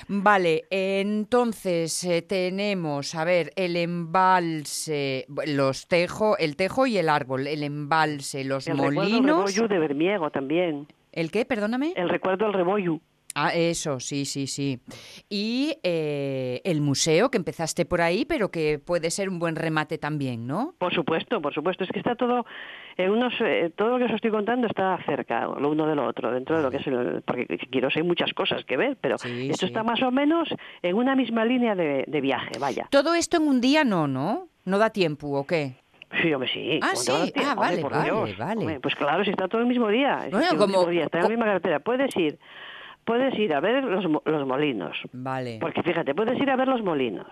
Vale, 0.09 0.65
entonces 0.71 2.05
eh, 2.05 2.23
tenemos, 2.23 3.15
a 3.15 3.25
ver, 3.25 3.53
el 3.57 3.77
embalse, 3.77 5.27
los 5.47 5.87
tejo, 5.87 6.37
el 6.39 6.57
tejo 6.57 6.87
y 6.87 6.99
el 6.99 7.09
árbol, 7.09 7.47
el 7.47 7.63
embalse, 7.63 8.45
los 8.45 8.67
El 8.67 8.79
recuerdo 8.79 9.03
molinos. 9.03 9.55
de 9.55 9.79
Bermiego 9.79 10.31
también. 10.31 10.87
¿El 11.13 11.31
qué? 11.31 11.45
Perdóname. 11.45 11.93
El 11.97 12.09
recuerdo 12.09 12.47
del 12.47 12.55
rebollo. 12.55 13.01
Ah, 13.35 13.55
eso, 13.55 13.99
sí, 13.99 14.27
sí, 14.27 14.47
sí. 14.47 14.81
Y 15.31 15.75
eh, 15.83 16.61
el 16.65 16.83
museo, 16.83 17.31
que 17.31 17.39
empezaste 17.39 17.87
por 17.87 18.03
ahí, 18.03 18.25
pero 18.27 18.51
que 18.51 18.79
puede 18.79 19.11
ser 19.11 19.31
un 19.31 19.39
buen 19.39 19.57
remate 19.57 19.97
también, 19.97 20.47
¿no? 20.47 20.75
Por 20.79 20.93
supuesto, 20.93 21.41
por 21.41 21.55
supuesto. 21.55 21.85
Es 21.85 21.91
que 21.91 21.99
está 21.99 22.15
todo, 22.15 22.45
en 22.97 23.11
unos, 23.11 23.35
eh, 23.41 23.71
todo 23.75 23.89
lo 23.91 23.99
que 23.99 24.05
os 24.05 24.13
estoy 24.13 24.31
contando 24.31 24.67
está 24.67 24.99
cerca, 25.07 25.47
lo 25.47 25.71
uno 25.71 25.87
de 25.87 25.95
lo 25.95 26.07
otro, 26.07 26.31
dentro 26.33 26.57
de 26.57 26.63
lo 26.63 26.71
que 26.71 26.77
es 26.79 26.87
el... 26.87 27.23
Porque 27.27 27.47
quiero 27.71 27.89
hay 27.95 28.03
muchas 28.03 28.33
cosas 28.35 28.65
que 28.65 28.77
ver, 28.77 28.97
pero 29.01 29.19
Sí, 29.19 29.49
esto 29.51 29.67
sí. 29.67 29.73
está 29.73 29.83
más 29.83 30.03
o 30.03 30.11
menos 30.11 30.49
en 30.83 30.97
una 30.97 31.15
misma 31.17 31.45
línea 31.45 31.75
de, 31.75 32.05
de 32.07 32.21
viaje, 32.21 32.53
vaya. 32.61 32.87
Todo 32.91 33.15
esto 33.15 33.37
en 33.39 33.45
un 33.49 33.61
día 33.61 33.85
no, 33.85 34.07
¿no? 34.07 34.49
¿No 34.65 34.79
da 34.79 34.91
tiempo 34.91 35.29
o 35.29 35.47
qué? 35.47 35.75
Sí, 36.21 36.33
hombre, 36.35 36.51
sí. 36.53 36.79
Ah, 36.83 36.91
¿cómo 36.93 37.05
te 37.05 37.11
va 37.13 37.17
a 37.17 37.21
dar 37.21 37.27
sí. 37.29 37.33
Ah, 37.37 37.41
Hombre, 37.53 37.57
vale, 37.69 37.83
por 37.83 37.93
vale, 37.93 38.05
Dios. 38.05 38.39
vale. 38.39 38.61
Hombre, 38.61 38.81
pues 38.81 38.95
claro, 38.95 39.25
si 39.25 39.31
está 39.31 39.49
todo 39.49 39.61
el 39.63 39.67
mismo 39.67 39.89
día. 39.89 40.27
Bueno, 40.31 40.47
como- 40.59 40.67
mismo 40.67 40.87
día, 40.87 41.05
está 41.05 41.19
en 41.19 41.23
la 41.25 41.29
misma 41.31 41.45
carretera. 41.47 41.81
Puedes 41.81 42.15
ir, 42.17 42.39
puedes 43.05 43.37
ir 43.39 43.55
a 43.55 43.61
ver 43.61 43.83
los, 43.85 44.05
los 44.25 44.47
molinos. 44.47 44.97
Vale. 45.13 45.59
Porque 45.61 45.83
fíjate, 45.83 46.15
puedes 46.15 46.39
ir 46.39 46.51
a 46.51 46.57
ver 46.57 46.69
los 46.69 46.83
molinos. 46.83 47.29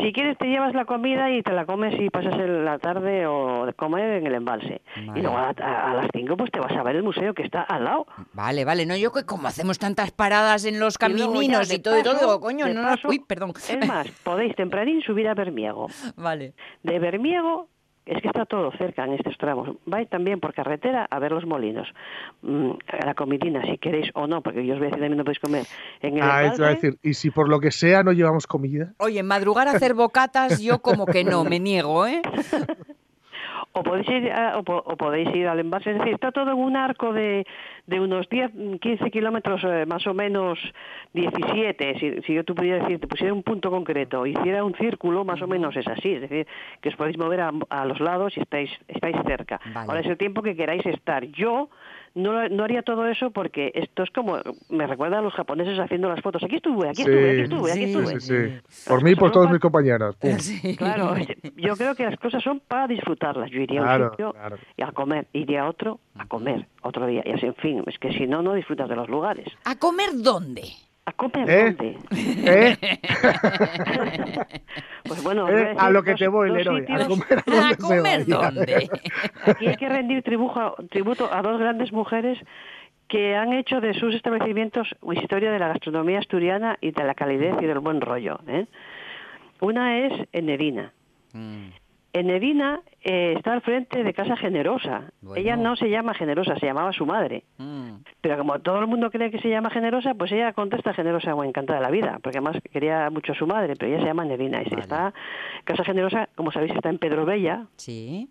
Si 0.00 0.12
quieres 0.12 0.38
te 0.38 0.46
llevas 0.46 0.74
la 0.74 0.84
comida 0.84 1.30
y 1.30 1.42
te 1.42 1.52
la 1.52 1.66
comes 1.66 1.94
y 2.00 2.08
pasas 2.10 2.34
el- 2.38 2.64
la 2.64 2.78
tarde 2.78 3.26
o 3.26 3.66
de 3.66 3.74
comer 3.74 4.18
en 4.18 4.26
el 4.26 4.34
embalse. 4.34 4.80
Vale. 5.06 5.18
Y 5.20 5.22
luego 5.22 5.36
a, 5.36 5.50
a- 5.60 5.90
a 5.90 5.94
las 5.94 6.06
5 6.14 6.36
pues 6.36 6.50
te 6.50 6.60
vas 6.60 6.72
a 6.72 6.82
ver 6.82 6.96
el 6.96 7.02
museo 7.02 7.34
que 7.34 7.42
está 7.42 7.62
al 7.62 7.84
lado. 7.84 8.06
Vale, 8.32 8.64
vale, 8.64 8.86
no, 8.86 8.96
yo 8.96 9.12
que 9.12 9.24
como 9.24 9.48
hacemos 9.48 9.78
tantas 9.78 10.10
paradas 10.10 10.64
en 10.64 10.80
los 10.80 10.96
camininos 10.98 11.72
y 11.72 11.78
todo 11.78 11.98
y 11.98 12.02
todo, 12.02 12.40
coño, 12.40 12.68
no, 12.72 12.82
paso, 12.82 13.08
uy, 13.08 13.18
perdón. 13.20 13.52
Es 13.68 13.86
más, 13.86 14.08
podéis 14.24 14.54
tempranín 14.56 15.02
subir 15.02 15.28
a 15.28 15.34
Bermiego. 15.34 15.88
Vale. 16.16 16.54
De 16.82 16.98
Bermiego, 16.98 17.68
es 18.04 18.20
que 18.20 18.28
está 18.28 18.44
todo 18.46 18.72
cerca 18.72 19.04
en 19.04 19.12
estos 19.12 19.36
tramos. 19.38 19.76
Vais 19.86 20.08
también 20.08 20.40
por 20.40 20.54
carretera 20.54 21.06
a 21.08 21.18
ver 21.18 21.32
los 21.32 21.46
molinos. 21.46 21.88
Mm, 22.42 22.72
a 22.88 23.06
la 23.06 23.14
comidina, 23.14 23.62
si 23.62 23.78
queréis 23.78 24.10
o 24.14 24.26
no, 24.26 24.42
porque 24.42 24.66
yo 24.66 24.74
os 24.74 24.80
voy 24.80 24.86
a 24.86 24.90
decir 24.90 25.00
también 25.00 25.18
no 25.18 25.24
podéis 25.24 25.38
comer 25.38 25.66
en 26.00 26.16
el 26.16 26.22
Ah, 26.22 26.44
eso 26.44 26.62
iba 26.62 26.68
a 26.68 26.74
decir, 26.74 26.98
y 27.02 27.14
si 27.14 27.30
por 27.30 27.48
lo 27.48 27.60
que 27.60 27.70
sea 27.70 28.02
no 28.02 28.12
llevamos 28.12 28.46
comida, 28.46 28.92
Oye, 28.98 29.22
madrugar 29.22 29.68
a 29.68 29.72
hacer 29.72 29.94
bocatas, 29.94 30.60
yo 30.60 30.80
como 30.80 31.06
que 31.06 31.24
no, 31.24 31.44
me 31.44 31.60
niego, 31.60 32.06
¿eh? 32.06 32.22
o 33.74 33.82
podéis 33.82 34.08
ir 34.08 34.30
a- 34.32 34.58
o, 34.58 34.62
po- 34.62 34.82
o 34.84 34.96
podéis 34.96 35.34
ir 35.34 35.48
al 35.48 35.58
embalse, 35.60 35.90
es 35.90 35.98
decir, 35.98 36.14
está 36.14 36.30
todo 36.32 36.50
en 36.52 36.58
un 36.58 36.76
arco 36.76 37.12
de, 37.12 37.46
de 37.86 38.00
unos 38.00 38.28
10, 38.28 38.50
15 38.80 39.10
kilómetros, 39.10 39.62
eh, 39.64 39.84
más 39.86 40.06
o 40.06 40.14
menos 40.14 40.58
17, 41.14 41.98
si, 41.98 42.22
si 42.22 42.34
yo 42.34 42.44
tú 42.44 42.54
pudiera 42.54 42.78
decir, 42.82 42.98
te 43.00 43.06
pusiera 43.06 43.32
un 43.32 43.42
punto 43.42 43.70
concreto, 43.70 44.26
hiciera 44.26 44.64
un 44.64 44.74
círculo, 44.74 45.24
más 45.24 45.40
o 45.42 45.46
menos 45.46 45.76
es 45.76 45.86
así, 45.86 46.12
es 46.14 46.20
decir, 46.22 46.46
que 46.80 46.88
os 46.88 46.96
podéis 46.96 47.18
mover 47.18 47.40
a, 47.40 47.52
a 47.70 47.84
los 47.84 48.00
lados 48.00 48.36
y 48.36 48.40
estáis, 48.40 48.70
estáis 48.88 49.16
cerca. 49.26 49.60
Vale. 49.74 49.86
Ahora 49.88 50.00
es 50.00 50.06
el 50.06 50.16
tiempo 50.16 50.42
que 50.42 50.56
queráis 50.56 50.84
estar. 50.86 51.24
Yo 51.26 51.68
no, 52.14 52.48
no 52.48 52.64
haría 52.64 52.82
todo 52.82 53.06
eso 53.06 53.30
porque 53.30 53.72
esto 53.74 54.02
es 54.02 54.10
como, 54.10 54.38
me 54.68 54.86
recuerda 54.86 55.18
a 55.18 55.22
los 55.22 55.32
japoneses 55.34 55.78
haciendo 55.78 56.08
las 56.08 56.20
fotos, 56.20 56.42
aquí 56.44 56.56
estuve, 56.56 56.88
aquí 56.88 57.02
estuve, 57.02 57.30
aquí 57.30 57.36
Sí. 57.36 57.42
estuve, 57.42 57.70
aquí 57.72 57.80
Sí, 57.84 57.90
estuve. 57.92 58.20
sí, 58.20 58.60
sí. 58.68 58.88
Por 58.88 59.02
mí 59.02 59.10
y 59.12 59.14
por 59.16 59.30
todos 59.32 59.50
mis. 59.50 59.60
Sí. 60.42 60.76
Claro, 60.76 61.14
yo 61.56 61.76
creo 61.76 61.94
que 61.94 62.04
las 62.04 62.18
cosas 62.18 62.42
son 62.42 62.60
para 62.60 62.86
disfrutarlas. 62.86 63.50
Yo 63.50 63.60
iría 63.60 63.80
a 63.80 63.96
un 63.96 64.10
sitio 64.10 64.32
claro. 64.32 64.56
y 64.76 64.82
a 64.82 64.92
comer, 64.92 65.26
iría 65.32 65.62
a 65.62 65.68
otro 65.68 66.00
a 66.16 66.26
comer 66.26 66.66
otro 66.82 67.06
día. 67.06 67.22
Y 67.24 67.32
así, 67.32 67.46
en 67.46 67.54
fin, 67.56 67.82
es 67.86 67.98
que 67.98 68.12
si 68.12 68.26
no, 68.26 68.42
no 68.42 68.54
disfrutas 68.54 68.88
de 68.88 68.96
los 68.96 69.08
lugares. 69.08 69.46
¿A 69.64 69.76
comer 69.78 70.10
dónde? 70.22 70.62
¿A 71.04 71.12
comer 71.12 71.50
¿Eh? 71.50 71.64
dónde? 71.64 71.98
¿Eh? 72.12 72.76
Pues 75.04 75.22
bueno, 75.24 75.48
¿Eh? 75.48 75.74
A 75.76 75.90
lo 75.90 76.02
que 76.02 76.14
te 76.14 76.28
voy, 76.28 76.50
Leroy. 76.50 76.84
A 76.88 77.06
comer 77.08 77.38
a 77.38 77.42
¿A 77.46 77.52
donde 77.52 77.74
se 77.74 77.76
comer 77.76 78.24
vaya. 78.24 78.50
dónde? 78.50 78.90
Aquí 79.46 79.66
hay 79.66 79.76
que 79.76 79.88
rendir 79.88 80.22
tribujo, 80.22 80.76
tributo 80.90 81.28
a 81.32 81.42
dos 81.42 81.58
grandes 81.58 81.92
mujeres 81.92 82.38
que 83.08 83.34
han 83.34 83.52
hecho 83.52 83.80
de 83.80 83.92
sus 83.94 84.14
establecimientos 84.14 84.88
una 85.02 85.20
historia 85.20 85.50
de 85.50 85.58
la 85.58 85.68
gastronomía 85.68 86.20
asturiana 86.20 86.78
y 86.80 86.92
de 86.92 87.04
la 87.04 87.14
calidez 87.14 87.56
y 87.60 87.66
del 87.66 87.80
buen 87.80 88.00
rollo. 88.00 88.38
¿eh? 88.46 88.66
Una 89.60 89.98
es 89.98 90.12
Enedina. 90.32 90.92
Mm, 91.32 91.68
Enedina 92.14 92.80
eh, 93.02 93.34
está 93.36 93.52
al 93.52 93.60
frente 93.62 94.02
de 94.04 94.14
Casa 94.14 94.36
Generosa. 94.36 95.10
Bueno. 95.20 95.36
Ella 95.40 95.56
no 95.56 95.76
se 95.76 95.90
llama 95.90 96.14
Generosa, 96.14 96.56
se 96.56 96.66
llamaba 96.66 96.92
su 96.92 97.04
madre. 97.06 97.42
mm. 97.58 97.90
Pero 98.22 98.38
como 98.38 98.58
todo 98.60 98.78
el 98.78 98.86
mundo 98.86 99.10
cree 99.10 99.30
que 99.30 99.40
se 99.40 99.50
llama 99.50 99.68
Generosa, 99.68 100.14
pues 100.14 100.32
ella 100.32 100.52
contesta 100.54 100.94
Generosa 100.94 101.34
o 101.34 101.42
encantada 101.44 101.80
de 101.80 101.84
la 101.84 101.90
vida, 101.90 102.18
porque 102.22 102.38
además 102.38 102.56
quería 102.72 103.10
mucho 103.10 103.32
a 103.32 103.34
su 103.34 103.46
madre, 103.46 103.74
pero 103.76 103.90
ella 103.92 104.00
se 104.00 104.06
llama 104.06 104.24
Enedina. 104.24 104.62
Y 104.62 104.70
Vale. 104.70 104.80
está, 104.82 105.12
Casa 105.64 105.82
Generosa, 105.84 106.28
como 106.36 106.50
sabéis, 106.52 106.72
está 106.72 106.88
en 106.88 106.98
Pedro 106.98 107.26
Bella. 107.26 107.66
Sí. 107.76 108.30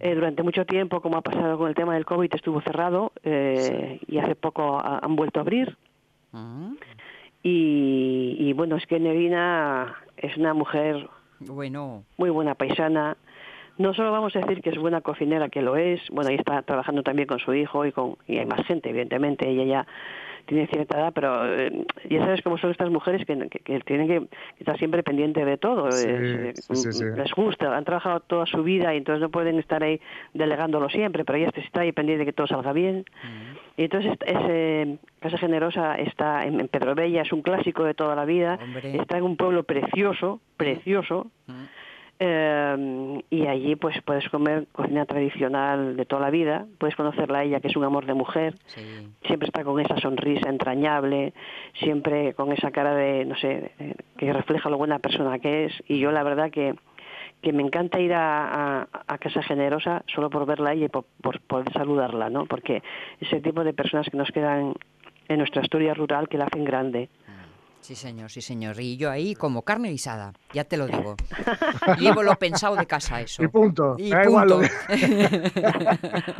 Eh, 0.00 0.14
durante 0.14 0.44
mucho 0.44 0.64
tiempo, 0.64 1.00
como 1.00 1.16
ha 1.16 1.22
pasado 1.22 1.58
con 1.58 1.68
el 1.68 1.74
tema 1.74 1.94
del 1.94 2.04
COVID, 2.06 2.32
estuvo 2.32 2.60
cerrado 2.60 3.10
eh, 3.24 3.98
y 4.06 4.18
hace 4.18 4.36
poco 4.36 4.78
ha- 4.78 5.00
han 5.02 5.16
vuelto 5.16 5.40
a 5.40 5.42
abrir. 5.42 5.76
Mm. 6.30 6.74
Y, 7.42 8.36
y 8.38 8.52
bueno, 8.52 8.76
es 8.76 8.86
que 8.86 8.96
Enedina 8.96 9.94
es 10.16 10.36
una 10.36 10.54
mujer 10.54 11.08
Bueno, 11.40 12.04
muy 12.16 12.30
buena 12.30 12.54
paisana. 12.54 13.16
No 13.78 13.94
solo 13.94 14.12
vamos 14.12 14.34
a 14.36 14.40
decir 14.40 14.60
que 14.60 14.70
es 14.70 14.78
buena 14.78 15.00
cocinera, 15.00 15.48
que 15.48 15.62
lo 15.62 15.76
es, 15.76 16.00
bueno, 16.10 16.30
ahí 16.30 16.36
está 16.36 16.62
trabajando 16.62 17.02
también 17.02 17.26
con 17.28 17.38
su 17.38 17.54
hijo 17.54 17.86
y 17.86 17.92
con 17.92 18.16
y 18.26 18.38
hay 18.38 18.46
más 18.46 18.66
gente, 18.66 18.90
evidentemente, 18.90 19.48
ella 19.48 19.64
ya 19.64 19.86
tiene 20.46 20.66
cierta 20.66 20.98
edad, 20.98 21.12
pero 21.14 21.44
eh, 21.54 21.84
ya 22.08 22.20
sabes 22.20 22.40
cómo 22.42 22.56
son 22.56 22.70
estas 22.70 22.90
mujeres 22.90 23.26
que, 23.26 23.36
que- 23.50 23.58
que 23.60 23.80
tienen 23.80 24.08
que 24.08 24.28
estar 24.58 24.78
siempre 24.78 25.02
pendiente 25.02 25.44
de 25.44 25.58
todo. 25.58 25.92
Sí, 25.92 26.06
eh, 26.08 26.52
sí, 26.56 26.74
sí, 26.74 26.92
sí. 26.92 27.04
Les 27.16 27.30
gusta, 27.34 27.76
han 27.76 27.84
trabajado 27.84 28.20
toda 28.20 28.46
su 28.46 28.62
vida 28.62 28.94
y 28.94 28.96
entonces 28.98 29.20
no 29.20 29.28
pueden 29.28 29.58
estar 29.58 29.82
ahí 29.82 30.00
delegándolo 30.32 30.88
siempre, 30.88 31.24
pero 31.26 31.38
ella 31.38 31.50
está 31.54 31.82
ahí 31.82 31.92
pendiente 31.92 32.20
de 32.20 32.24
que 32.26 32.32
todo 32.32 32.46
salga 32.46 32.72
bien. 32.72 33.04
Y 33.76 33.84
entonces 33.84 34.12
es, 34.24 34.36
eh, 34.48 34.96
Casa 35.20 35.36
Generosa 35.36 35.96
está 35.96 36.46
en, 36.46 36.58
en 36.60 36.68
Pedro 36.68 36.94
Bella, 36.94 37.22
es 37.22 37.32
un 37.32 37.42
clásico 37.42 37.84
de 37.84 37.92
toda 37.92 38.16
la 38.16 38.24
vida, 38.24 38.58
Hombre. 38.62 38.96
está 38.96 39.18
en 39.18 39.24
un 39.24 39.36
pueblo 39.36 39.62
precioso, 39.64 40.40
precioso, 40.56 41.30
Mm. 41.46 41.64
Eh, 42.20 43.22
y 43.30 43.46
allí 43.46 43.76
pues 43.76 44.00
puedes 44.02 44.28
comer 44.28 44.66
cocina 44.72 45.04
tradicional 45.06 45.96
de 45.96 46.04
toda 46.04 46.22
la 46.22 46.30
vida, 46.30 46.66
puedes 46.78 46.96
conocerla 46.96 47.38
a 47.40 47.44
ella 47.44 47.60
que 47.60 47.68
es 47.68 47.76
un 47.76 47.84
amor 47.84 48.06
de 48.06 48.14
mujer, 48.14 48.54
sí. 48.66 48.80
siempre 49.26 49.46
está 49.46 49.64
con 49.64 49.80
esa 49.80 49.96
sonrisa 49.98 50.48
entrañable, 50.48 51.32
siempre 51.74 52.34
con 52.34 52.52
esa 52.52 52.70
cara 52.70 52.94
de, 52.94 53.24
no 53.24 53.36
sé, 53.36 53.72
que 54.16 54.32
refleja 54.32 54.68
lo 54.70 54.78
buena 54.78 54.98
persona 54.98 55.38
que 55.38 55.66
es, 55.66 55.72
y 55.88 55.98
yo 55.98 56.10
la 56.12 56.22
verdad 56.22 56.50
que 56.50 56.74
que 57.40 57.52
me 57.52 57.62
encanta 57.62 58.00
ir 58.00 58.12
a, 58.14 58.80
a- 58.82 58.88
a 59.06 59.18
Casa 59.18 59.40
Generosa 59.44 60.02
solo 60.12 60.28
por 60.28 60.44
verla 60.44 60.70
a 60.70 60.72
ella 60.72 60.86
y 60.86 60.88
por, 60.88 61.04
por 61.22 61.38
poder 61.42 61.72
saludarla, 61.72 62.30
¿no? 62.30 62.46
Porque 62.46 62.82
ese 63.20 63.40
tipo 63.40 63.62
de 63.62 63.72
personas 63.72 64.08
que 64.10 64.16
nos 64.16 64.28
quedan 64.32 64.74
en 65.28 65.38
nuestra 65.38 65.62
historia 65.62 65.94
rural 65.94 66.28
que 66.28 66.36
la 66.36 66.46
hacen 66.46 66.64
grande. 66.64 67.08
Sí, 67.80 67.94
señor, 67.94 68.30
sí, 68.30 68.42
señor. 68.42 68.78
Y 68.80 68.96
yo 68.98 69.10
ahí 69.10 69.34
como 69.34 69.62
carne 69.62 69.88
guisada, 69.90 70.32
ya 70.52 70.64
te 70.64 70.76
lo 70.76 70.86
digo. 70.88 71.14
Llevo 71.98 72.22
lo 72.22 72.34
pensado 72.34 72.76
de 72.76 72.84
casa 72.86 73.20
eso. 73.20 73.42
Y 73.42 73.48
punto. 73.48 73.94
Y 73.96 74.10
da 74.10 74.24
igual 74.24 74.48
lo 74.48 74.58
punto. 74.58 74.72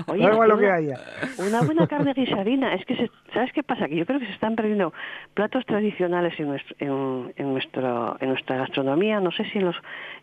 Oye, 0.09 0.23
da 0.27 0.33
igual 0.33 0.49
lo 0.51 0.59
que 0.59 0.71
haya. 0.71 1.01
Una 1.39 1.63
buena 1.63 1.87
carne 1.87 2.13
guisadina. 2.13 2.75
Es 2.75 2.85
que, 2.85 2.97
se- 2.97 3.11
¿sabes 3.33 3.51
qué 3.55 3.63
pasa? 3.63 3.87
Que 3.89 3.97
yo 3.97 4.05
creo 4.05 4.19
que 4.21 4.27
se 4.27 4.33
están 4.33 4.57
perdiendo 4.57 4.93
platos 5.35 5.65
tradicionales 5.65 6.39
en, 6.39 6.49
nuestro, 6.49 6.77
en, 6.81 7.33
en 7.37 7.53
nuestro, 7.53 8.17
en 8.21 8.29
nuestra 8.29 8.57
gastronomía. 8.59 9.21
No 9.21 9.31
sé 9.31 9.45
si 9.51 9.59
en 9.59 9.67
los, 9.67 9.77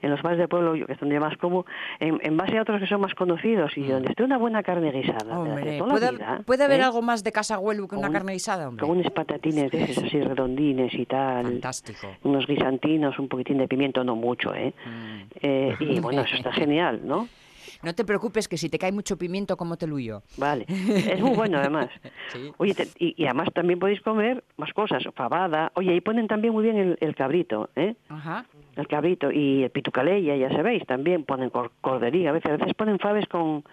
en 0.04 0.12
los 0.12 0.22
bares 0.22 0.38
de 0.38 0.48
pueblo, 0.48 0.76
yo 0.76 0.86
que 0.86 0.94
es 0.94 1.00
donde 1.00 1.20
más 1.20 1.38
como, 1.38 1.66
en, 2.00 2.20
en 2.22 2.38
base 2.38 2.58
a 2.58 2.62
otros 2.62 2.80
que 2.82 2.88
son 2.88 3.02
más 3.02 3.16
conocidos 3.16 3.72
y 3.78 3.88
donde 3.88 4.10
esté 4.10 4.24
una 4.24 4.38
buena 4.38 4.62
carne 4.62 4.92
guisada. 4.92 5.34
Mm. 5.34 5.38
Hombre, 5.40 5.78
toda 5.80 5.88
la 5.88 5.94
¿puede, 6.00 6.12
vida, 6.12 6.42
puede 6.46 6.64
haber 6.66 6.80
¿eh? 6.82 6.84
algo 6.84 7.02
más 7.02 7.24
de 7.24 7.32
casa 7.32 7.58
huelu 7.58 7.88
que 7.88 7.96
una 7.96 8.08
un- 8.08 8.14
carne 8.14 8.34
guisada, 8.34 8.68
hombre? 8.68 8.86
Con 8.86 8.98
unos 9.00 9.12
patatines 9.12 9.72
de 9.72 9.84
esos 9.84 10.04
así 10.04 10.20
redondines 10.22 10.94
y 10.94 11.05
tal. 11.06 11.44
Fantástico. 11.46 12.16
Unos 12.24 12.46
guisantinos, 12.48 13.18
un 13.20 13.28
poquitín 13.28 13.58
de 13.58 13.68
pimiento, 13.68 14.04
no 14.04 14.16
mucho, 14.16 14.54
¿eh? 14.54 14.74
Mm. 14.86 15.22
Eh, 15.42 15.76
y 15.80 16.00
bueno, 16.00 16.22
eso 16.22 16.36
está 16.36 16.52
genial, 16.52 17.02
¿no? 17.04 17.28
No 17.84 17.94
te 17.94 18.06
preocupes 18.06 18.48
que 18.48 18.58
si 18.58 18.70
te 18.70 18.80
cae 18.80 18.92
mucho 18.92 19.18
pimiento, 19.18 19.58
como 19.58 19.76
te 19.76 19.86
luyo. 19.86 20.22
Vale. 20.38 20.66
Es 20.68 21.20
muy 21.20 21.36
bueno, 21.36 21.58
además. 21.60 21.90
Sí. 22.30 22.52
Oye, 22.58 22.74
te- 22.74 22.88
y, 22.98 23.14
y 23.22 23.26
además 23.26 23.50
también 23.54 23.78
podéis 23.80 24.02
comer 24.02 24.44
más 24.58 24.72
cosas, 24.74 25.04
fabada. 25.14 25.72
Oye, 25.76 25.92
ahí 25.92 26.02
ponen 26.02 26.28
también 26.28 26.54
muy 26.54 26.64
bien 26.64 26.78
el, 26.78 26.98
el 27.00 27.16
cabrito, 27.16 27.70
¿eh? 27.76 27.96
Ajá. 28.10 28.46
El 28.76 28.88
cabrito 28.88 29.32
y 29.32 29.64
el 29.64 29.70
pitucaleya, 29.70 30.36
ya 30.36 30.50
sabéis, 30.50 30.86
también 30.88 31.24
ponen 31.26 31.50
cor- 31.50 31.72
cordería. 31.82 32.30
A 32.30 32.34
veces, 32.34 32.52
a 32.52 32.58
veces 32.58 32.74
ponen 32.76 32.98
faves 32.98 33.28
con, 33.28 33.64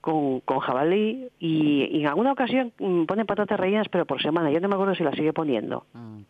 con, 0.00 0.40
con 0.40 0.60
jabalí 0.60 1.28
y, 1.38 1.84
y 1.90 2.00
en 2.00 2.06
alguna 2.08 2.32
ocasión 2.32 2.72
mm, 2.78 3.04
ponen 3.04 3.26
patatas 3.26 3.58
rellenas, 3.60 3.88
pero 3.90 4.06
por 4.06 4.20
semana. 4.22 4.50
Yo 4.50 4.60
no 4.60 4.68
me 4.68 4.74
acuerdo 4.74 4.94
si 4.94 5.04
las 5.04 5.14
sigue 5.14 5.32
poniendo. 5.32 5.84
Mm, 5.92 6.20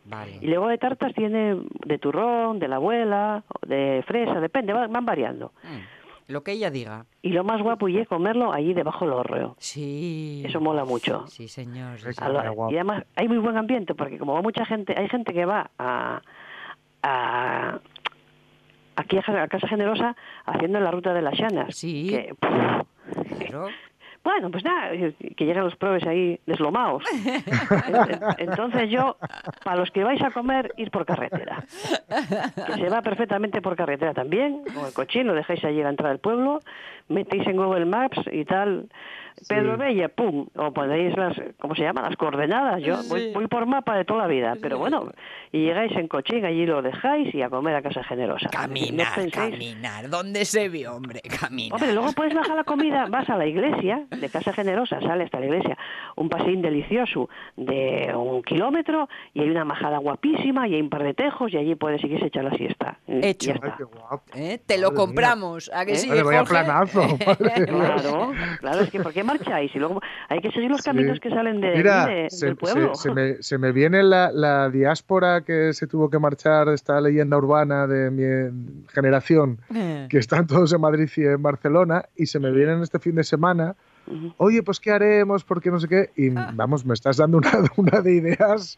Y 0.41 0.47
luego 0.49 0.69
de 0.69 0.79
tartas 0.79 1.15
tiene 1.15 1.57
de 1.87 1.99
turrón, 1.99 2.59
de 2.59 2.69
la 2.69 2.77
abuela, 2.77 3.45
de 3.67 4.03
fresa, 4.07 4.41
depende, 4.41 4.73
van, 4.73 4.93
van 4.93 5.05
variando. 5.05 5.53
Mm. 5.63 6.33
lo 6.33 6.43
que 6.45 6.53
ella 6.53 6.71
diga. 6.71 7.07
Y 7.23 7.31
lo 7.31 7.43
más 7.45 7.61
guapo 7.61 7.89
y 7.89 7.99
es 7.99 8.07
comerlo 8.07 8.53
allí 8.53 8.73
debajo 8.75 9.05
del 9.05 9.15
hórreo. 9.15 9.57
Sí. 9.59 10.43
Eso 10.47 10.61
mola 10.61 10.85
mucho. 10.85 11.27
Sí, 11.27 11.49
señor. 11.49 11.99
sí, 11.99 12.09
lo- 12.25 12.71
y 12.71 12.75
además 12.77 13.05
hay 13.17 13.27
muy 13.29 13.39
buen 13.39 13.57
ambiente 13.57 13.95
porque 13.95 14.17
como 14.19 14.35
va 14.35 14.43
mucha 14.43 14.65
gente, 14.65 14.95
hay 14.97 15.09
gente 15.09 15.33
que 15.33 15.45
va 15.45 15.71
a, 15.79 16.23
a 17.03 17.81
aquí 18.97 19.17
a, 19.19 19.49
Casa 19.49 19.67
Generosa 19.69 20.15
haciendo 20.47 20.79
la 20.81 20.91
ruta 20.91 21.13
de 21.15 21.23
las 21.23 21.39
llanas. 21.39 21.75
Sí. 21.75 22.07
Que, 22.11 22.35
puf, 22.39 22.87
Bueno, 24.23 24.51
pues 24.51 24.63
nada, 24.65 24.91
que 24.91 25.45
llegan 25.47 25.65
los 25.65 25.77
probes 25.77 26.07
ahí 26.07 26.39
deslomados. 26.45 27.05
Entonces 28.39 28.91
yo, 28.91 29.17
para 29.65 29.79
los 29.79 29.91
que 29.91 30.05
vais 30.05 30.21
a 30.21 30.31
comer, 30.31 30.75
ir 30.77 30.91
por 30.91 31.07
carretera. 31.07 31.65
Que 32.67 32.75
se 32.75 32.89
va 32.91 33.01
perfectamente 33.01 33.63
por 33.63 33.77
carretera 33.77 34.13
también, 34.13 34.63
con 34.75 34.85
el 34.85 34.93
cochín, 34.93 35.27
lo 35.27 35.35
dejáis 35.35 35.65
allí 35.65 35.81
a 35.81 35.85
la 35.85 35.91
entrada 35.91 36.11
del 36.11 36.21
pueblo, 36.21 36.61
metéis 37.11 37.47
en 37.47 37.57
Google 37.57 37.85
Maps 37.85 38.19
y 38.33 38.45
tal, 38.47 38.89
Pedro 39.49 39.77
Bella, 39.79 40.09
pum, 40.09 40.47
o 40.57 40.71
ponéis 40.73 41.17
las, 41.17 41.35
¿cómo 41.59 41.75
se 41.75 41.83
llama? 41.83 42.03
Las 42.03 42.17
coordenadas. 42.17 42.83
Yo 42.83 42.97
voy, 43.09 43.21
Sí. 43.21 43.31
voy 43.33 43.47
por 43.47 43.65
mapa 43.67 43.97
de 43.97 44.05
toda 44.05 44.21
la 44.23 44.27
vida, 44.27 44.55
pero 44.61 44.79
bueno, 44.79 45.11
y 45.51 45.65
llegáis 45.65 45.93
en 45.97 46.09
cochín, 46.09 46.45
allí 46.45 46.67
lo 46.67 46.83
dejáis 46.83 47.35
y 47.35 47.41
a 47.41 47.49
comer 47.49 47.75
a 47.77 47.81
Casa 47.83 48.03
Generosa. 48.05 48.47
No 48.47 48.51
Caminar, 48.51 49.07
penséis- 49.17 49.53
caminar. 49.53 50.11
¿Dónde 50.11 50.45
se 50.45 50.69
vio, 50.69 50.95
hombre? 50.95 51.21
Caminar. 51.41 51.75
Hombre, 51.75 51.93
luego 51.95 52.13
puedes 52.13 52.35
bajar 52.35 52.55
la 52.57 52.65
comida, 52.65 53.07
vas 53.09 53.29
a 53.31 53.37
la 53.37 53.47
iglesia 53.47 54.05
de 54.11 54.29
Casa 54.29 54.53
Generosa, 54.53 55.01
sale 55.01 55.25
hasta 55.25 55.41
la 55.41 55.47
iglesia, 55.47 55.79
un 56.17 56.29
paseín 56.29 56.61
delicioso 56.61 57.31
de 57.57 58.13
un 58.15 58.43
kilómetro 58.43 59.09
y 59.33 59.41
hay 59.41 59.49
una 59.51 59.65
majada 59.65 59.99
guapísima 59.99 60.69
y 60.69 60.75
hay 60.75 60.83
un 60.83 60.91
par 60.91 61.03
de 61.03 61.15
tejos 61.15 61.51
y 61.53 61.57
allí 61.57 61.75
puedes 61.77 62.01
seguirse 62.03 62.27
echar 62.27 62.45
la 62.45 62.55
siesta. 62.57 62.99
Hecho. 63.07 63.49
ya 63.49 63.53
Ay, 63.55 63.61
está. 63.65 63.77
qué 63.79 63.85
guapo. 63.85 64.23
¿Eh? 64.35 64.61
Te 64.67 64.77
lo 64.77 64.89
Madre 64.89 64.97
mía. 64.97 65.07
compramos. 65.07 65.71
¿A 65.75 65.87
que 65.87 65.93
¿Eh? 65.93 65.97
sí, 65.97 66.09
vaya 66.11 66.23
Jorge? 66.25 66.45
planazo. 66.47 67.00
madre. 67.27 67.67
Claro, 67.67 68.33
claro, 68.61 68.81
es 68.81 68.91
que 68.91 69.01
¿por 69.01 69.13
qué 69.13 69.23
marcháis? 69.25 69.75
Y 69.75 69.79
luego 69.79 70.01
hay 70.29 70.41
que 70.41 70.51
seguir 70.51 70.71
los 70.71 70.81
Sí. 70.81 70.91
caminos 70.91 71.19
que 71.21 71.31
salen 71.31 71.61
de, 71.61 71.77
Mira, 71.77 72.07
de- 72.07 72.31
se, 72.31 72.47
del 72.47 72.57
pueblo. 72.57 72.95
se- 72.95 73.03
se 73.09 73.15
me, 73.15 73.43
se 73.43 73.59
me 73.59 73.73
viene 73.73 74.03
la, 74.03 74.31
la 74.33 74.69
diáspora 74.71 75.43
que 75.43 75.73
se 75.73 75.87
tuvo 75.87 76.11
que 76.11 76.19
marchar, 76.19 76.69
esta 76.69 77.01
leyenda 77.01 77.37
urbana 77.37 77.87
de 77.87 78.11
mi 78.11 78.85
generación, 78.93 79.59
Eh. 79.75 80.07
que 80.11 80.19
están 80.19 80.47
todos 80.47 80.73
en 80.73 80.81
Madrid 80.81 81.09
y 81.17 81.25
en 81.25 81.43
Barcelona, 81.43 82.05
y 82.17 82.27
se 82.27 82.39
me 82.39 82.51
vienen 82.51 82.83
este 82.83 82.99
fin 82.99 83.15
de 83.15 83.25
semana. 83.25 83.75
Oye, 84.39 84.63
pues 84.65 84.81
¿qué 84.81 84.91
haremos? 84.91 85.45
Porque 85.45 85.71
no 85.71 85.79
sé 85.79 85.87
qué. 85.87 86.11
Y 86.17 86.31
Ah. 86.37 86.51
vamos, 86.55 86.85
me 86.85 86.95
estás 86.95 87.17
dando 87.19 87.39
una, 87.39 87.51
una 87.77 88.01
de 88.01 88.15
ideas. 88.15 88.77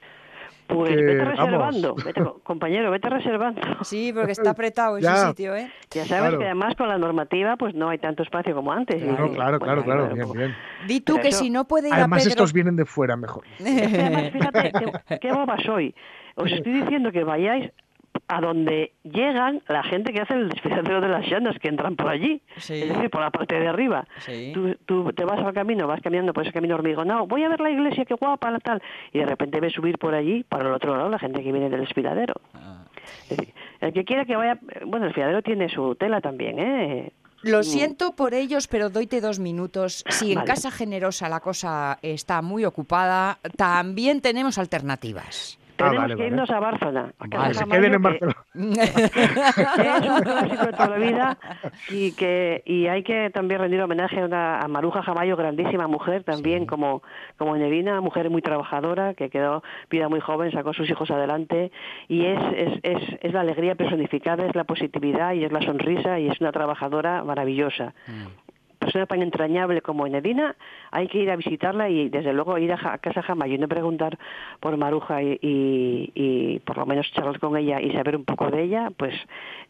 Pues 0.74 0.90
que, 0.96 1.02
vete 1.04 1.24
reservando, 1.24 1.94
vete, 2.04 2.22
co- 2.22 2.40
compañero, 2.44 2.90
vete 2.90 3.08
reservando. 3.08 3.60
Sí, 3.82 4.12
porque 4.14 4.32
está 4.32 4.50
apretado 4.50 4.96
ese 4.98 5.06
Ya. 5.06 5.28
sitio, 5.28 5.54
¿eh? 5.56 5.70
Ya 5.90 6.04
sabes 6.06 6.22
Claro. 6.24 6.38
que 6.38 6.44
además 6.46 6.74
con 6.76 6.88
la 6.88 6.98
normativa 6.98 7.56
pues 7.56 7.74
no 7.74 7.88
hay 7.88 7.98
tanto 7.98 8.22
espacio 8.22 8.54
como 8.54 8.72
antes. 8.72 8.96
Y, 9.02 9.06
claro, 9.06 9.28
bueno, 9.28 9.58
claro, 9.58 9.84
claro. 9.84 10.02
va, 10.08 10.08
Bien, 10.14 10.26
pues, 10.26 10.38
bien. 10.38 10.54
Di 10.86 11.00
tú 11.00 11.14
Pero 11.14 11.22
que 11.22 11.28
eso- 11.28 11.38
si 11.40 11.50
no 11.50 11.66
puede 11.66 11.88
ir 11.88 11.94
Además, 11.94 12.20
a 12.20 12.22
Pedro... 12.22 12.30
estos 12.30 12.52
vienen 12.52 12.76
de 12.76 12.84
fuera 12.84 13.16
mejor. 13.16 13.44
Es 13.58 13.64
que 13.90 14.00
además, 14.00 14.30
fíjate, 14.32 14.72
qué, 15.08 15.18
qué 15.20 15.32
boba 15.32 15.56
soy. 15.64 15.94
Os 16.36 16.50
estoy 16.50 16.72
diciendo 16.72 17.12
que 17.12 17.24
vayáis 17.24 17.70
a 18.28 18.40
donde 18.40 18.92
llegan 19.02 19.62
la 19.68 19.82
gente 19.82 20.12
que 20.12 20.20
hace 20.20 20.34
el 20.34 20.48
desfiladero 20.48 21.00
de 21.00 21.08
las 21.08 21.26
llanas, 21.26 21.58
que 21.58 21.68
entran 21.68 21.96
por 21.96 22.08
allí. 22.08 22.40
Sí. 22.56 22.82
Es 22.82 22.88
decir, 22.88 23.10
por 23.10 23.20
la 23.20 23.30
parte 23.30 23.58
de 23.58 23.68
arriba. 23.68 24.06
Sí. 24.18 24.52
Tú, 24.54 24.74
tú 24.86 25.12
te 25.12 25.24
vas 25.24 25.38
al 25.40 25.52
camino, 25.52 25.86
vas 25.86 26.00
caminando 26.00 26.32
por 26.32 26.44
ese 26.44 26.52
camino 26.52 26.74
hormigonado, 26.74 27.26
voy 27.26 27.44
a 27.44 27.48
ver 27.48 27.60
la 27.60 27.70
iglesia, 27.70 28.04
qué 28.04 28.14
guapa, 28.14 28.50
la 28.50 28.60
tal. 28.60 28.82
Y 29.12 29.18
de 29.18 29.26
repente 29.26 29.60
ves 29.60 29.72
subir 29.72 29.98
por 29.98 30.14
allí, 30.14 30.44
para 30.44 30.68
el 30.68 30.74
otro 30.74 30.96
lado, 30.96 31.08
la 31.08 31.18
gente 31.18 31.42
que 31.42 31.52
viene 31.52 31.68
del 31.68 31.80
desfiladero. 31.80 32.34
Ah. 32.54 32.84
Es 33.28 33.36
decir, 33.36 33.54
el 33.80 33.92
que 33.92 34.04
quiera 34.04 34.24
que 34.24 34.36
vaya... 34.36 34.58
Bueno, 34.86 35.06
el 35.06 35.10
desfiladero 35.10 35.42
tiene 35.42 35.68
su 35.68 35.94
tela 35.96 36.20
también, 36.20 36.58
¿eh? 36.58 37.12
Lo 37.42 37.64
siento 37.64 38.12
por 38.14 38.34
ellos, 38.34 38.68
pero 38.68 38.88
doyte 38.88 39.20
dos 39.20 39.40
minutos. 39.40 40.04
Si 40.08 40.30
en 40.30 40.36
Vale. 40.36 40.46
Casa 40.46 40.70
Generosa 40.70 41.28
la 41.28 41.40
cosa 41.40 41.98
está 42.00 42.40
muy 42.40 42.64
ocupada, 42.64 43.38
también 43.56 44.20
tenemos 44.20 44.58
alternativas. 44.58 45.58
Tenemos 45.90 46.02
vale, 46.02 46.14
que 46.16 46.22
vale. 46.22 46.34
irnos 46.34 46.50
a 46.50 46.60
Bárcena. 46.60 47.12
A 47.18 47.26
Vale. 47.26 47.54
Se 47.54 47.64
queden 47.66 47.84
en 47.84 47.92
que- 47.92 47.98
Barcelona. 47.98 48.36
es 48.54 50.08
un 50.10 50.20
clásico 50.22 50.66
de 50.66 50.72
toda 50.72 50.88
la 50.90 50.96
vida 50.98 51.38
y 51.90 52.12
que 52.12 52.62
y 52.66 52.86
hay 52.86 53.02
que 53.02 53.30
también 53.30 53.60
rendir 53.60 53.80
homenaje 53.80 54.20
a, 54.20 54.24
una, 54.24 54.60
a 54.60 54.68
Maruja 54.68 55.02
Jamayo, 55.02 55.36
grandísima 55.36 55.86
mujer 55.86 56.24
también 56.24 56.66
como 56.66 57.02
como 57.38 57.56
Nerina, 57.56 58.00
mujer 58.00 58.30
muy 58.30 58.42
trabajadora 58.42 59.14
que 59.14 59.30
quedó 59.30 59.62
vida 59.90 60.08
muy 60.08 60.20
joven, 60.20 60.52
sacó 60.52 60.70
a 60.70 60.74
sus 60.74 60.88
hijos 60.90 61.10
adelante 61.10 61.70
y 62.08 62.24
es, 62.26 62.40
es, 62.56 62.78
es, 62.82 63.18
es 63.20 63.32
la 63.32 63.40
alegría 63.40 63.74
personificada, 63.74 64.46
es 64.46 64.54
la 64.54 64.64
positividad 64.64 65.32
y 65.34 65.44
es 65.44 65.52
la 65.52 65.60
sonrisa 65.62 66.18
y 66.18 66.28
es 66.28 66.40
una 66.40 66.52
trabajadora 66.52 67.24
maravillosa 67.24 67.94
persona 68.92 69.06
tan 69.06 69.22
entrañable 69.22 69.80
como 69.80 70.06
Enedina, 70.06 70.54
hay 70.90 71.08
que 71.08 71.18
ir 71.18 71.30
a 71.30 71.36
visitarla 71.36 71.88
y 71.88 72.10
desde 72.10 72.32
luego 72.34 72.58
ir 72.58 72.72
a, 72.72 72.76
Ja- 72.76 72.92
a 72.94 72.98
casa 72.98 73.22
Jamayo 73.22 73.54
y 73.54 73.58
no 73.58 73.66
preguntar 73.68 74.18
por 74.60 74.76
Maruja 74.76 75.22
y, 75.22 75.38
y- 75.40 76.12
y 76.14 76.58
por 76.60 76.76
lo 76.76 76.84
menos 76.84 77.10
charlar 77.12 77.38
con 77.40 77.56
ella 77.56 77.80
y 77.80 77.90
saber 77.92 78.16
un 78.16 78.24
poco 78.26 78.50
de 78.50 78.62
ella, 78.64 78.90
pues 78.94 79.14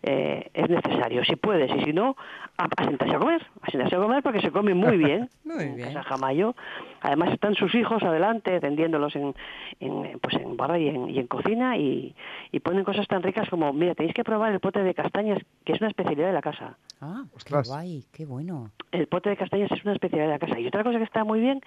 eh, 0.03 0.51
es 0.55 0.69
necesario, 0.69 1.25
si 1.25 1.37
puedes, 1.37 1.71
y 1.77 1.85
si 1.85 1.93
no, 1.93 2.17
a, 2.59 2.65
a 2.77 2.85
sentarse 2.85 3.15
a 3.15 3.19
comer, 3.21 3.47
a 3.63 3.71
sentarse 3.71 3.95
a 3.95 4.01
comer 4.01 4.23
porque 4.25 4.41
se 4.41 4.51
come 4.51 4.75
muy 4.75 4.97
bien 4.97 5.31
Muy 5.45 5.65
en 5.65 5.77
bien. 5.77 5.89
casa 5.93 6.03
Jamayo. 6.03 6.55
Además 7.01 7.33
están 7.33 7.55
sus 7.55 7.73
hijos 7.75 8.03
adelante 8.03 8.57
atendiéndolos 8.57 9.15
en, 9.17 9.35
en, 9.81 10.19
pues 10.21 10.35
en 10.35 10.57
barra 10.57 10.79
y 10.79 10.89
en, 10.89 11.11
y 11.11 11.19
en 11.19 11.27
cocina 11.29 11.77
y, 11.77 12.15
y 12.51 12.61
ponen 12.61 12.85
cosas 12.85 13.07
tan 13.07 13.23
ricas 13.23 13.49
como, 13.49 13.73
mira, 13.73 13.95
tenéis 13.95 14.15
que 14.15 14.25
probar 14.25 14.53
el 14.53 14.61
pote 14.61 14.83
de 14.83 14.95
castañas, 14.95 15.39
que 15.65 15.73
es 15.75 15.81
una 15.81 15.91
especialidad 15.91 16.27
de 16.29 16.33
la 16.33 16.43
casa. 16.43 16.77
Ah, 17.01 17.23
qué 17.31 17.37
Ostras. 17.37 17.69
guay, 17.69 18.05
qué 18.13 18.25
bueno. 18.27 18.71
El 18.93 19.07
pote 19.13 19.29
de 19.29 19.37
castañas 19.37 19.71
es 19.71 19.85
una 19.85 19.93
especialidad 19.93 20.29
de 20.29 20.33
la 20.33 20.39
casa. 20.39 20.59
Y 20.59 20.67
otra 20.67 20.83
cosa 20.83 20.97
que 20.97 21.05
está 21.05 21.23
muy 21.23 21.39
bien 21.39 21.61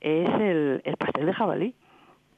es 0.00 0.28
el, 0.28 0.80
el 0.84 0.96
pastel 0.96 1.26
de 1.26 1.32
jabalí. 1.32 1.74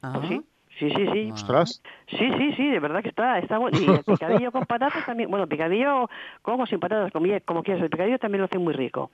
Ah, 0.02 0.22
Sí, 0.26 0.40
sí, 0.78 0.90
sí, 0.96 1.06
sí. 1.12 1.28
Ah. 1.30 1.34
Ostras. 1.34 1.82
Sí, 2.08 2.30
sí, 2.38 2.52
sí, 2.54 2.70
de 2.70 2.80
verdad 2.80 3.02
que 3.02 3.10
está, 3.10 3.38
está 3.38 3.58
bueno. 3.58 3.78
Y 3.78 3.84
el 3.84 4.02
picadillo 4.02 4.50
con 4.52 4.64
patatas 4.64 5.04
también, 5.04 5.30
bueno, 5.30 5.46
picadillo 5.46 6.08
como 6.40 6.64
sin 6.66 6.80
patatas, 6.80 7.12
como, 7.12 7.26
como 7.44 7.62
quieras, 7.62 7.82
el 7.82 7.90
picadillo 7.90 8.18
también 8.18 8.40
lo 8.40 8.46
hace 8.46 8.58
muy 8.58 8.72
rico. 8.72 9.10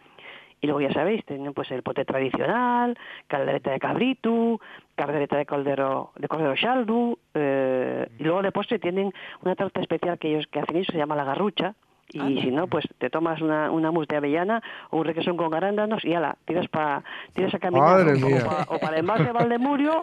Y 0.61 0.69
luego 0.69 0.81
ya 0.81 0.93
sabéis, 0.93 1.25
tienen 1.25 1.53
pues 1.55 1.73
el 1.73 1.83
pote 1.83 2.05
tradicional, 2.05 2.97
caldereta 3.27 3.73
de 3.73 3.81
cabrito, 3.81 4.61
caldereta 4.95 5.37
de 5.37 5.45
cordero, 5.45 6.13
de 6.15 6.29
cordero 6.29 6.55
shaldu, 6.55 7.19
eh, 7.35 8.07
y 8.17 8.23
luego 8.23 8.43
de 8.43 8.53
postre 8.53 8.79
tienen 8.79 9.13
una 9.45 9.57
tarta 9.57 9.81
especial 9.81 10.21
que 10.21 10.29
ellos 10.29 10.47
que 10.47 10.61
hacen 10.61 10.77
ellos, 10.77 10.87
se 10.93 10.99
llama 10.99 11.17
la 11.17 11.25
garrucha, 11.25 11.75
y 12.13 12.21
Anda. 12.21 12.41
si 12.43 12.51
no, 12.51 12.67
pues 12.67 12.85
te 12.99 13.11
tomas 13.11 13.41
una, 13.41 13.71
una 13.71 13.91
mousse 13.91 14.09
de 14.09 14.17
avellana 14.17 14.63
o 14.91 14.99
un 14.99 15.05
requesón 15.05 15.37
con 15.37 15.55
arándanos 15.55 16.05
y 16.05 16.13
ala, 16.15 16.37
tiras, 16.45 16.69
pa, 16.69 17.03
tiras 17.35 17.55
a 17.55 17.59
caminar 17.59 17.89
Madre 18.05 18.23
o, 18.23 18.27
mía. 18.27 18.45
pa- 18.45 18.67
o 18.75 18.79
para 18.79 18.95
el 18.95 19.01
embalse 19.01 19.25
de 19.25 19.33
Valdemurio 19.33 20.01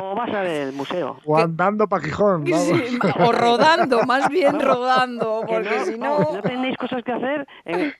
o 0.00 0.14
vas 0.14 0.30
a 0.34 0.40
ver 0.42 0.68
el 0.68 0.72
museo. 0.72 1.18
O 1.24 1.36
andando 1.38 1.86
pa' 1.88 2.00
Gijón. 2.00 2.46
Sí, 2.46 2.98
o 3.24 3.32
rodando, 3.32 4.02
más 4.06 4.28
bien 4.28 4.58
rodando, 4.60 5.40
Que 5.46 5.54
porque 5.54 5.70
no, 5.78 5.84
si 5.84 5.98
no... 5.98 6.18
no 6.34 6.42
tenéis 6.42 6.76
cosas 6.76 7.02
que 7.04 7.12
hacer 7.12 7.46
en, 7.64 7.92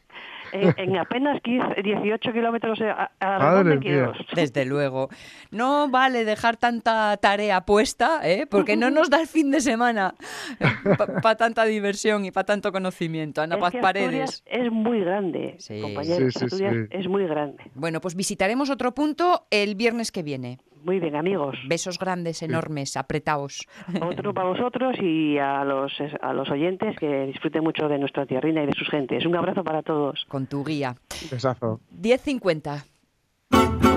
en, 0.53 0.75
en 0.77 0.97
apenas 0.97 1.41
15, 1.43 1.83
18 1.83 2.33
kilómetros 2.33 2.81
a, 2.81 3.11
a 3.21 3.63
mía. 3.65 3.79
quiero. 3.81 4.13
Desde 4.35 4.65
luego. 4.65 5.09
No 5.51 5.89
vale 5.91 6.25
dejar 6.25 6.57
tanta 6.57 7.17
tarea 7.19 7.61
puesta, 7.63 8.21
¿eh? 8.29 8.47
porque 8.49 8.77
no 8.77 8.91
nos 8.91 9.11
da 9.11 9.21
el 9.21 9.27
fin 9.27 9.51
de 9.51 9.61
semana 9.61 10.15
para 11.23 11.37
tanta 11.37 11.65
diversión 11.65 12.25
y 12.25 12.31
para 12.31 12.45
tanto 12.45 12.73
conocimiento. 12.73 13.43
Ana 13.43 13.57
Es 13.57 13.61
Paz 13.61 13.73
que 13.73 13.79
Paredes. 13.81 14.43
Es 14.47 14.71
muy 14.71 15.01
grande, 15.01 15.55
Sí. 15.59 15.81
compañeros. 15.81 16.33
Sí, 16.35 16.39
sí, 16.41 16.45
Asturias 16.47 16.75
sí. 16.75 16.87
es 16.91 17.09
muy 17.09 17.27
grande. 17.27 17.63
Bueno, 17.75 18.01
pues 18.01 18.15
visitaremos 18.15 18.71
otro 18.71 18.93
punto 18.95 19.47
el 19.51 19.75
viernes 19.75 20.11
que 20.13 20.23
viene. 20.23 20.59
Muy 20.85 21.01
bien, 21.01 21.16
amigos. 21.16 21.57
Besos 21.68 21.99
grandes, 21.99 22.43
enormes, 22.43 22.97
apretaos. 22.97 23.66
Otro 24.01 24.33
para 24.33 24.49
vosotros 24.49 24.97
y 25.01 25.39
a 25.39 25.64
los, 25.64 25.93
a 26.20 26.33
los 26.33 26.51
oyentes 26.51 26.97
que 26.99 27.26
disfruten 27.26 27.62
mucho 27.62 27.89
de 27.89 27.99
nuestra 27.99 28.26
tierrina 28.26 28.62
y 28.62 28.66
de 28.66 28.72
sus 28.72 28.89
gentes. 28.89 29.26
Un 29.26 29.37
abrazo 29.37 29.62
para 29.64 29.83
todos. 29.83 30.24
Con 30.28 30.47
tu 30.47 30.64
guía. 30.64 30.97
Besazo. 31.31 31.81
10.50. 32.01 33.89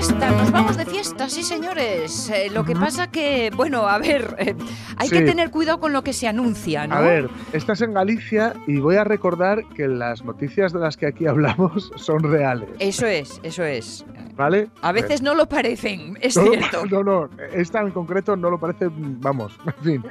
fiesta, 0.00 0.30
nos 0.30 0.50
vamos 0.50 0.76
de 0.78 0.86
fiesta, 0.86 1.28
sí 1.28 1.42
señores. 1.42 2.30
Eh, 2.30 2.48
lo 2.50 2.64
que 2.64 2.74
pasa 2.74 3.10
que, 3.10 3.50
bueno, 3.54 3.86
a 3.86 3.98
ver, 3.98 4.34
eh, 4.38 4.56
hay 4.96 5.10
que 5.10 5.20
tener 5.20 5.50
cuidado 5.50 5.78
con 5.78 5.92
lo 5.92 6.02
que 6.02 6.14
se 6.14 6.26
anuncia, 6.26 6.86
¿no? 6.86 6.94
A 6.94 7.00
ver, 7.00 7.28
estás 7.52 7.82
en 7.82 7.92
Galicia 7.92 8.54
y 8.66 8.78
voy 8.78 8.96
a 8.96 9.04
recordar 9.04 9.62
que 9.76 9.88
las 9.88 10.24
noticias 10.24 10.72
de 10.72 10.78
las 10.78 10.96
que 10.96 11.06
aquí 11.06 11.26
hablamos 11.26 11.92
son 11.96 12.22
reales. 12.22 12.70
Eso 12.78 13.06
es, 13.06 13.40
eso 13.42 13.62
es. 13.62 14.06
¿Vale? 14.36 14.70
A 14.80 14.92
veces 14.92 15.20
no 15.20 15.34
lo 15.34 15.46
parecen, 15.46 16.16
es 16.22 16.34
No, 16.34 16.44
cierto. 16.44 16.86
No, 16.86 17.04
no, 17.04 17.28
esta 17.52 17.82
en 17.82 17.90
concreto 17.90 18.36
no 18.36 18.48
lo 18.48 18.58
parece, 18.58 18.88
vamos, 18.90 19.58
en 19.66 19.84
fin. 19.84 20.04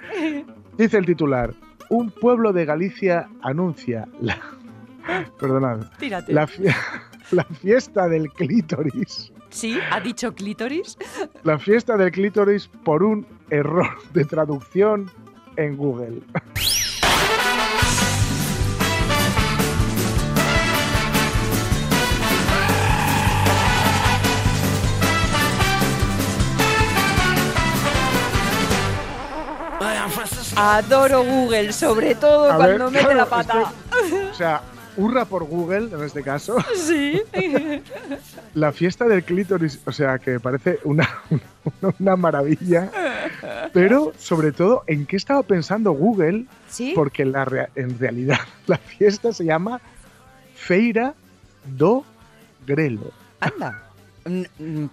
Dice 0.78 1.00
el 1.00 1.08
titular, 1.08 1.52
un 1.90 2.12
pueblo 2.12 2.54
de 2.54 2.66
Galicia 2.66 3.28
anuncia 3.42 4.08
la... 4.22 4.38
Perdonad. 5.40 5.88
Tírate. 5.98 6.32
La 6.32 6.46
fiesta 7.44 8.08
del 8.08 8.32
clítoris 8.32 9.32
Sí, 9.50 9.80
ha 9.91 10.00
dicho 10.00 10.34
clítoris. 10.34 10.97
La 11.43 11.58
fiesta 11.58 11.97
del 11.97 12.12
clítoris 12.12 12.68
por 12.84 13.04
un 13.04 13.26
error 13.50 13.89
de 14.14 14.26
traducción 14.26 15.10
en 15.56 15.76
Google. 15.78 16.22
Adoro 30.56 31.24
Google, 31.24 31.72
sobre 31.74 32.16
todo 32.16 32.52
A 32.52 32.56
cuando 32.58 32.91
ver, 32.91 33.04
mete 33.04 33.16
la 33.16 33.26
pata. 33.26 33.72
o 34.32 34.34
sea, 34.34 34.62
hurra 34.98 35.26
por 35.26 35.44
Google 35.46 35.90
en 35.96 36.04
este 36.04 36.24
caso. 36.24 36.58
Sí. 36.76 37.22
La 38.54 38.72
fiesta 38.72 39.06
del 39.08 39.24
clítoris, 39.24 39.80
o 39.86 39.92
sea, 39.92 40.18
que 40.20 40.32
me 40.32 40.40
parece 40.40 40.80
una, 40.84 41.08
una, 41.30 41.94
una 42.00 42.16
maravilla. 42.16 42.90
Pero, 43.74 44.14
sobre 44.18 44.52
todo, 44.52 44.84
¿en 44.88 45.06
qué 45.06 45.16
estaba 45.18 45.44
pensando 45.44 45.92
Google? 45.92 46.46
¿Sí? 46.70 46.94
Porque 46.96 47.26
la 47.26 47.70
en 47.76 47.98
realidad 48.00 48.40
la 48.68 48.78
fiesta 48.78 49.32
se 49.34 49.46
llama 49.46 49.80
Feira 50.56 51.14
do 51.66 52.04
Grelo. 52.66 53.12
Anda. 53.40 53.84
Mm, 54.26 54.42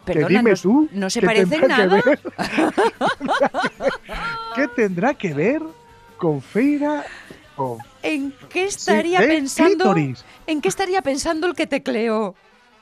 Que 0.05 0.13
Perdona, 0.13 0.29
dime 0.29 0.51
no, 0.53 0.57
tú. 0.57 0.89
no 0.93 1.11
se 1.11 1.21
¿qué 1.21 1.27
parecen 1.27 1.49
tendrá 1.51 1.77
que 1.77 1.87
nada. 1.87 2.03
ver? 2.05 2.21
¿Qué 4.55 4.69
tendrá 4.69 5.15
que 5.15 5.35
ver 5.35 5.63
con 6.17 6.41
Feira 6.41 7.05
¿En 8.03 8.33
qué 8.49 8.65
estaría 8.67 9.19
pensando? 9.21 9.93
clítoris? 9.93 10.25
¿En 10.47 10.61
qué 10.61 10.69
estaría 10.69 11.03
pensando 11.03 11.47
el 11.47 11.55
que 11.55 11.67
tecleó? 11.67 12.35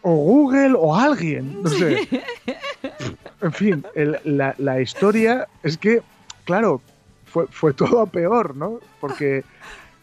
o 0.07 0.15
Google 0.17 0.75
o 0.79 0.95
alguien, 0.95 1.63
no 1.63 1.71
sé. 1.71 2.07
En 3.41 3.53
fin, 3.53 3.85
el- 3.95 4.19
la, 4.25 4.55
la 4.59 4.81
historia 4.81 5.49
es 5.63 5.79
que, 5.79 6.03
claro, 6.45 6.83
fue, 7.27 7.47
fue 7.47 7.73
todo 7.73 8.01
a 8.01 8.07
peor, 8.07 8.55
¿no? 8.57 8.81
Porque 9.01 9.45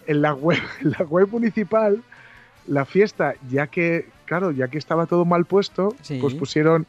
en 0.08 0.22
la 0.24 0.34
web, 0.34 0.60
en 0.82 0.92
la 0.98 1.04
web 1.06 1.28
municipal, 1.32 2.02
la 2.68 2.86
fiesta, 2.86 3.36
ya 3.50 3.68
que, 3.68 4.08
claro, 4.26 4.50
ya 4.52 4.68
que 4.70 4.78
estaba 4.80 5.06
todo 5.06 5.24
mal 5.26 5.46
puesto, 5.46 5.96
Sí. 6.02 6.18
pues 6.20 6.34
pusieron, 6.34 6.86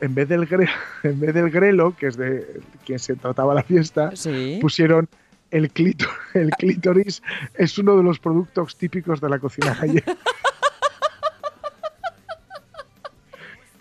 en 0.00 0.14
vez 0.14 0.28
del 0.28 0.48
gre- 0.48 0.68
en 1.04 1.20
vez 1.20 1.32
del 1.34 1.50
grelo, 1.50 1.94
que 1.96 2.08
es 2.08 2.16
de 2.16 2.60
quien 2.84 2.98
se 2.98 3.14
trataba 3.14 3.54
la 3.54 3.62
fiesta, 3.62 4.10
Sí. 4.14 4.58
pusieron 4.60 5.08
el 5.50 5.70
clítoris, 5.70 6.14
el 6.34 6.50
clítoris 6.50 7.22
es 7.54 7.78
uno 7.78 7.96
de 7.96 8.02
los 8.02 8.18
productos 8.18 8.76
típicos 8.76 9.20
de 9.20 9.28
la 9.28 9.38
cocina 9.38 9.74
gallega. 9.74 10.16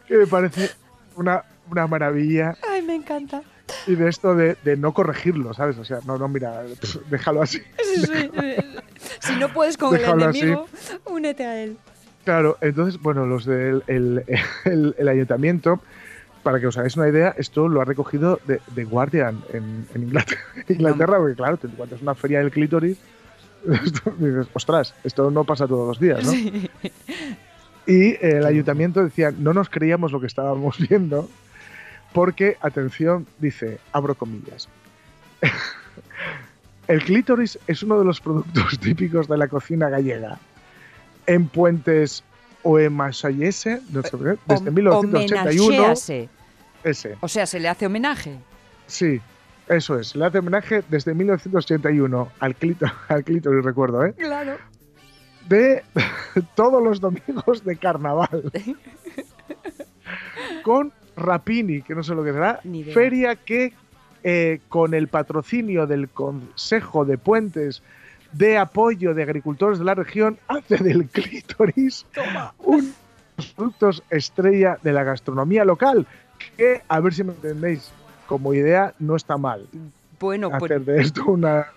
que 0.07 0.17
me 0.17 0.27
parece 0.27 0.71
una, 1.15 1.43
una 1.71 1.87
maravilla 1.87 2.55
Ay, 2.69 2.81
me 2.83 2.95
encanta. 2.95 3.41
y 3.87 3.95
de 3.95 4.09
esto 4.09 4.35
de, 4.35 4.55
de 4.63 4.77
no 4.77 4.93
corregirlo, 4.93 5.53
¿sabes? 5.53 5.77
O 5.77 5.83
sea, 5.85 5.99
no, 6.05 6.17
no, 6.17 6.27
mira, 6.27 6.63
déjalo 7.09 7.41
así. 7.41 7.59
Sí, 7.83 8.05
sí. 8.05 8.31
Si 9.19 9.35
no 9.37 9.49
puedes 9.51 9.77
con 9.77 9.95
el 9.95 10.03
así. 10.05 10.39
enemigo, 10.41 10.67
únete 11.05 11.45
a 11.45 11.63
él. 11.63 11.77
Claro, 12.23 12.57
entonces, 12.61 12.99
bueno, 13.01 13.25
los 13.25 13.45
del 13.45 13.83
el, 13.87 14.23
el- 14.65 14.95
el 14.97 15.07
ayuntamiento, 15.07 15.79
para 16.45 16.59
que 16.59 16.67
os 16.67 16.77
hagáis 16.77 16.95
una 16.95 17.09
idea, 17.09 17.33
esto 17.39 17.67
lo 17.67 17.81
ha 17.81 17.85
recogido 17.85 18.39
de, 18.45 18.61
de 18.75 18.83
Guardian 18.85 19.41
en, 19.51 19.87
en 19.95 20.03
Inglaterra, 20.03 20.41
Inglaterra, 20.69 21.17
porque 21.17 21.33
claro, 21.35 21.57
te 21.57 21.65
encuentras 21.65 22.01
una 22.03 22.13
feria 22.13 22.37
del 22.39 22.51
clítoris, 22.51 22.97
dices, 24.19 24.47
ostras, 24.53 24.93
esto 25.03 25.31
no 25.31 25.43
pasa 25.43 25.65
todos 25.67 25.87
los 25.87 25.99
días, 25.99 26.23
¿no? 26.23 26.31
Sí. 26.31 26.69
Y 27.87 28.23
el 28.23 28.45
ayuntamiento 28.45 29.03
decía, 29.03 29.31
no 29.35 29.53
nos 29.53 29.69
creíamos 29.69 30.11
lo 30.11 30.19
que 30.21 30.27
estábamos 30.27 30.77
viendo, 30.89 31.27
porque, 32.13 32.57
atención, 32.61 33.25
dice, 33.39 33.79
abro 33.91 34.13
comillas, 34.13 34.69
el 36.87 37.03
clítoris 37.03 37.57
es 37.65 37.81
uno 37.81 37.97
de 37.97 38.05
los 38.05 38.21
productos 38.21 38.77
típicos 38.79 39.27
de 39.27 39.37
la 39.37 39.47
cocina 39.47 39.89
gallega. 39.89 40.37
En 41.27 41.47
Puentes 41.47 42.23
o 42.61 42.77
en 42.79 42.93
Masayese, 42.93 43.81
no 43.91 44.03
sé, 44.03 44.11
por 44.11 44.19
qué, 44.35 44.39
desde 44.47 44.71
Hom- 44.71 44.73
1981, 44.75 45.65
homenajease. 45.65 46.29
Ese, 46.85 47.17
O 47.21 47.27
sea, 47.27 47.45
se 47.45 47.59
le 47.59 47.67
hace 47.67 47.85
homenaje. 47.87 48.37
sí, 48.87 49.19
eso 49.67 49.97
es, 49.99 50.15
le 50.15 50.25
hace 50.25 50.37
homenaje 50.39 50.83
desde 50.89 51.13
1981 51.15 52.31
al, 52.39 52.55
clíto- 52.55 52.91
al 53.09 53.23
clítoris, 53.23 53.65
recuerdo, 53.65 54.05
¿eh? 54.05 54.13
Claro. 54.17 54.57
de 55.49 55.83
todos 56.55 56.81
los 56.83 57.01
domingos 57.01 57.63
de 57.65 57.75
carnaval. 57.75 58.51
con 60.63 60.91
Rapini, 61.15 61.81
que 61.81 61.95
no 61.95 62.03
sé 62.03 62.13
lo 62.13 62.23
que 62.23 62.33
será, 62.33 62.59
feria 62.93 63.35
que 63.35 63.73
eh, 64.23 64.59
con 64.69 64.93
el 64.93 65.07
patrocinio 65.07 65.87
del 65.87 66.09
Consejo 66.09 67.05
de 67.05 67.17
Puentes 67.17 67.81
de 68.33 68.57
Apoyo 68.57 69.13
de 69.13 69.23
Agricultores 69.23 69.79
de 69.79 69.85
la 69.85 69.95
región 69.95 70.37
hace 70.47 70.77
del 70.77 71.07
clítoris 71.07 72.05
un 72.59 72.87
de 72.87 72.93
los 73.37 73.53
productos 73.53 74.03
estrella 74.09 74.77
de 74.83 74.91
la 74.93 75.03
gastronomía 75.03 75.63
local, 75.63 76.05
que, 76.57 76.81
a 76.87 76.99
ver 76.99 77.13
si 77.13 77.23
me 77.23 77.33
entendéis, 77.33 77.91
como 78.27 78.53
idea 78.53 78.93
no 78.99 79.15
está 79.15 79.37
mal 79.37 79.67
Bueno, 80.19 80.49
pues 80.49 80.71
hacer 80.71 80.81
de 80.85 81.01
esto 81.01 81.25
una 81.25 81.67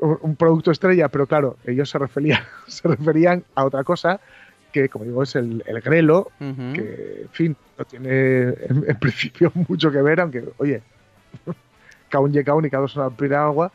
un 0.00 0.36
producto 0.36 0.70
estrella, 0.70 1.08
pero 1.08 1.26
claro, 1.26 1.56
ellos 1.64 1.88
se 1.88 1.98
referían, 1.98 2.42
se 2.66 2.88
referían 2.88 3.44
a 3.54 3.64
otra 3.64 3.84
cosa 3.84 4.20
que, 4.72 4.88
como 4.88 5.04
digo, 5.04 5.22
es 5.22 5.36
el, 5.36 5.62
el 5.66 5.80
grelo, 5.80 6.32
que, 6.40 7.20
en 7.22 7.28
fin, 7.30 7.56
no 7.78 7.84
tiene 7.84 8.40
en, 8.48 8.84
en 8.88 8.96
principio 8.98 9.52
mucho 9.68 9.90
que 9.92 10.02
ver, 10.02 10.20
aunque, 10.20 10.44
oye, 10.58 10.82
cada 12.08 12.24
un 12.24 12.32
llega 12.32 12.54
y 12.60 12.70
cada 12.70 12.80
dos 12.82 12.96
una 12.96 13.10
piragua. 13.10 13.70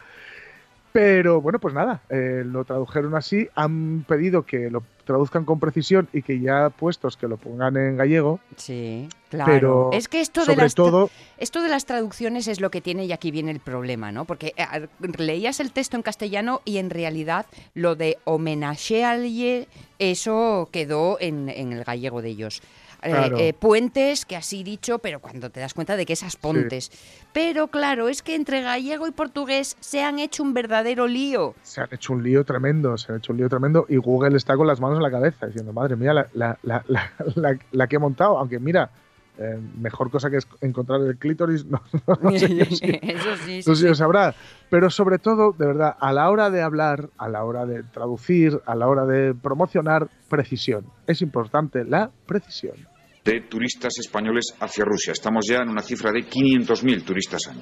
Pero 0.91 1.39
bueno, 1.39 1.59
pues 1.59 1.73
nada, 1.73 2.01
eh, 2.09 2.43
lo 2.45 2.65
tradujeron 2.65 3.15
así, 3.15 3.47
han 3.55 4.03
pedido 4.07 4.43
que 4.43 4.69
lo 4.69 4.83
traduzcan 5.09 5.43
con 5.43 5.59
precisión 5.59 6.07
y 6.13 6.21
que 6.21 6.39
ya 6.39 6.69
puestos 6.69 7.17
que 7.17 7.27
lo 7.27 7.37
pongan 7.37 7.75
en 7.77 7.97
gallego, 7.97 8.39
Sí, 8.57 9.09
claro. 9.31 9.51
pero 9.51 9.89
es 9.91 10.07
que 10.07 10.21
esto 10.21 10.41
de 10.41 10.45
sobre 10.45 10.61
las 10.61 10.75
todo 10.75 11.09
Esto 11.39 11.63
de 11.63 11.69
las 11.69 11.85
traducciones 11.87 12.47
es 12.47 12.61
lo 12.61 12.69
que 12.69 12.79
tiene 12.79 13.05
y 13.05 13.11
aquí 13.11 13.31
viene 13.31 13.49
el 13.49 13.59
problema, 13.59 14.11
¿no? 14.11 14.25
Porque 14.25 14.53
eh, 14.55 14.87
leías 15.17 15.59
el 15.61 15.71
texto 15.71 15.97
en 15.97 16.03
castellano 16.03 16.61
y 16.63 16.77
en 16.77 16.91
realidad 16.91 17.47
lo 17.73 17.95
de 17.95 18.19
homenajearle, 18.25 19.67
eso 19.97 20.69
quedó 20.71 21.17
en, 21.19 21.49
en 21.49 21.73
el 21.73 21.83
gallego 21.83 22.21
de 22.21 22.29
ellos. 22.29 22.61
Eh, 23.01 23.09
Claro. 23.11 23.37
eh, 23.39 23.53
puentes, 23.53 24.25
que 24.25 24.35
así 24.35 24.63
dicho, 24.63 24.99
pero 24.99 25.19
cuando 25.21 25.49
te 25.49 25.59
das 25.61 25.73
cuenta 25.73 25.95
de 25.95 26.05
que 26.05 26.13
esas 26.13 26.35
pontes. 26.35 26.91
Pero 27.31 27.67
claro, 27.69 28.09
es 28.09 28.21
que 28.21 28.35
entre 28.35 28.61
gallego 28.61 29.07
y 29.07 29.11
portugués 29.11 29.77
se 29.79 30.03
han 30.03 30.19
hecho 30.19 30.43
un 30.43 30.53
verdadero 30.53 31.07
lío. 31.07 31.55
se 31.63 31.79
han 31.81 31.87
hecho 31.91 32.11
un 32.13 32.23
lío 32.23 32.43
tremendo, 32.43 32.97
se 32.97 33.11
han 33.11 33.19
hecho 33.19 33.31
un 33.31 33.37
lío 33.37 33.47
tremendo 33.49 33.85
y 33.87 33.97
Google 33.97 34.35
está 34.35 34.57
con 34.57 34.67
las 34.67 34.81
manos 34.81 34.97
en 34.97 35.03
la 35.03 35.11
cabeza 35.11 35.47
diciendo, 35.47 35.71
madre 35.71 35.95
mía, 35.95 36.13
la, 36.13 36.27
la, 36.33 36.57
la, 36.63 36.83
la, 36.87 37.11
la- 37.35 37.57
la 37.71 37.87
que 37.87 37.95
he 37.95 37.99
montado, 37.99 38.37
aunque 38.37 38.59
mira, 38.59 38.89
eh, 39.37 39.57
mejor 39.79 40.11
cosa 40.11 40.29
que 40.29 40.35
es 40.35 40.47
encontrar 40.59 40.99
el 40.99 41.15
clítoris, 41.17 41.63
no, 41.65 41.81
no, 42.05 42.15
no 42.21 42.31
sé 42.31 42.53
yo 42.53 42.65
si- 42.65 42.81
eso 43.01 43.35
sí, 43.45 43.61
no 43.65 43.75
sé 43.75 43.81
sí, 43.83 43.87
sí. 43.87 43.95
sabrá, 43.95 44.35
pero 44.69 44.89
sobre 44.89 45.17
todo, 45.19 45.53
de 45.57 45.65
verdad, 45.67 45.95
a 45.97 46.11
la 46.11 46.29
hora 46.29 46.49
de 46.49 46.61
hablar, 46.61 47.09
a 47.17 47.29
la 47.29 47.45
hora 47.45 47.65
de 47.65 47.83
traducir, 47.83 48.59
a 48.65 48.75
la 48.75 48.87
hora 48.89 49.05
de 49.05 49.33
promocionar, 49.33 50.09
precisión. 50.27 50.85
Es 51.07 51.21
importante 51.21 51.85
la 51.85 52.11
precisión. 52.25 52.75
De 53.23 53.41
turistas 53.41 53.93
españoles 53.99 54.53
hacia 54.59 54.85
Rusia. 54.85 55.13
Estamos 55.13 55.45
ya 55.47 55.57
en 55.57 55.69
una 55.69 55.81
cifra 55.81 56.11
de 56.11 56.21
500.000 56.21 57.03
turistas 57.03 57.47
año. 57.47 57.61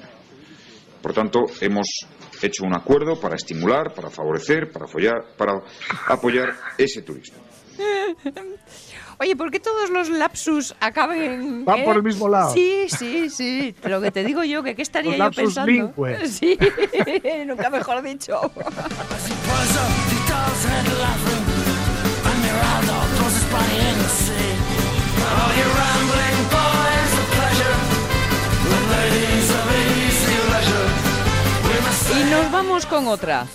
Por 1.02 1.12
tanto, 1.12 1.40
hemos 1.60 1.86
hecho 2.42 2.64
un 2.64 2.74
acuerdo 2.74 3.20
para 3.20 3.36
estimular, 3.36 3.94
para 3.94 4.10
favorecer, 4.10 4.70
para, 4.72 4.86
follar- 4.86 5.36
para 5.36 5.52
apoyar 6.08 6.48
ese 6.76 7.02
turismo. 7.02 7.38
Oye, 9.20 9.34
¿por 9.34 9.50
qué 9.50 9.58
todos 9.58 9.90
los 9.90 10.08
lapsus 10.10 10.74
acaben... 10.80 11.64
Van 11.64 11.80
eh? 11.80 11.84
por 11.84 11.96
el 11.96 12.02
mismo 12.04 12.28
lado. 12.28 12.52
Sí, 12.52 12.84
sí, 12.88 13.28
sí. 13.30 13.74
Lo 13.84 14.00
que 14.00 14.12
te 14.12 14.22
digo 14.24 14.44
yo, 14.44 14.62
que 14.62 14.76
qué 14.76 14.82
estaría 14.82 15.10
Los 15.10 15.18
yo 15.18 15.24
lapsus 15.24 15.44
pensando. 15.44 15.72
lingüe. 15.72 16.28
Sí, 16.28 16.56
nunca 17.46 17.68
mejor 17.70 18.02
dicho. 18.02 18.40
Y 32.18 32.24
nos 32.30 32.50
vamos 32.50 32.86
con 32.86 33.06
otra. 33.08 33.46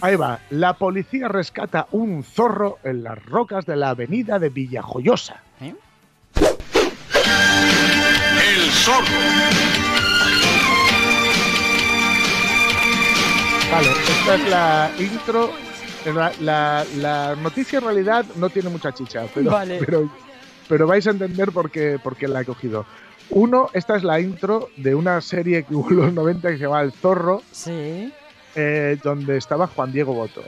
Ahí 0.00 0.14
va, 0.16 0.38
la 0.50 0.74
policía 0.74 1.26
rescata 1.28 1.88
un 1.90 2.22
zorro 2.22 2.78
en 2.84 3.02
las 3.02 3.22
rocas 3.24 3.66
de 3.66 3.74
la 3.76 3.90
avenida 3.90 4.38
de 4.38 4.48
Villajoyosa. 4.48 5.42
¿eh? 5.60 5.74
El 6.36 6.46
zorro. 8.70 9.06
Vale, 13.72 13.90
esta 13.90 14.34
es 14.36 14.48
la 14.48 14.90
intro. 14.98 15.50
La, 16.14 16.32
la- 16.40 16.86
la 16.96 17.34
noticia 17.36 17.80
en 17.80 17.84
realidad 17.84 18.24
no 18.36 18.48
tiene 18.48 18.70
mucha 18.70 18.94
chicha, 18.94 19.24
pero, 19.34 19.50
Vale. 19.50 19.78
pero 19.84 20.08
pero 20.68 20.86
vais 20.86 21.06
a 21.06 21.10
entender 21.10 21.50
por 21.52 21.70
qué, 21.70 21.98
por 22.02 22.16
qué 22.16 22.28
la 22.28 22.42
he 22.42 22.44
cogido. 22.44 22.86
Uno, 23.30 23.68
esta 23.74 23.96
es 23.96 24.04
la 24.04 24.20
intro 24.20 24.70
de 24.76 24.94
una 24.94 25.20
serie 25.20 25.64
que 25.64 25.74
hubo 25.74 25.90
en 25.90 25.96
los 25.96 26.12
90 26.14 26.48
que 26.50 26.56
se 26.56 26.62
llama 26.64 26.80
El 26.82 26.92
Zorro, 26.92 27.42
Sí. 27.52 28.12
eh, 28.54 28.98
donde 29.02 29.36
estaba 29.36 29.66
Juan 29.66 29.92
Diego 29.92 30.14
Boto. 30.14 30.42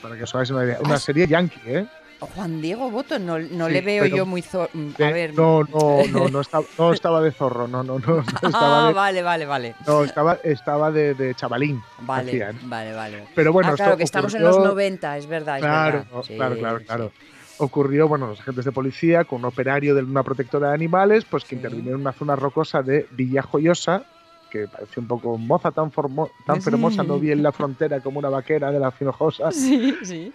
Para 0.00 0.16
que 0.16 0.24
os 0.24 0.34
hagáis 0.34 0.50
una 0.50 0.64
idea. 0.64 0.78
Una 0.84 0.98
serie 0.98 1.26
yankee, 1.26 1.60
¿eh? 1.66 1.86
Juan 2.20 2.62
Diego 2.62 2.88
Boto, 2.88 3.18
no, 3.18 3.36
no 3.40 3.66
Sí, 3.66 3.72
le 3.72 3.80
veo 3.80 4.06
yo 4.06 4.24
muy... 4.24 4.42
zo- 4.42 4.68
A 4.72 4.96
De- 5.06 5.12
ver... 5.12 5.34
no, 5.34 5.64
no, 5.64 6.04
no, 6.08 6.28
no 6.28 6.40
estaba, 6.40 6.64
no 6.78 6.92
estaba 6.92 7.20
de 7.20 7.32
zorro, 7.32 7.66
no, 7.66 7.82
no, 7.82 7.98
no. 7.98 8.16
no 8.18 8.20
estaba 8.42 8.84
Ah, 8.84 8.88
de, 8.88 8.94
vale, 8.94 9.22
vale, 9.24 9.44
vale. 9.44 9.74
no, 9.88 10.04
estaba, 10.04 10.38
estaba 10.44 10.92
de, 10.92 11.14
de 11.14 11.34
chavalín. 11.34 11.82
Vale, 12.02 12.30
hacían. 12.30 12.58
vale, 12.70 12.92
vale. 12.92 13.24
Pero 13.34 13.52
bueno, 13.52 13.70
ah, 13.72 13.74
claro, 13.74 13.90
esto 13.92 13.98
que 13.98 14.04
estamos 14.04 14.34
en 14.34 14.42
ocurrió- 14.44 14.58
los 14.60 14.68
90, 14.68 15.16
es 15.18 15.26
verdad, 15.26 15.56
es 15.56 15.62
Claro, 15.64 15.98
verdad. 15.98 16.22
Sí, 16.24 16.34
claro, 16.36 16.56
claro, 16.56 16.78
sí. 16.78 17.31
Ocurrió, 17.58 18.08
bueno, 18.08 18.26
los 18.26 18.40
agentes 18.40 18.64
de 18.64 18.72
policía 18.72 19.24
con 19.24 19.40
un 19.40 19.44
operario 19.46 19.94
de 19.94 20.02
una 20.02 20.22
protectora 20.22 20.68
de 20.68 20.74
animales, 20.74 21.24
pues 21.24 21.44
que 21.44 21.50
Sí. 21.50 21.56
intervinieron 21.56 22.00
en 22.00 22.06
una 22.06 22.12
zona 22.12 22.34
rocosa 22.36 22.82
de 22.82 23.06
Villa 23.12 23.42
Joyosa, 23.42 24.02
que 24.50 24.68
parece 24.68 25.00
un 25.00 25.06
poco 25.06 25.38
moza 25.38 25.70
tan, 25.70 25.90
formo- 25.90 26.30
tan 26.44 26.60
Sí. 26.60 26.68
hermosa, 26.70 27.02
no 27.02 27.18
vi 27.18 27.30
en 27.32 27.42
la 27.42 27.52
frontera 27.52 28.00
como 28.00 28.18
una 28.18 28.28
vaquera 28.28 28.70
de 28.70 28.78
la 28.80 28.90
Finojosa, 28.90 29.50
Sí, 29.52 29.96
sí. 30.02 30.32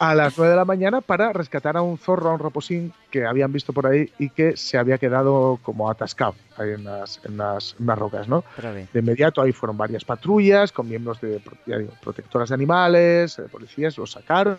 a 0.00 0.14
las 0.14 0.36
9 0.36 0.50
de 0.50 0.56
la 0.56 0.64
mañana 0.64 1.00
para 1.00 1.32
rescatar 1.32 1.76
a 1.76 1.82
un 1.82 1.98
zorro, 1.98 2.30
a 2.30 2.34
un 2.34 2.40
reposín 2.40 2.92
que 3.10 3.24
habían 3.26 3.52
visto 3.52 3.72
por 3.72 3.86
ahí 3.86 4.10
y 4.18 4.30
que 4.30 4.56
se 4.56 4.78
había 4.78 4.98
quedado 4.98 5.60
como 5.62 5.88
atascado 5.90 6.34
ahí 6.56 6.70
en 6.70 6.84
las, 6.84 7.20
en 7.24 7.36
las, 7.36 7.76
en 7.78 7.86
las 7.86 7.98
rocas, 7.98 8.26
¿no? 8.28 8.44
De 8.92 8.98
inmediato 9.00 9.40
ahí 9.42 9.52
fueron 9.52 9.76
varias 9.76 10.04
patrullas 10.04 10.72
con 10.72 10.88
miembros 10.88 11.20
de 11.20 11.40
digo, 11.66 11.92
protectoras 12.00 12.48
de 12.48 12.54
animales, 12.54 13.38
eh, 13.38 13.42
policías, 13.50 13.96
lo 13.98 14.06
sacaron 14.06 14.58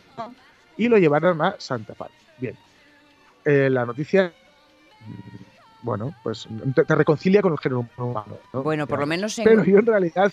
y 0.77 0.87
lo 0.87 0.97
llevaron 0.97 1.41
a 1.41 1.55
Santa 1.59 1.93
Paz. 1.93 2.09
Bien. 2.37 2.55
Eh, 3.45 3.69
la 3.69 3.85
noticia, 3.85 4.33
mm, 5.05 5.83
bueno, 5.83 6.15
pues 6.23 6.47
te, 6.75 6.85
te 6.85 6.95
reconcilia 6.95 7.41
con 7.41 7.51
el 7.51 7.59
género 7.59 7.85
humano. 7.97 8.37
¿no? 8.53 8.63
Bueno, 8.63 8.87
por 8.87 8.99
lo 8.99 9.05
menos 9.05 9.37
en... 9.39 9.45
Pero 9.45 9.63
yo 9.63 9.79
en 9.79 9.85
realidad... 9.85 10.31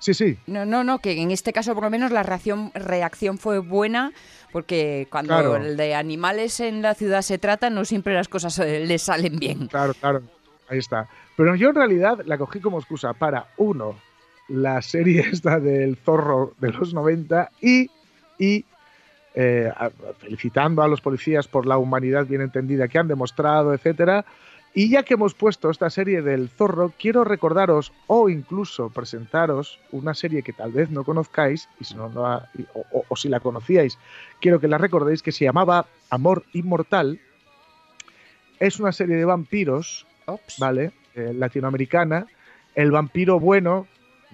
Sí, 0.00 0.14
sí, 0.14 0.38
No, 0.46 0.64
no, 0.64 0.84
no, 0.84 1.00
que 1.00 1.20
en 1.20 1.32
este 1.32 1.52
caso 1.52 1.74
por 1.74 1.82
lo 1.82 1.90
menos 1.90 2.12
la 2.12 2.22
reacción, 2.22 2.70
reacción 2.72 3.36
fue 3.36 3.58
buena, 3.58 4.12
porque 4.52 5.08
cuando 5.10 5.34
Claro. 5.34 5.56
el 5.56 5.76
de 5.76 5.96
animales 5.96 6.60
en 6.60 6.82
la 6.82 6.94
ciudad 6.94 7.22
se 7.22 7.38
trata, 7.38 7.68
no 7.68 7.84
siempre 7.84 8.14
las 8.14 8.28
cosas 8.28 8.56
eh, 8.60 8.78
les 8.86 9.02
salen 9.02 9.38
bien. 9.38 9.66
claro, 9.66 9.94
claro. 9.94 10.22
Ahí 10.68 10.78
está. 10.78 11.08
Pero 11.36 11.56
yo 11.56 11.70
en 11.70 11.74
realidad 11.74 12.20
la 12.26 12.38
cogí 12.38 12.60
como 12.60 12.78
excusa 12.78 13.12
para, 13.12 13.48
uno, 13.56 13.96
la 14.48 14.80
serie 14.82 15.20
esta 15.32 15.58
del 15.58 15.96
zorro 15.96 16.54
de 16.58 16.70
los 16.72 16.94
90 16.94 17.50
y, 17.60 17.90
y 18.38 18.64
eh, 19.34 19.70
felicitando 20.18 20.82
a 20.82 20.88
los 20.88 21.00
policías 21.00 21.46
por 21.48 21.66
la 21.66 21.78
humanidad 21.78 22.26
bien 22.26 22.40
entendida 22.40 22.88
que 22.88 22.98
han 22.98 23.08
demostrado, 23.08 23.74
etcétera. 23.74 24.24
Y 24.74 24.90
ya 24.90 25.02
que 25.02 25.14
hemos 25.14 25.34
puesto 25.34 25.70
esta 25.70 25.90
serie 25.90 26.22
del 26.22 26.48
zorro, 26.50 26.92
quiero 26.98 27.24
recordaros 27.24 27.92
o 28.06 28.28
incluso 28.28 28.90
presentaros 28.90 29.78
una 29.92 30.14
serie 30.14 30.42
que 30.42 30.52
tal 30.52 30.72
vez 30.72 30.90
no 30.90 31.04
conozcáis, 31.04 31.68
y 31.80 31.84
si 31.84 31.94
no, 31.94 32.08
no 32.10 32.22
la- 32.22 32.48
y- 32.56 32.66
o, 32.74 32.84
o- 32.92 33.04
o 33.08 33.16
si 33.16 33.28
la 33.28 33.40
conocíais, 33.40 33.98
quiero 34.40 34.60
que 34.60 34.68
la 34.68 34.78
recordéis, 34.78 35.22
que 35.22 35.32
se 35.32 35.44
llamaba 35.44 35.86
Amor 36.10 36.44
Inmortal. 36.52 37.18
Es 38.60 38.78
una 38.78 38.92
serie 38.92 39.16
de 39.16 39.24
vampiros 39.24 40.06
Ops. 40.26 40.56
¿vale? 40.58 40.92
Eh, 41.14 41.32
latinoamericana. 41.34 42.26
El 42.74 42.90
vampiro 42.90 43.40
bueno, 43.40 43.86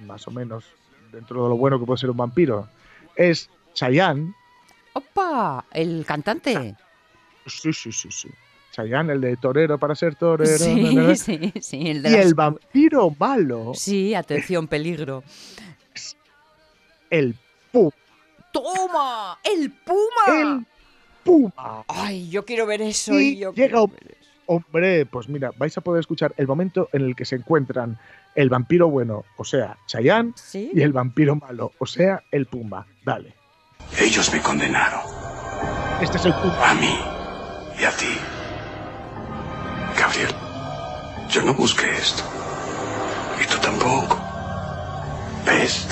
más 0.06 0.26
o 0.26 0.30
menos, 0.30 0.64
dentro 1.12 1.44
de 1.44 1.48
lo 1.50 1.56
bueno 1.56 1.78
que 1.78 1.86
puede 1.86 1.98
ser 1.98 2.10
un 2.10 2.16
vampiro, 2.16 2.68
es 3.16 3.48
Chayanne. 3.74 4.34
¡Opa! 4.94 5.64
El 5.72 6.04
cantante. 6.06 6.74
Sí, 7.46 7.72
sí, 7.72 7.92
sí, 7.92 8.08
sí. 8.10 8.28
Chayanne, 8.72 9.12
el 9.12 9.20
de 9.20 9.36
torero 9.36 9.78
para 9.78 9.94
ser 9.94 10.14
torero. 10.16 10.56
Sí, 10.58 11.16
sí, 11.16 11.52
sí. 11.60 11.90
El 11.90 12.02
de 12.02 12.08
Y 12.08 12.12
las- 12.12 12.26
el 12.26 12.34
vampiro 12.34 13.10
malo, 13.18 13.72
Sí, 13.74 14.14
atención, 14.14 14.66
peligro. 14.68 15.22
el 17.10 17.36
puma. 17.72 17.90
¡Toma! 18.52 19.38
¡El 19.42 19.70
puma! 19.72 20.40
El 20.40 20.66
puma. 21.24 21.84
Ay, 21.88 22.28
yo 22.30 22.44
quiero 22.44 22.66
ver 22.66 22.82
eso. 22.82 23.18
Y 23.18 23.36
yo 23.38 23.52
llega 23.52 23.66
quiero 23.68 23.84
un- 23.84 23.90
ver 23.92 24.16
eso. 24.20 24.30
Hombre, 24.46 25.06
pues 25.06 25.28
mira, 25.28 25.52
vais 25.56 25.76
a 25.78 25.80
poder 25.80 26.00
escuchar 26.00 26.34
el 26.36 26.46
momento 26.46 26.88
en 26.92 27.00
el 27.02 27.16
que 27.16 27.24
se 27.24 27.36
encuentran 27.36 27.98
el 28.34 28.50
vampiro 28.50 28.88
bueno, 28.90 29.24
o 29.38 29.44
sea, 29.44 29.78
Chayanne, 29.86 30.32
¿Sí? 30.36 30.70
y 30.74 30.82
el 30.82 30.92
vampiro 30.92 31.34
malo, 31.36 31.72
o 31.78 31.86
sea, 31.86 32.22
el 32.30 32.44
puma. 32.46 32.86
Dale. 33.04 33.34
Ellos 33.98 34.32
me 34.32 34.40
condenaron. 34.40 35.00
Este 36.00 36.16
es 36.16 36.24
el 36.24 36.34
puma. 36.34 36.70
A 36.70 36.74
mí 36.74 36.98
y 37.78 37.84
a 37.84 37.90
ti. 37.92 38.18
Gabriel, 39.98 40.34
yo 41.30 41.42
no 41.42 41.54
busqué 41.54 41.96
esto. 41.96 42.22
Y 43.40 43.46
tú 43.46 43.58
tampoco. 43.58 44.18
¿Ves? 45.46 45.86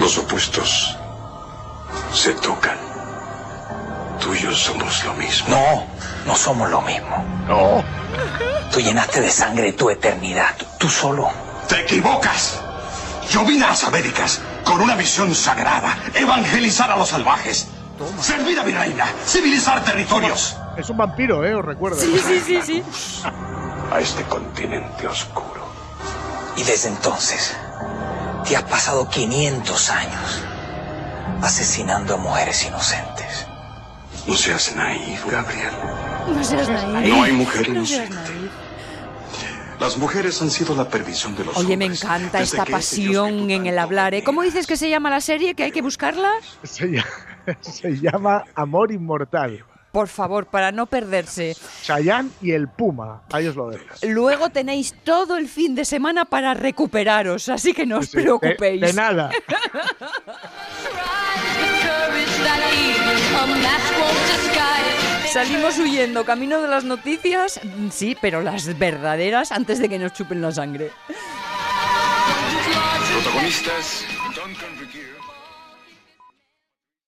Los 0.00 0.18
opuestos 0.18 0.96
se 2.12 2.34
tocan. 2.34 2.76
Tú 4.20 4.34
y 4.34 4.40
yo 4.40 4.52
somos 4.52 5.04
lo 5.04 5.14
mismo. 5.14 5.48
No, 5.48 5.86
no 6.26 6.36
somos 6.36 6.68
lo 6.70 6.80
mismo. 6.82 7.24
No. 7.46 7.84
Tú 8.72 8.80
llenaste 8.80 9.20
de 9.20 9.30
sangre 9.30 9.72
tu 9.72 9.90
eternidad. 9.90 10.56
Tú, 10.56 10.66
tú 10.80 10.88
solo. 10.88 11.30
Te 11.68 11.80
equivocas. 11.80 12.60
Yo 13.30 13.44
vine 13.44 13.64
a 13.64 13.68
las 13.68 13.84
Américas 13.84 14.40
con 14.64 14.80
una 14.80 14.94
misión 14.96 15.34
sagrada. 15.34 15.96
Evangelizar 16.14 16.90
a 16.90 16.96
los 16.96 17.08
salvajes. 17.08 17.68
Servir 18.20 18.58
a 18.58 18.64
mi 18.64 18.72
reina. 18.72 19.06
Civilizar 19.26 19.84
territorios. 19.84 20.56
Es 20.76 20.90
un 20.90 20.96
vampiro, 20.96 21.44
¿eh? 21.44 21.54
Os 21.54 21.64
recuerdo. 21.64 22.00
Sí, 22.00 22.18
sí, 22.26 22.40
sí, 22.44 22.60
sí. 22.62 22.82
A 23.92 24.00
este 24.00 24.22
continente 24.24 25.06
oscuro. 25.06 25.64
Y 26.56 26.62
desde 26.64 26.88
entonces, 26.88 27.56
te 28.46 28.56
has 28.56 28.62
pasado 28.64 29.08
500 29.08 29.90
años 29.90 30.42
asesinando 31.42 32.14
a 32.14 32.16
mujeres 32.16 32.64
inocentes. 32.64 33.46
No 34.26 34.34
seas 34.34 34.74
naif, 34.74 35.24
Gabriel. 35.30 35.72
No 36.34 36.42
seas 36.42 36.68
naive. 36.68 37.08
No 37.08 37.22
hay 37.22 37.32
mujer 37.32 37.68
No 37.68 37.84
seas 37.86 38.08
inocente. 38.10 38.32
naive. 38.32 38.43
Las 39.84 39.98
mujeres 39.98 40.40
han 40.40 40.50
sido 40.50 40.74
la 40.74 40.88
perdición 40.88 41.36
de 41.36 41.44
los 41.44 41.54
Oye, 41.58 41.76
me 41.76 41.84
encanta 41.84 42.38
Desde 42.38 42.56
esta 42.56 42.64
Dios 42.64 42.70
pasión 42.70 43.50
en 43.50 43.66
el 43.66 43.78
hablar. 43.78 44.14
¿eh? 44.14 44.24
¿Cómo 44.24 44.40
dices 44.40 44.66
que 44.66 44.78
se 44.78 44.88
llama 44.88 45.10
la 45.10 45.20
serie? 45.20 45.54
¿Que 45.54 45.64
hay 45.64 45.72
que 45.72 45.82
buscarla? 45.82 46.30
Se 46.62 46.86
llama, 46.86 47.06
se 47.60 47.90
llama 48.00 48.44
Amor 48.54 48.92
Inmortal. 48.92 49.62
Por 49.92 50.08
favor, 50.08 50.46
para 50.46 50.72
no 50.72 50.86
perderse. 50.86 51.54
Chayanne 51.82 52.30
y 52.40 52.52
el 52.52 52.66
Puma. 52.66 53.24
Ahí 53.30 53.46
os 53.46 53.56
lo 53.56 53.68
dejo. 53.68 53.84
Luego 54.04 54.48
tenéis 54.48 54.94
todo 55.04 55.36
el 55.36 55.48
fin 55.48 55.74
de 55.74 55.84
semana 55.84 56.24
para 56.24 56.54
recuperaros, 56.54 57.50
así 57.50 57.74
que 57.74 57.84
no 57.84 57.98
os 57.98 58.06
Sí, 58.06 58.16
de- 58.16 58.22
preocupéis. 58.22 58.80
De, 58.80 58.92
nada. 58.94 59.30
Salimos 65.32 65.76
huyendo, 65.78 66.24
camino 66.24 66.62
de 66.62 66.68
las 66.68 66.84
noticias, 66.84 67.60
sí, 67.90 68.16
pero 68.20 68.40
las 68.40 68.78
verdaderas 68.78 69.50
antes 69.50 69.80
de 69.80 69.88
que 69.88 69.98
nos 69.98 70.12
chupen 70.12 70.40
la 70.40 70.52
sangre. 70.52 70.92
Protagonistas 73.12 74.04